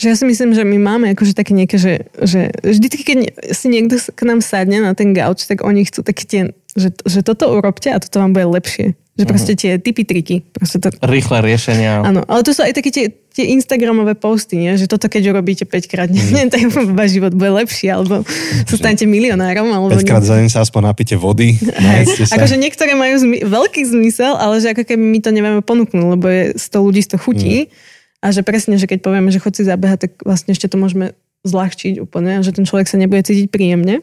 [0.00, 3.18] Že ja si myslím, že my máme akože také nejaké, že, že vždy, keď
[3.52, 7.20] si niekto k nám sadne na ten gauč, tak oni chcú také tie, že, že
[7.20, 8.96] toto urobte a toto vám bude lepšie.
[9.16, 9.30] Že mhm.
[9.32, 10.36] proste tie typy, triky.
[10.44, 10.92] Proste to...
[11.00, 12.04] Rýchle riešenia.
[12.04, 14.76] Áno, ale to sú aj také tie, tie Instagramové posty, nie?
[14.76, 16.36] že toto keď urobíte 5 krát, mm.
[16.36, 18.20] nie, tak váš život bude lepší, alebo
[18.68, 19.72] sa stanete milionárom.
[19.72, 21.56] Alebo 5 krát za deň sa aspoň napíte vody.
[22.28, 22.36] Sa.
[22.36, 26.26] Akože niektoré majú zmi- veľký zmysel, ale že ako keby my to nevieme ponúknuť, lebo
[26.28, 27.56] je 100 ľudí 100 chutí.
[27.66, 28.24] Mm.
[28.24, 31.16] A že presne, že keď povieme, že chod si zabehať, tak vlastne ešte to môžeme
[31.46, 34.02] zľahčiť úplne, že ten človek sa nebude cítiť príjemne.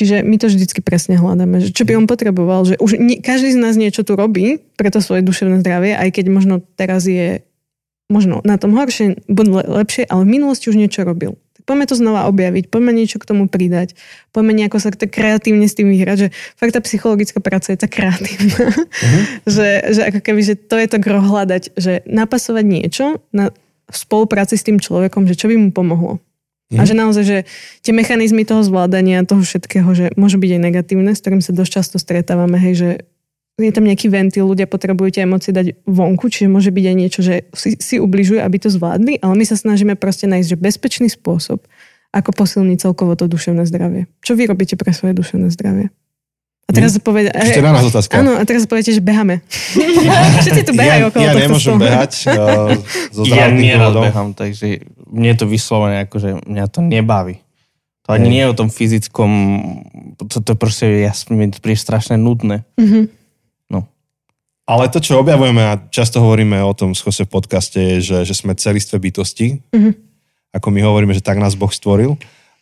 [0.00, 3.52] Čiže my to vždycky presne hľadáme, že čo by on potreboval, že už nie, každý
[3.52, 7.44] z nás niečo tu robí pre to svoje duševné zdravie, aj keď možno teraz je
[8.08, 11.36] možno na tom horšie, bude lepšie, ale v minulosti už niečo robil.
[11.52, 13.92] Tak poďme to znova objaviť, poďme niečo k tomu pridať,
[14.32, 17.92] poďme nejako sa tak kreatívne s tým vyhrať, že fakt tá psychologická práca je tak
[17.92, 19.22] kreatívna, uh-huh.
[19.60, 23.52] že, že ako keby, že to je to hľadať, že napasovať niečo na,
[23.84, 26.24] v spolupráci s tým človekom, že čo by mu pomohlo.
[26.70, 26.78] Mm.
[26.78, 27.38] A že naozaj, že
[27.82, 31.70] tie mechanizmy toho zvládania, toho všetkého, že môžu byť aj negatívne, s ktorým sa dosť
[31.70, 32.90] často stretávame, hej, že,
[33.60, 37.20] je tam nejaký ventil, ľudia potrebujú tie emócie dať vonku, čiže môže byť aj niečo,
[37.20, 41.08] že si, si ubližujú, aby to zvládli, ale my sa snažíme proste nájsť že bezpečný
[41.12, 41.60] spôsob,
[42.10, 44.10] ako posilniť celkovo to duševné zdravie.
[44.24, 45.92] Čo vy robíte pre svoje duševné zdravie?
[46.70, 47.02] A teraz My?
[47.02, 48.14] povede, Ešte na nás otázka.
[48.22, 49.42] Áno, a teraz poviete, že beháme.
[50.46, 51.82] Všetci tu behajú ja, okolo ja tohto nemôžem stola.
[51.82, 52.70] behať uh,
[53.10, 57.42] zo Ja nerad behám, takže mne to vyslovene akože mňa to nebaví.
[58.06, 58.32] To ani Hej.
[58.32, 59.30] nie je o tom fyzickom,
[60.30, 62.62] to, to proste ja, mi to príde strašne nudné.
[62.78, 63.10] Mhm.
[63.66, 63.90] No.
[64.70, 68.18] Ale to, čo objavujeme a často hovoríme o tom v Chose v podcaste, je, že,
[68.22, 69.58] že sme celistvé bytosti.
[69.74, 69.90] Mhm.
[70.54, 72.14] Ako my hovoríme, že tak nás Boh stvoril.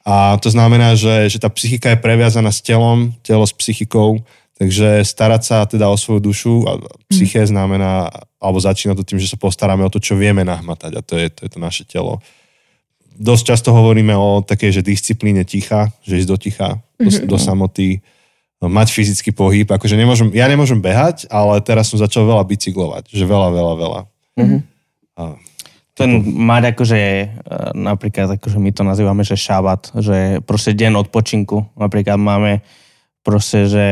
[0.09, 4.25] A to znamená, že, že tá psychika je previazaná s telom, telo s psychikou.
[4.57, 6.81] Takže starať sa teda o svoju dušu a
[7.13, 8.11] psyché znamená,
[8.41, 11.29] alebo začína to tým, že sa postaráme o to, čo vieme nahmatať a to je
[11.31, 12.19] to, je to naše telo.
[13.15, 16.69] Dosť často hovoríme o takej, že disciplíne ticha, že ísť do ticha,
[16.99, 18.03] do, do samoty,
[18.59, 19.71] mať fyzický pohyb.
[19.71, 23.15] Akože nemôžem, ja nemôžem behať, ale teraz som začal veľa bicyklovať.
[23.15, 24.01] Že veľa, veľa, veľa.
[25.15, 25.23] A,
[25.99, 27.27] Ten mať akože, e,
[27.75, 31.75] napríklad akože my to nazývame, že šabat, že proste deň odpočinku.
[31.75, 32.63] Napríklad máme
[33.27, 33.87] proste, že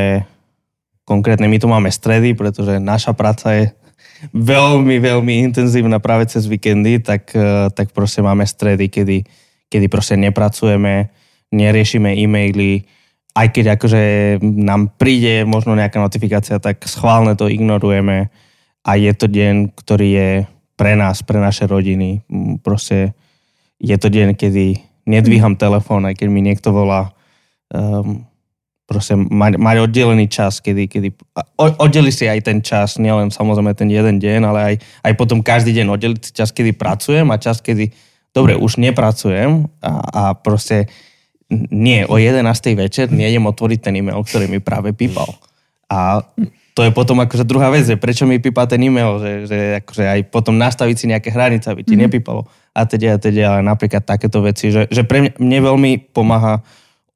[1.03, 3.65] konkrétne my tu máme stredy, pretože naša práca je
[4.31, 9.27] veľmi, veľmi intenzívna práve cez víkendy, tak, e, tak proste máme stredy, kedy,
[9.67, 11.11] kedy proste nepracujeme,
[11.51, 12.87] neriešime e-maily,
[13.35, 14.01] aj keď akože
[14.41, 18.33] nám príde možno nejaká notifikácia, tak schválne to ignorujeme
[18.81, 20.29] a je to deň, ktorý je
[20.77, 22.23] pre nás, pre naše rodiny.
[22.29, 23.17] Mm, Proste
[23.81, 24.79] je to deň, kedy
[25.09, 27.11] nedvíham telefón, aj keď mi niekto volá.
[27.73, 28.23] Um,
[28.87, 31.11] proste mať, mať oddelený čas, kedy, kedy
[31.59, 35.75] oddeli si aj ten čas, nielen samozrejme ten jeden deň, ale aj, aj potom každý
[35.75, 37.91] deň oddeliť si čas, kedy pracujem a čas, kedy
[38.31, 40.87] dobre, už nepracujem a, a proste
[41.51, 42.47] nie, o 11.
[42.79, 45.35] večer nejdem otvoriť ten e-mail, ktorý mi práve pípal.
[45.91, 46.23] A
[46.77, 50.03] to je potom akože druhá vec, že prečo mi pípa ten e-mail, že, že akože
[50.05, 52.05] aj potom nastaviť si nejaké hranice, aby ti mm.
[52.05, 52.45] nepípalo
[52.77, 56.61] a teda a teda, ale napríklad takéto veci, že, že pre mňa, mne veľmi pomáha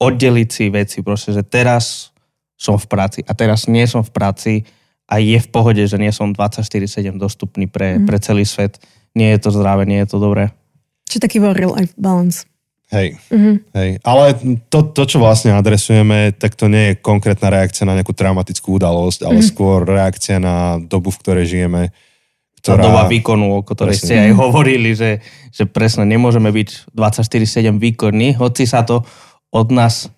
[0.01, 2.09] oddeliť si veci, proste, že teraz
[2.57, 4.53] som v práci a teraz nie som v práci
[5.05, 8.09] a je v pohode, že nie som 24-7 dostupný pre, mm.
[8.09, 8.81] pre celý svet.
[9.13, 10.49] Nie je to zdravé, nie je to dobré.
[11.05, 12.49] Čiže taký real life balance.
[12.91, 13.53] Hej, Mhm.
[13.71, 13.89] hej.
[14.01, 14.23] Ale
[14.67, 19.23] to, to, čo vlastne adresujeme, tak to nie je konkrétna reakcia na nejakú traumatickú udalosť,
[19.23, 21.89] ale skôr reakcia na dobu, v ktorej žijeme.
[22.59, 24.05] Tá doba výkonu, o ktorej Presne.
[24.05, 25.17] ste aj hovorili, že,
[25.49, 27.41] že presne nemôžeme byť 24-7
[27.75, 29.01] výkonní, hoci sa to
[29.49, 30.13] od nás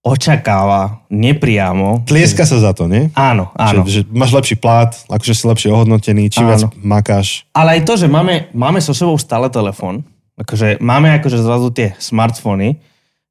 [0.00, 2.04] očakáva nepriamo.
[2.04, 3.12] Tlieska sa za to, nie?
[3.12, 3.84] Áno, áno.
[3.84, 6.72] Že, že máš lepší plat, akože si lepšie ohodnotený, čím viac Áno.
[6.74, 7.44] makáš.
[7.50, 10.00] Ale aj to, že máme, máme so sebou stále telefón,
[10.40, 12.80] akože máme akože zrazu tie smartfóny,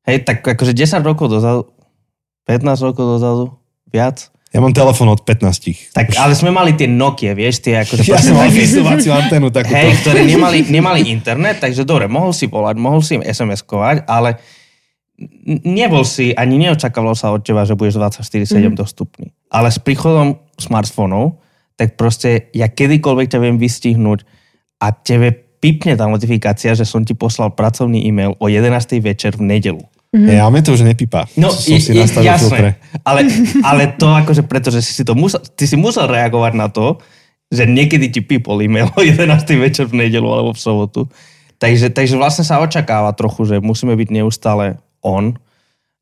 [0.05, 1.65] hej, tak akože 10 rokov dozadu,
[2.45, 3.45] 15 rokov dozadu,
[3.89, 5.93] viac, Ja mám telefón od 15.
[5.93, 8.01] tak, ale sme mali tie Nokia, vieš, tie akože...
[8.09, 9.77] Ja som mal vysielaciu anténu takúto.
[9.77, 14.41] Hej, ktorí nemali, nemali internet, takže dobre, mohol si volať, mohol si im SMS-kovať, ale
[15.61, 19.29] nebol si, ani neočakávalo sa od teba, že budeš 24-7 dostupný.
[19.53, 21.37] Ale s príchodom smartfónov,
[21.77, 24.25] tak proste ja kedykoľvek ťa viem vystihnúť
[24.81, 28.99] a tebe pipne tá notifikácia, že som ti poslal pracovný e-mail o 11.
[29.03, 29.83] večer v nedelu.
[30.09, 31.29] Hej, ale mne to už nepípa.
[31.37, 32.73] No, som si je, je, nastavil filtre.
[32.73, 33.01] jasné.
[33.05, 33.21] Ale,
[33.61, 36.97] ale to akože preto, že si, si to musel, ty si musel reagovať na to,
[37.53, 39.21] že niekedy ti pipol e-mail o 11.
[39.61, 41.01] večer v nedelu alebo v sobotu.
[41.61, 45.37] Takže, takže vlastne sa očakáva trochu, že musíme byť neustále on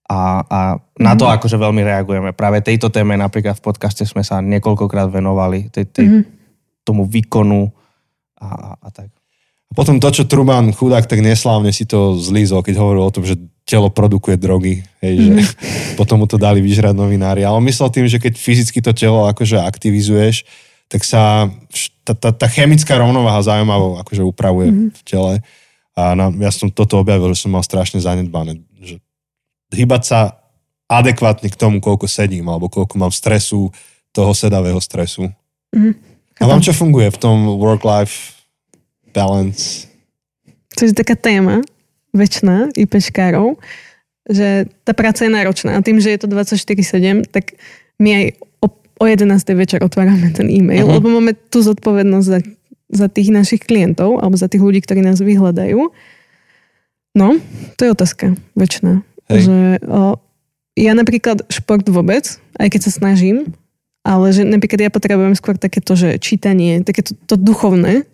[0.08, 0.60] a, a
[0.96, 2.32] na to akože veľmi reagujeme.
[2.32, 6.08] Práve tejto téme napríklad v podcaste sme sa niekoľkokrát venovali, tej, tej,
[6.88, 7.68] tomu výkonu
[8.40, 9.17] a, a, a tak.
[9.68, 13.28] A potom to, čo Truman chudák tak neslávne si to zlízol, keď hovoril o tom,
[13.28, 13.36] že
[13.68, 15.34] telo produkuje drogy, hej, že
[16.00, 17.44] potom mu to dali vyžrať novinári.
[17.44, 20.48] Ale on myslel tým, že keď fyzicky to telo akože aktivizuješ,
[20.88, 21.52] tak sa
[22.08, 25.44] tá, tá, tá chemická rovnováha zaujímavo akože upravuje v tele.
[26.00, 28.64] A na, ja som toto objavil, že som mal strašne zanedbané.
[28.80, 29.04] Že
[29.76, 30.20] hýbať sa
[30.88, 33.68] adekvátne k tomu, koľko sedím, alebo koľko mám stresu,
[34.16, 35.28] toho sedavého stresu.
[36.40, 38.37] A vám čo funguje v tom work-life
[39.18, 39.90] balance?
[40.78, 41.66] To je taká téma
[42.14, 43.58] väčšiná IPčkárov,
[44.30, 47.58] že tá práca je náročná a tým, že je to 24-7, tak
[47.98, 48.26] my aj
[48.62, 48.68] o,
[49.02, 49.26] o 11.
[49.58, 51.02] večer otvárame ten e-mail, uh-huh.
[51.02, 52.40] lebo máme tú zodpovednosť za,
[52.94, 55.80] za tých našich klientov alebo za tých ľudí, ktorí nás vyhľadajú.
[57.18, 57.28] No,
[57.80, 59.02] to je otázka väčšiná.
[59.34, 59.50] Hej.
[59.50, 59.58] Že,
[59.90, 60.22] o,
[60.78, 63.58] ja napríklad šport vôbec, aj keď sa snažím,
[64.06, 68.06] ale že napríklad ja potrebujem skôr takéto, že čítanie, takéto to duchovné,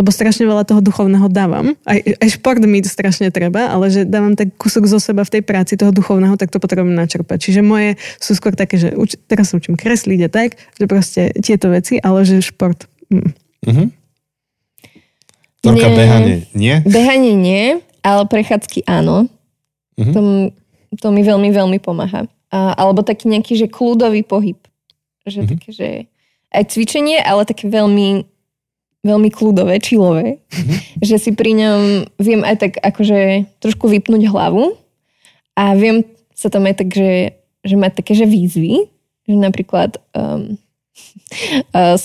[0.00, 1.76] lebo strašne veľa toho duchovného dávam.
[1.84, 5.42] Aj, aj šport mi strašne treba, ale že dávam tak kúsok zo seba v tej
[5.44, 7.36] práci toho duchovného, tak to potrebujem načerpať.
[7.36, 11.36] Čiže moje sú skôr také, že uč, teraz sa učím kresliť a tak, že proste
[11.44, 12.88] tieto veci, ale že šport...
[13.12, 13.36] Mm.
[13.68, 13.84] Mhm.
[15.60, 15.96] Torka, Nie.
[15.96, 16.74] behanie, nie?
[16.88, 17.64] Behanie nie,
[18.00, 19.28] ale prechádzky áno.
[20.00, 20.12] Mhm.
[20.16, 20.20] To,
[20.96, 22.24] to mi veľmi, veľmi pomáha.
[22.48, 24.56] A, alebo taký nejaký, že kľudový pohyb.
[25.28, 25.48] Že Mhm.
[25.52, 25.88] také, že
[26.50, 28.24] aj cvičenie, ale také veľmi,
[29.00, 30.40] veľmi kľudové, čilové.
[30.52, 30.74] Mhm.
[31.00, 31.80] Že si pri ňom
[32.20, 34.76] viem aj tak akože trošku vypnúť hlavu
[35.56, 36.04] a viem
[36.36, 38.88] sa tam aj tak, že, že mať také, že výzvy.
[39.28, 40.56] Že napríklad um,
[41.76, 41.96] uh,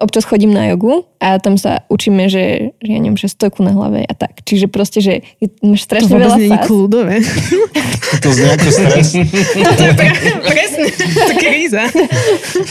[0.00, 3.76] občas chodím na jogu a tam sa učíme, že, že ja neviem, že stojku na
[3.76, 4.40] hlave a tak.
[4.42, 6.66] Čiže proste, že je, máš To strašne vôbec veľa nie je fáz.
[6.66, 7.16] kľudové.
[8.24, 9.08] To znie ako stres.
[10.50, 11.84] Presne, to kríza.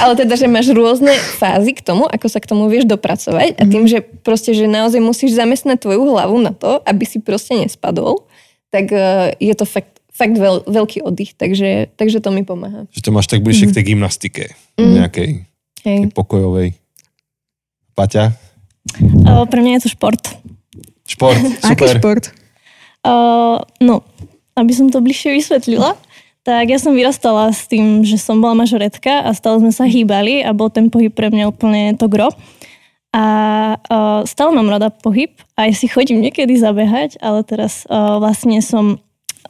[0.01, 3.63] Ale teda, že máš rôzne fázy k tomu, ako sa k tomu vieš dopracovať a
[3.69, 8.25] tým, že proste, že naozaj musíš zamestnať tvoju hlavu na to, aby si proste nespadol,
[8.73, 12.89] tak uh, je to fakt, fakt veľ, veľký oddych, takže, takže to mi pomáha.
[12.93, 14.43] Že to máš tak bližšie k tej gymnastike.
[14.77, 15.45] Nejakej
[15.85, 16.11] Hej.
[16.11, 16.78] pokojovej.
[17.99, 18.31] Paťa?
[19.27, 20.23] O, pre mňa je to šport.
[21.03, 21.35] Šport,
[21.67, 21.95] Aký super.
[21.99, 22.23] šport?
[23.03, 23.13] O,
[23.83, 24.07] no,
[24.55, 25.99] aby som to bližšie vysvetlila,
[26.47, 30.39] tak ja som vyrastala s tým, že som bola mažoretka a stále sme sa hýbali
[30.47, 32.31] a bol ten pohyb pre mňa úplne to gro.
[33.11, 33.25] A
[33.75, 39.03] uh, stále mám rada pohyb, aj si chodím niekedy zabehať, ale teraz uh, vlastne som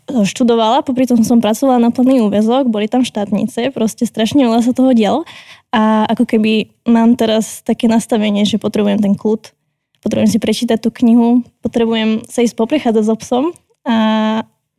[0.09, 4.73] študovala, popri tom som pracovala na plný úvezok, boli tam štátnice, proste strašne veľa sa
[4.73, 5.21] toho dialo
[5.69, 9.53] a ako keby mám teraz také nastavenie, že potrebujem ten kľud,
[10.01, 13.45] potrebujem si prečítať tú knihu, potrebujem sa ísť poprechádzať so psom
[13.85, 13.95] a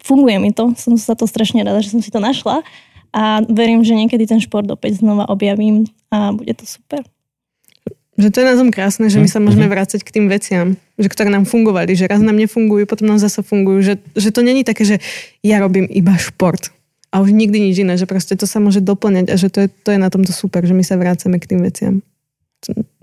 [0.03, 2.67] funguje mi to, som sa to strašne rada, že som si to našla.
[3.11, 7.03] A verím, že niekedy ten šport opäť znova objavím a bude to super.
[8.15, 11.09] Že to je na tom krásne, že my sa môžeme vrácať k tým veciam, že
[11.09, 14.63] ktoré nám fungovali, že raz nám nefungujú, potom nám zase fungujú, že, že to není
[14.63, 14.97] také, že
[15.43, 16.71] ja robím iba šport
[17.11, 19.69] a už nikdy nič iné, že proste to sa môže doplňať a že to je,
[19.69, 21.95] to je na tomto super, že my sa vrácame k tým veciam.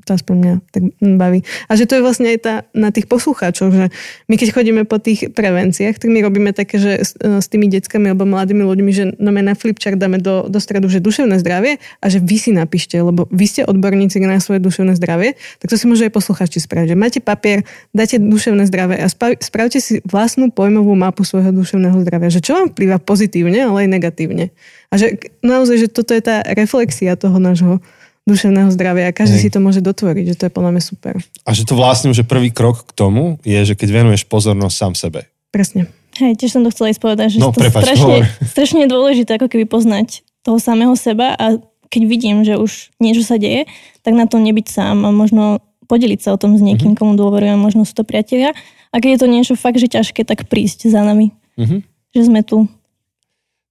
[0.07, 0.83] To, aspoň mňa tak
[1.19, 1.43] baví.
[1.67, 3.85] A že to je vlastne aj tá, na tých poslucháčoch, že
[4.31, 7.67] my keď chodíme po tých prevenciách, tak my robíme také, že s, e, s tými
[7.67, 11.83] deckami alebo mladými ľuďmi, že no na flipchart dáme do, do stredu, že duševné zdravie
[11.99, 15.75] a že vy si napíšte, lebo vy ste odborníci na svoje duševné zdravie, tak to
[15.75, 16.95] si môžu aj poslucháči spraviť.
[16.95, 21.99] Že máte papier, dáte duševné zdravie a spav, spravte si vlastnú pojmovú mapu svojho duševného
[22.07, 22.31] zdravia.
[22.31, 24.55] Že čo vám vplyva pozitívne, ale aj negatívne.
[24.87, 27.83] A že naozaj, že toto je tá reflexia toho nášho
[28.27, 29.43] duševného zdravia a každý Hej.
[29.47, 31.15] si to môže dotvoriť, že to je podľa mňa super.
[31.47, 34.75] A že to vlastne už je prvý krok k tomu, je, že keď venuješ pozornosť
[34.75, 35.19] sám sebe.
[35.49, 35.87] Presne.
[36.19, 38.23] Hej, tiež som to chcela ísť povedať, že No, to prepáč, strašne, hovor.
[38.53, 41.55] strašne dôležité ako keby poznať toho samého seba a
[41.87, 43.63] keď vidím, že už niečo sa deje,
[44.03, 47.55] tak na to nebyť sám a možno podeliť sa o tom s niekým, komu dôverujem,
[47.55, 48.51] možno sú to priatelia.
[48.91, 51.31] A keď je to niečo fakt, že ťažké, tak prísť za nami.
[51.55, 51.83] Mhm.
[52.11, 52.67] Že sme tu.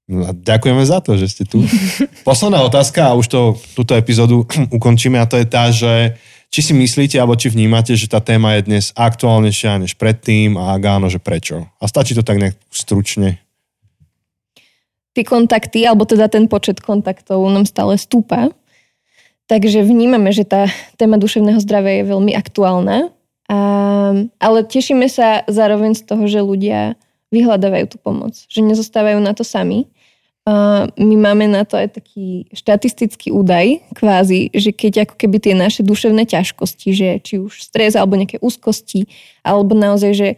[0.06, 1.66] No ďakujeme za to, že ste tu.
[2.28, 3.40] Posledná otázka a už to,
[3.74, 4.46] túto epizódu
[4.78, 6.14] ukončíme a to je tá, že
[6.46, 10.78] či si myslíte alebo či vnímate, že tá téma je dnes aktuálnejšia než predtým a
[10.78, 11.66] ak áno, že prečo?
[11.82, 13.42] A stačí to tak nejak stručne.
[15.10, 18.52] Tí kontakty, alebo teda ten počet kontaktov nám stále stúpa.
[19.50, 23.10] Takže vnímame, že tá téma duševného zdravia je veľmi aktuálna.
[23.46, 23.58] A,
[24.38, 26.98] ale tešíme sa zároveň z toho, že ľudia
[27.30, 29.86] vyhľadávajú tú pomoc, že nezostávajú na to sami.
[30.47, 35.82] My máme na to aj taký štatistický údaj, kvázi, že keď ako keby tie naše
[35.82, 39.10] duševné ťažkosti, že či už stres alebo nejaké úzkosti,
[39.43, 40.28] alebo naozaj, že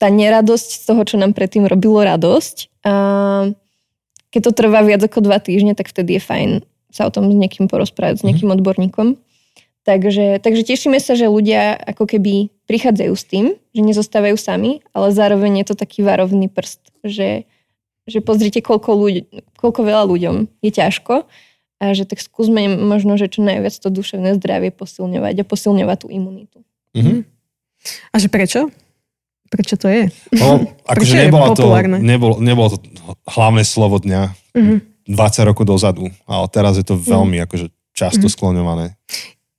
[0.00, 2.56] tá neradosť z toho, čo nám predtým robilo radosť,
[2.88, 2.92] a
[4.32, 6.50] keď to trvá viac ako dva týždne, tak vtedy je fajn
[6.90, 9.14] sa o tom s niekým porozprávať, s nejakým odborníkom.
[9.86, 15.14] Takže, takže tešíme sa, že ľudia ako keby prichádzajú s tým, že nezostávajú sami, ale
[15.14, 17.48] zároveň je to taký varovný prst, že,
[18.10, 19.22] že pozrite, koľko, ľudí,
[19.56, 21.24] koľko veľa ľuďom je ťažko
[21.80, 25.96] a že tak skúsme im možno, že čo najviac to duševné zdravie posilňovať a posilňovať
[26.02, 26.58] tú imunitu.
[26.92, 27.24] Mhm.
[28.12, 28.68] A že prečo?
[29.48, 30.12] Prečo to je?
[30.36, 31.98] No, akože nebola to, populárne?
[32.02, 32.78] nebol, nebolo to
[33.30, 35.06] hlavné slovo dňa Mhm.
[35.10, 38.94] 20 rokov dozadu, ale teraz je to veľmi akože často skloňované.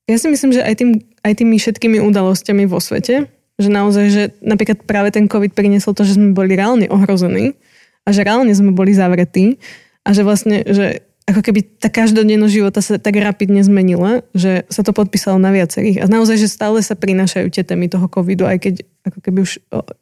[0.08, 3.28] Ja si myslím, že aj, tým, aj tými všetkými udalosťami vo svete,
[3.60, 7.56] že naozaj, že napríklad práve ten COVID priniesol to, že sme boli reálne ohrození
[8.06, 9.62] a že reálne sme boli zavretí
[10.02, 14.82] a že vlastne, že ako keby tá každodennosť života sa tak rapidne zmenila, že sa
[14.82, 16.04] to podpísalo na viacerých.
[16.04, 18.74] A naozaj, že stále sa prinášajú tie témy toho covidu, aj keď
[19.06, 19.52] ako keby už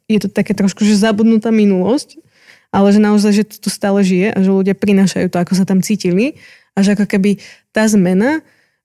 [0.08, 2.18] je to také trošku, že zabudnutá minulosť,
[2.72, 5.64] ale že naozaj, že to tu stále žije a že ľudia prinášajú to, ako sa
[5.68, 6.40] tam cítili
[6.74, 7.38] a že ako keby
[7.70, 8.40] tá zmena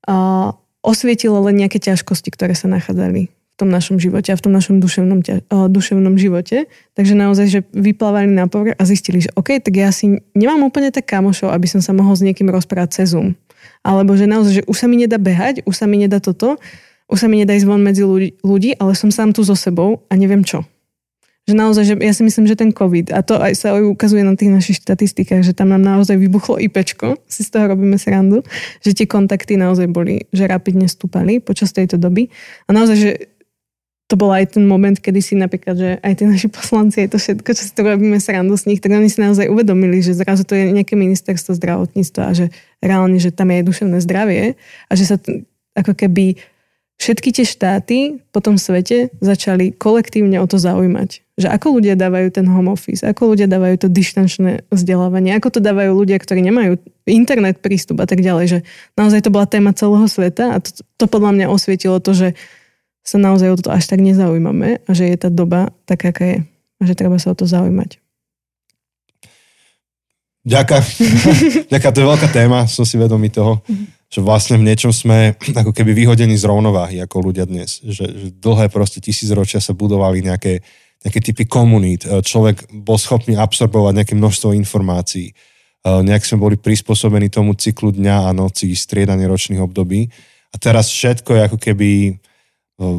[0.06, 0.54] a,
[0.86, 4.84] osvietila len nejaké ťažkosti, ktoré sa nachádzali v tom našom živote a v tom našom
[4.84, 6.68] duševnom, ťa, o, duševnom živote.
[6.92, 10.92] Takže naozaj, že vyplávali na povrch a zistili, že OK, tak ja si nemám úplne
[10.92, 13.40] tak kamošov, aby som sa mohol s niekým rozprávať cez Zoom.
[13.80, 16.60] Alebo že naozaj, že už sa mi nedá behať, už sa mi nedá toto,
[17.08, 20.04] už sa mi nedá ísť von medzi ľudí, ľudí ale som sám tu so sebou
[20.12, 20.68] a neviem čo.
[21.46, 24.26] Že naozaj, že ja si myslím, že ten COVID, a to aj sa aj ukazuje
[24.26, 28.42] na tých našich štatistikách, že tam nám naozaj vybuchlo IPčko, si z toho robíme srandu,
[28.82, 32.34] že tie kontakty naozaj boli, že rapidne stúpali počas tejto doby.
[32.66, 33.12] A naozaj, že
[34.06, 37.18] to bol aj ten moment, kedy si napríklad, že aj tí naši poslanci, aj to
[37.18, 40.46] všetko, čo si to robíme srandu z nich, tak oni si naozaj uvedomili, že zrazu
[40.46, 42.46] to je nejaké ministerstvo zdravotníctva a že
[42.86, 46.38] reálne, že tam je aj duševné zdravie a že sa t- ako keby
[46.96, 47.98] všetky tie štáty
[48.32, 51.26] po tom svete začali kolektívne o to zaujímať.
[51.36, 55.60] Že ako ľudia dávajú ten home office, ako ľudia dávajú to dištančné vzdelávanie, ako to
[55.60, 56.80] dávajú ľudia, ktorí nemajú
[57.10, 58.46] internet prístup a tak ďalej.
[58.48, 58.60] Že
[58.96, 62.28] naozaj to bola téma celého sveta a to, to podľa mňa osvietilo to, že
[63.06, 66.40] sa naozaj o to až tak nezaujímame a že je tá doba taká, aká je.
[66.82, 68.02] A že treba sa o to zaujímať.
[70.46, 70.78] Ďaká.
[71.74, 73.62] Ďaká, to je veľká téma, som si vedomý toho,
[74.10, 77.82] že vlastne v niečom sme ako keby vyhodení z rovnováhy ako ľudia dnes.
[77.82, 80.62] Že, že dlhé proste tisícročia sa budovali nejaké,
[81.02, 82.06] nejaké typy komunít.
[82.06, 85.34] E, človek bol schopný absorbovať nejaké množstvo informácií.
[85.34, 85.34] E,
[85.82, 90.06] nejak sme boli prispôsobení tomu cyklu dňa a noci, striedanie ročných období.
[90.54, 91.90] A teraz všetko je ako keby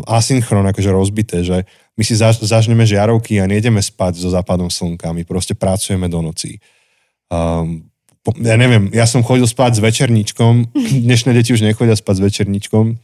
[0.09, 5.13] asynchron, akože rozbité, že my si zaž, zažneme žiarovky a nejdeme spať so západom slnka,
[5.13, 6.61] my proste pracujeme do noci.
[7.29, 7.85] Um,
[8.41, 10.73] ja neviem, ja som chodil spať s večerníčkom,
[11.09, 12.97] dnešné deti už nechodia spať s večerníčkom,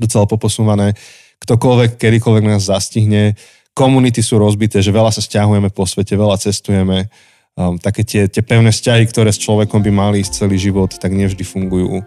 [0.00, 0.96] docela poposúvané,
[1.44, 3.36] ktokoľvek, kedykoľvek nás zastihne,
[3.76, 7.12] komunity sú rozbité, že veľa sa stiahujeme po svete, veľa cestujeme,
[7.60, 11.12] um, také tie, tie pevné vzťahy, ktoré s človekom by mali ísť celý život, tak
[11.12, 12.00] nevždy fungujú.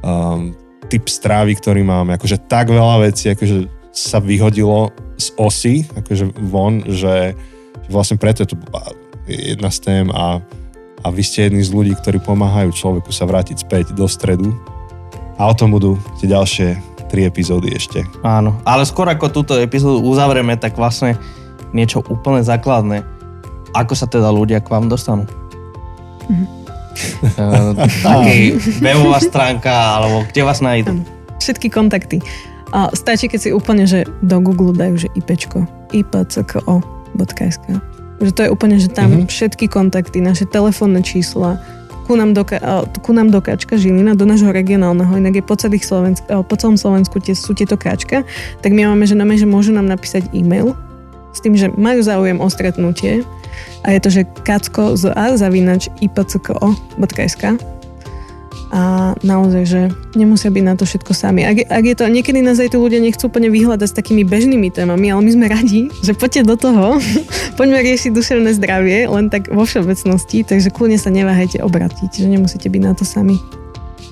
[0.00, 0.56] Um,
[0.92, 3.64] typ strávy, ktorý máme, akože tak veľa vecí, akože
[3.96, 7.32] sa vyhodilo z osy, akože von, že,
[7.84, 8.56] že vlastne preto je to
[9.24, 10.44] jedna z tém a
[11.02, 14.54] a vy ste jedni z ľudí, ktorí pomáhajú človeku sa vrátiť späť do stredu.
[15.34, 16.78] A o tom budú tie ďalšie
[17.10, 18.06] tri epizódy ešte.
[18.22, 21.18] Áno, ale skôr ako túto epizódu uzavrieme, tak vlastne
[21.74, 23.02] niečo úplne základné.
[23.74, 25.26] Ako sa teda ľudia k vám dostanú?
[28.02, 31.00] Taký webová stránka, alebo kde vás nájdú?
[31.40, 32.22] Všetky kontakty.
[32.72, 37.66] A stačí, keď si úplne, že do Google dajú, že IPčko, ipcko.sk
[38.22, 39.28] že to je úplne, že tam mm-hmm.
[39.28, 41.58] všetky kontakty, naše telefónne čísla,
[42.06, 42.42] ku nám, do,
[43.02, 46.78] ku nám do Kačka Žilina, do nášho regionálneho, inak je po, celých Slovensk, po celom
[46.78, 48.26] Slovensku tie, sú tieto Kačka,
[48.62, 50.74] tak my máme, že, máme, že môžu nám napísať e-mail
[51.32, 53.24] s tým, že majú záujem o stretnutie
[53.82, 57.56] a je to, že kacko z a zavinač ipcko.sk
[58.72, 59.80] a naozaj, že
[60.16, 61.44] nemusia byť na to všetko sami.
[61.44, 64.72] Ak, ak je to, niekedy nás aj tí ľudia nechcú úplne vyhľadať s takými bežnými
[64.72, 66.96] témami, ale my sme radi, že poďte do toho,
[67.60, 72.72] poďme riešiť duševné zdravie, len tak vo všeobecnosti, takže kľudne sa neváhajte obratiť, že nemusíte
[72.72, 73.36] byť na to sami.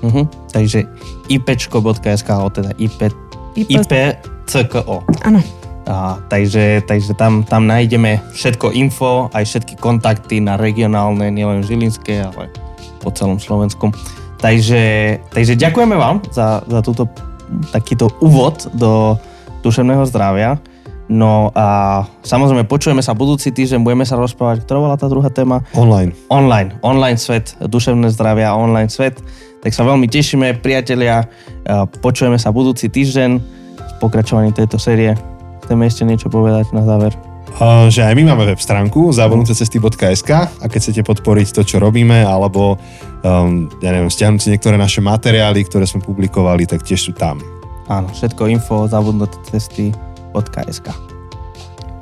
[0.05, 0.28] Uh-huh.
[0.52, 0.84] Takže
[1.32, 3.09] ipčko.sk, alebo teda IP,
[3.56, 3.80] IP...
[3.80, 5.24] IPCKO.
[5.24, 5.40] Áno.
[5.89, 12.20] A, takže takže tam, tam nájdeme všetko info, aj všetky kontakty na regionálne, nielen žilinské,
[12.20, 12.52] ale
[13.01, 13.89] po celom Slovensku.
[14.40, 17.09] Takže, takže ďakujeme vám za, za túto,
[17.73, 19.16] takýto úvod do
[19.65, 20.61] duševného zdravia.
[21.11, 25.66] No a samozrejme počujeme sa budúci týždeň, budeme sa rozprávať, ktorá bola tá druhá téma?
[25.74, 26.15] Online.
[26.31, 29.19] Online, online svet, duševné zdravia, online svet.
[29.61, 31.27] Tak sa veľmi tešíme, priatelia.
[31.98, 33.31] Počujeme sa budúci týždeň
[33.74, 35.19] v pokračovaní tejto série.
[35.70, 37.14] Chceme ešte niečo povedať na záver?
[37.94, 42.74] Že aj my máme web stránku zabudnutecesty.sk a keď chcete podporiť to, čo robíme, alebo
[43.22, 47.38] um, ja neviem, stiahnuť si niektoré naše materiály, ktoré sme publikovali, tak tiež sú tam.
[47.86, 50.88] Áno, všetko info zabudnutecesty.sk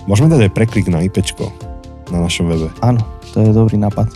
[0.09, 1.53] Môžeme dať aj preklik na IPčko
[2.09, 2.73] na našom webe.
[2.81, 3.05] Áno,
[3.36, 4.09] to je dobrý nápad.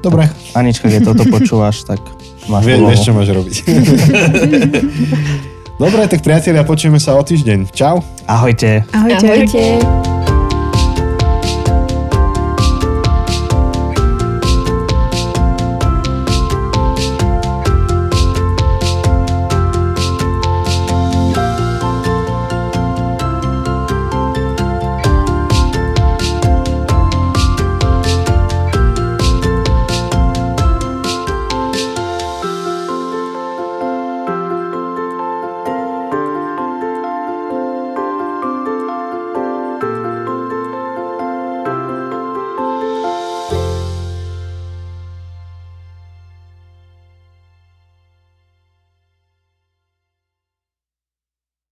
[0.00, 0.24] Dobre.
[0.24, 2.00] Tak, Anička, keď toto počúvaš, tak
[2.48, 3.56] máš Vie, Vieš, čo máš robiť.
[5.76, 7.68] Dobre, tak priatelia, počujeme sa o týždeň.
[7.68, 8.00] Čau.
[8.24, 8.88] Ahojte.
[8.96, 9.28] Ahojte.
[9.28, 9.64] Ahojte.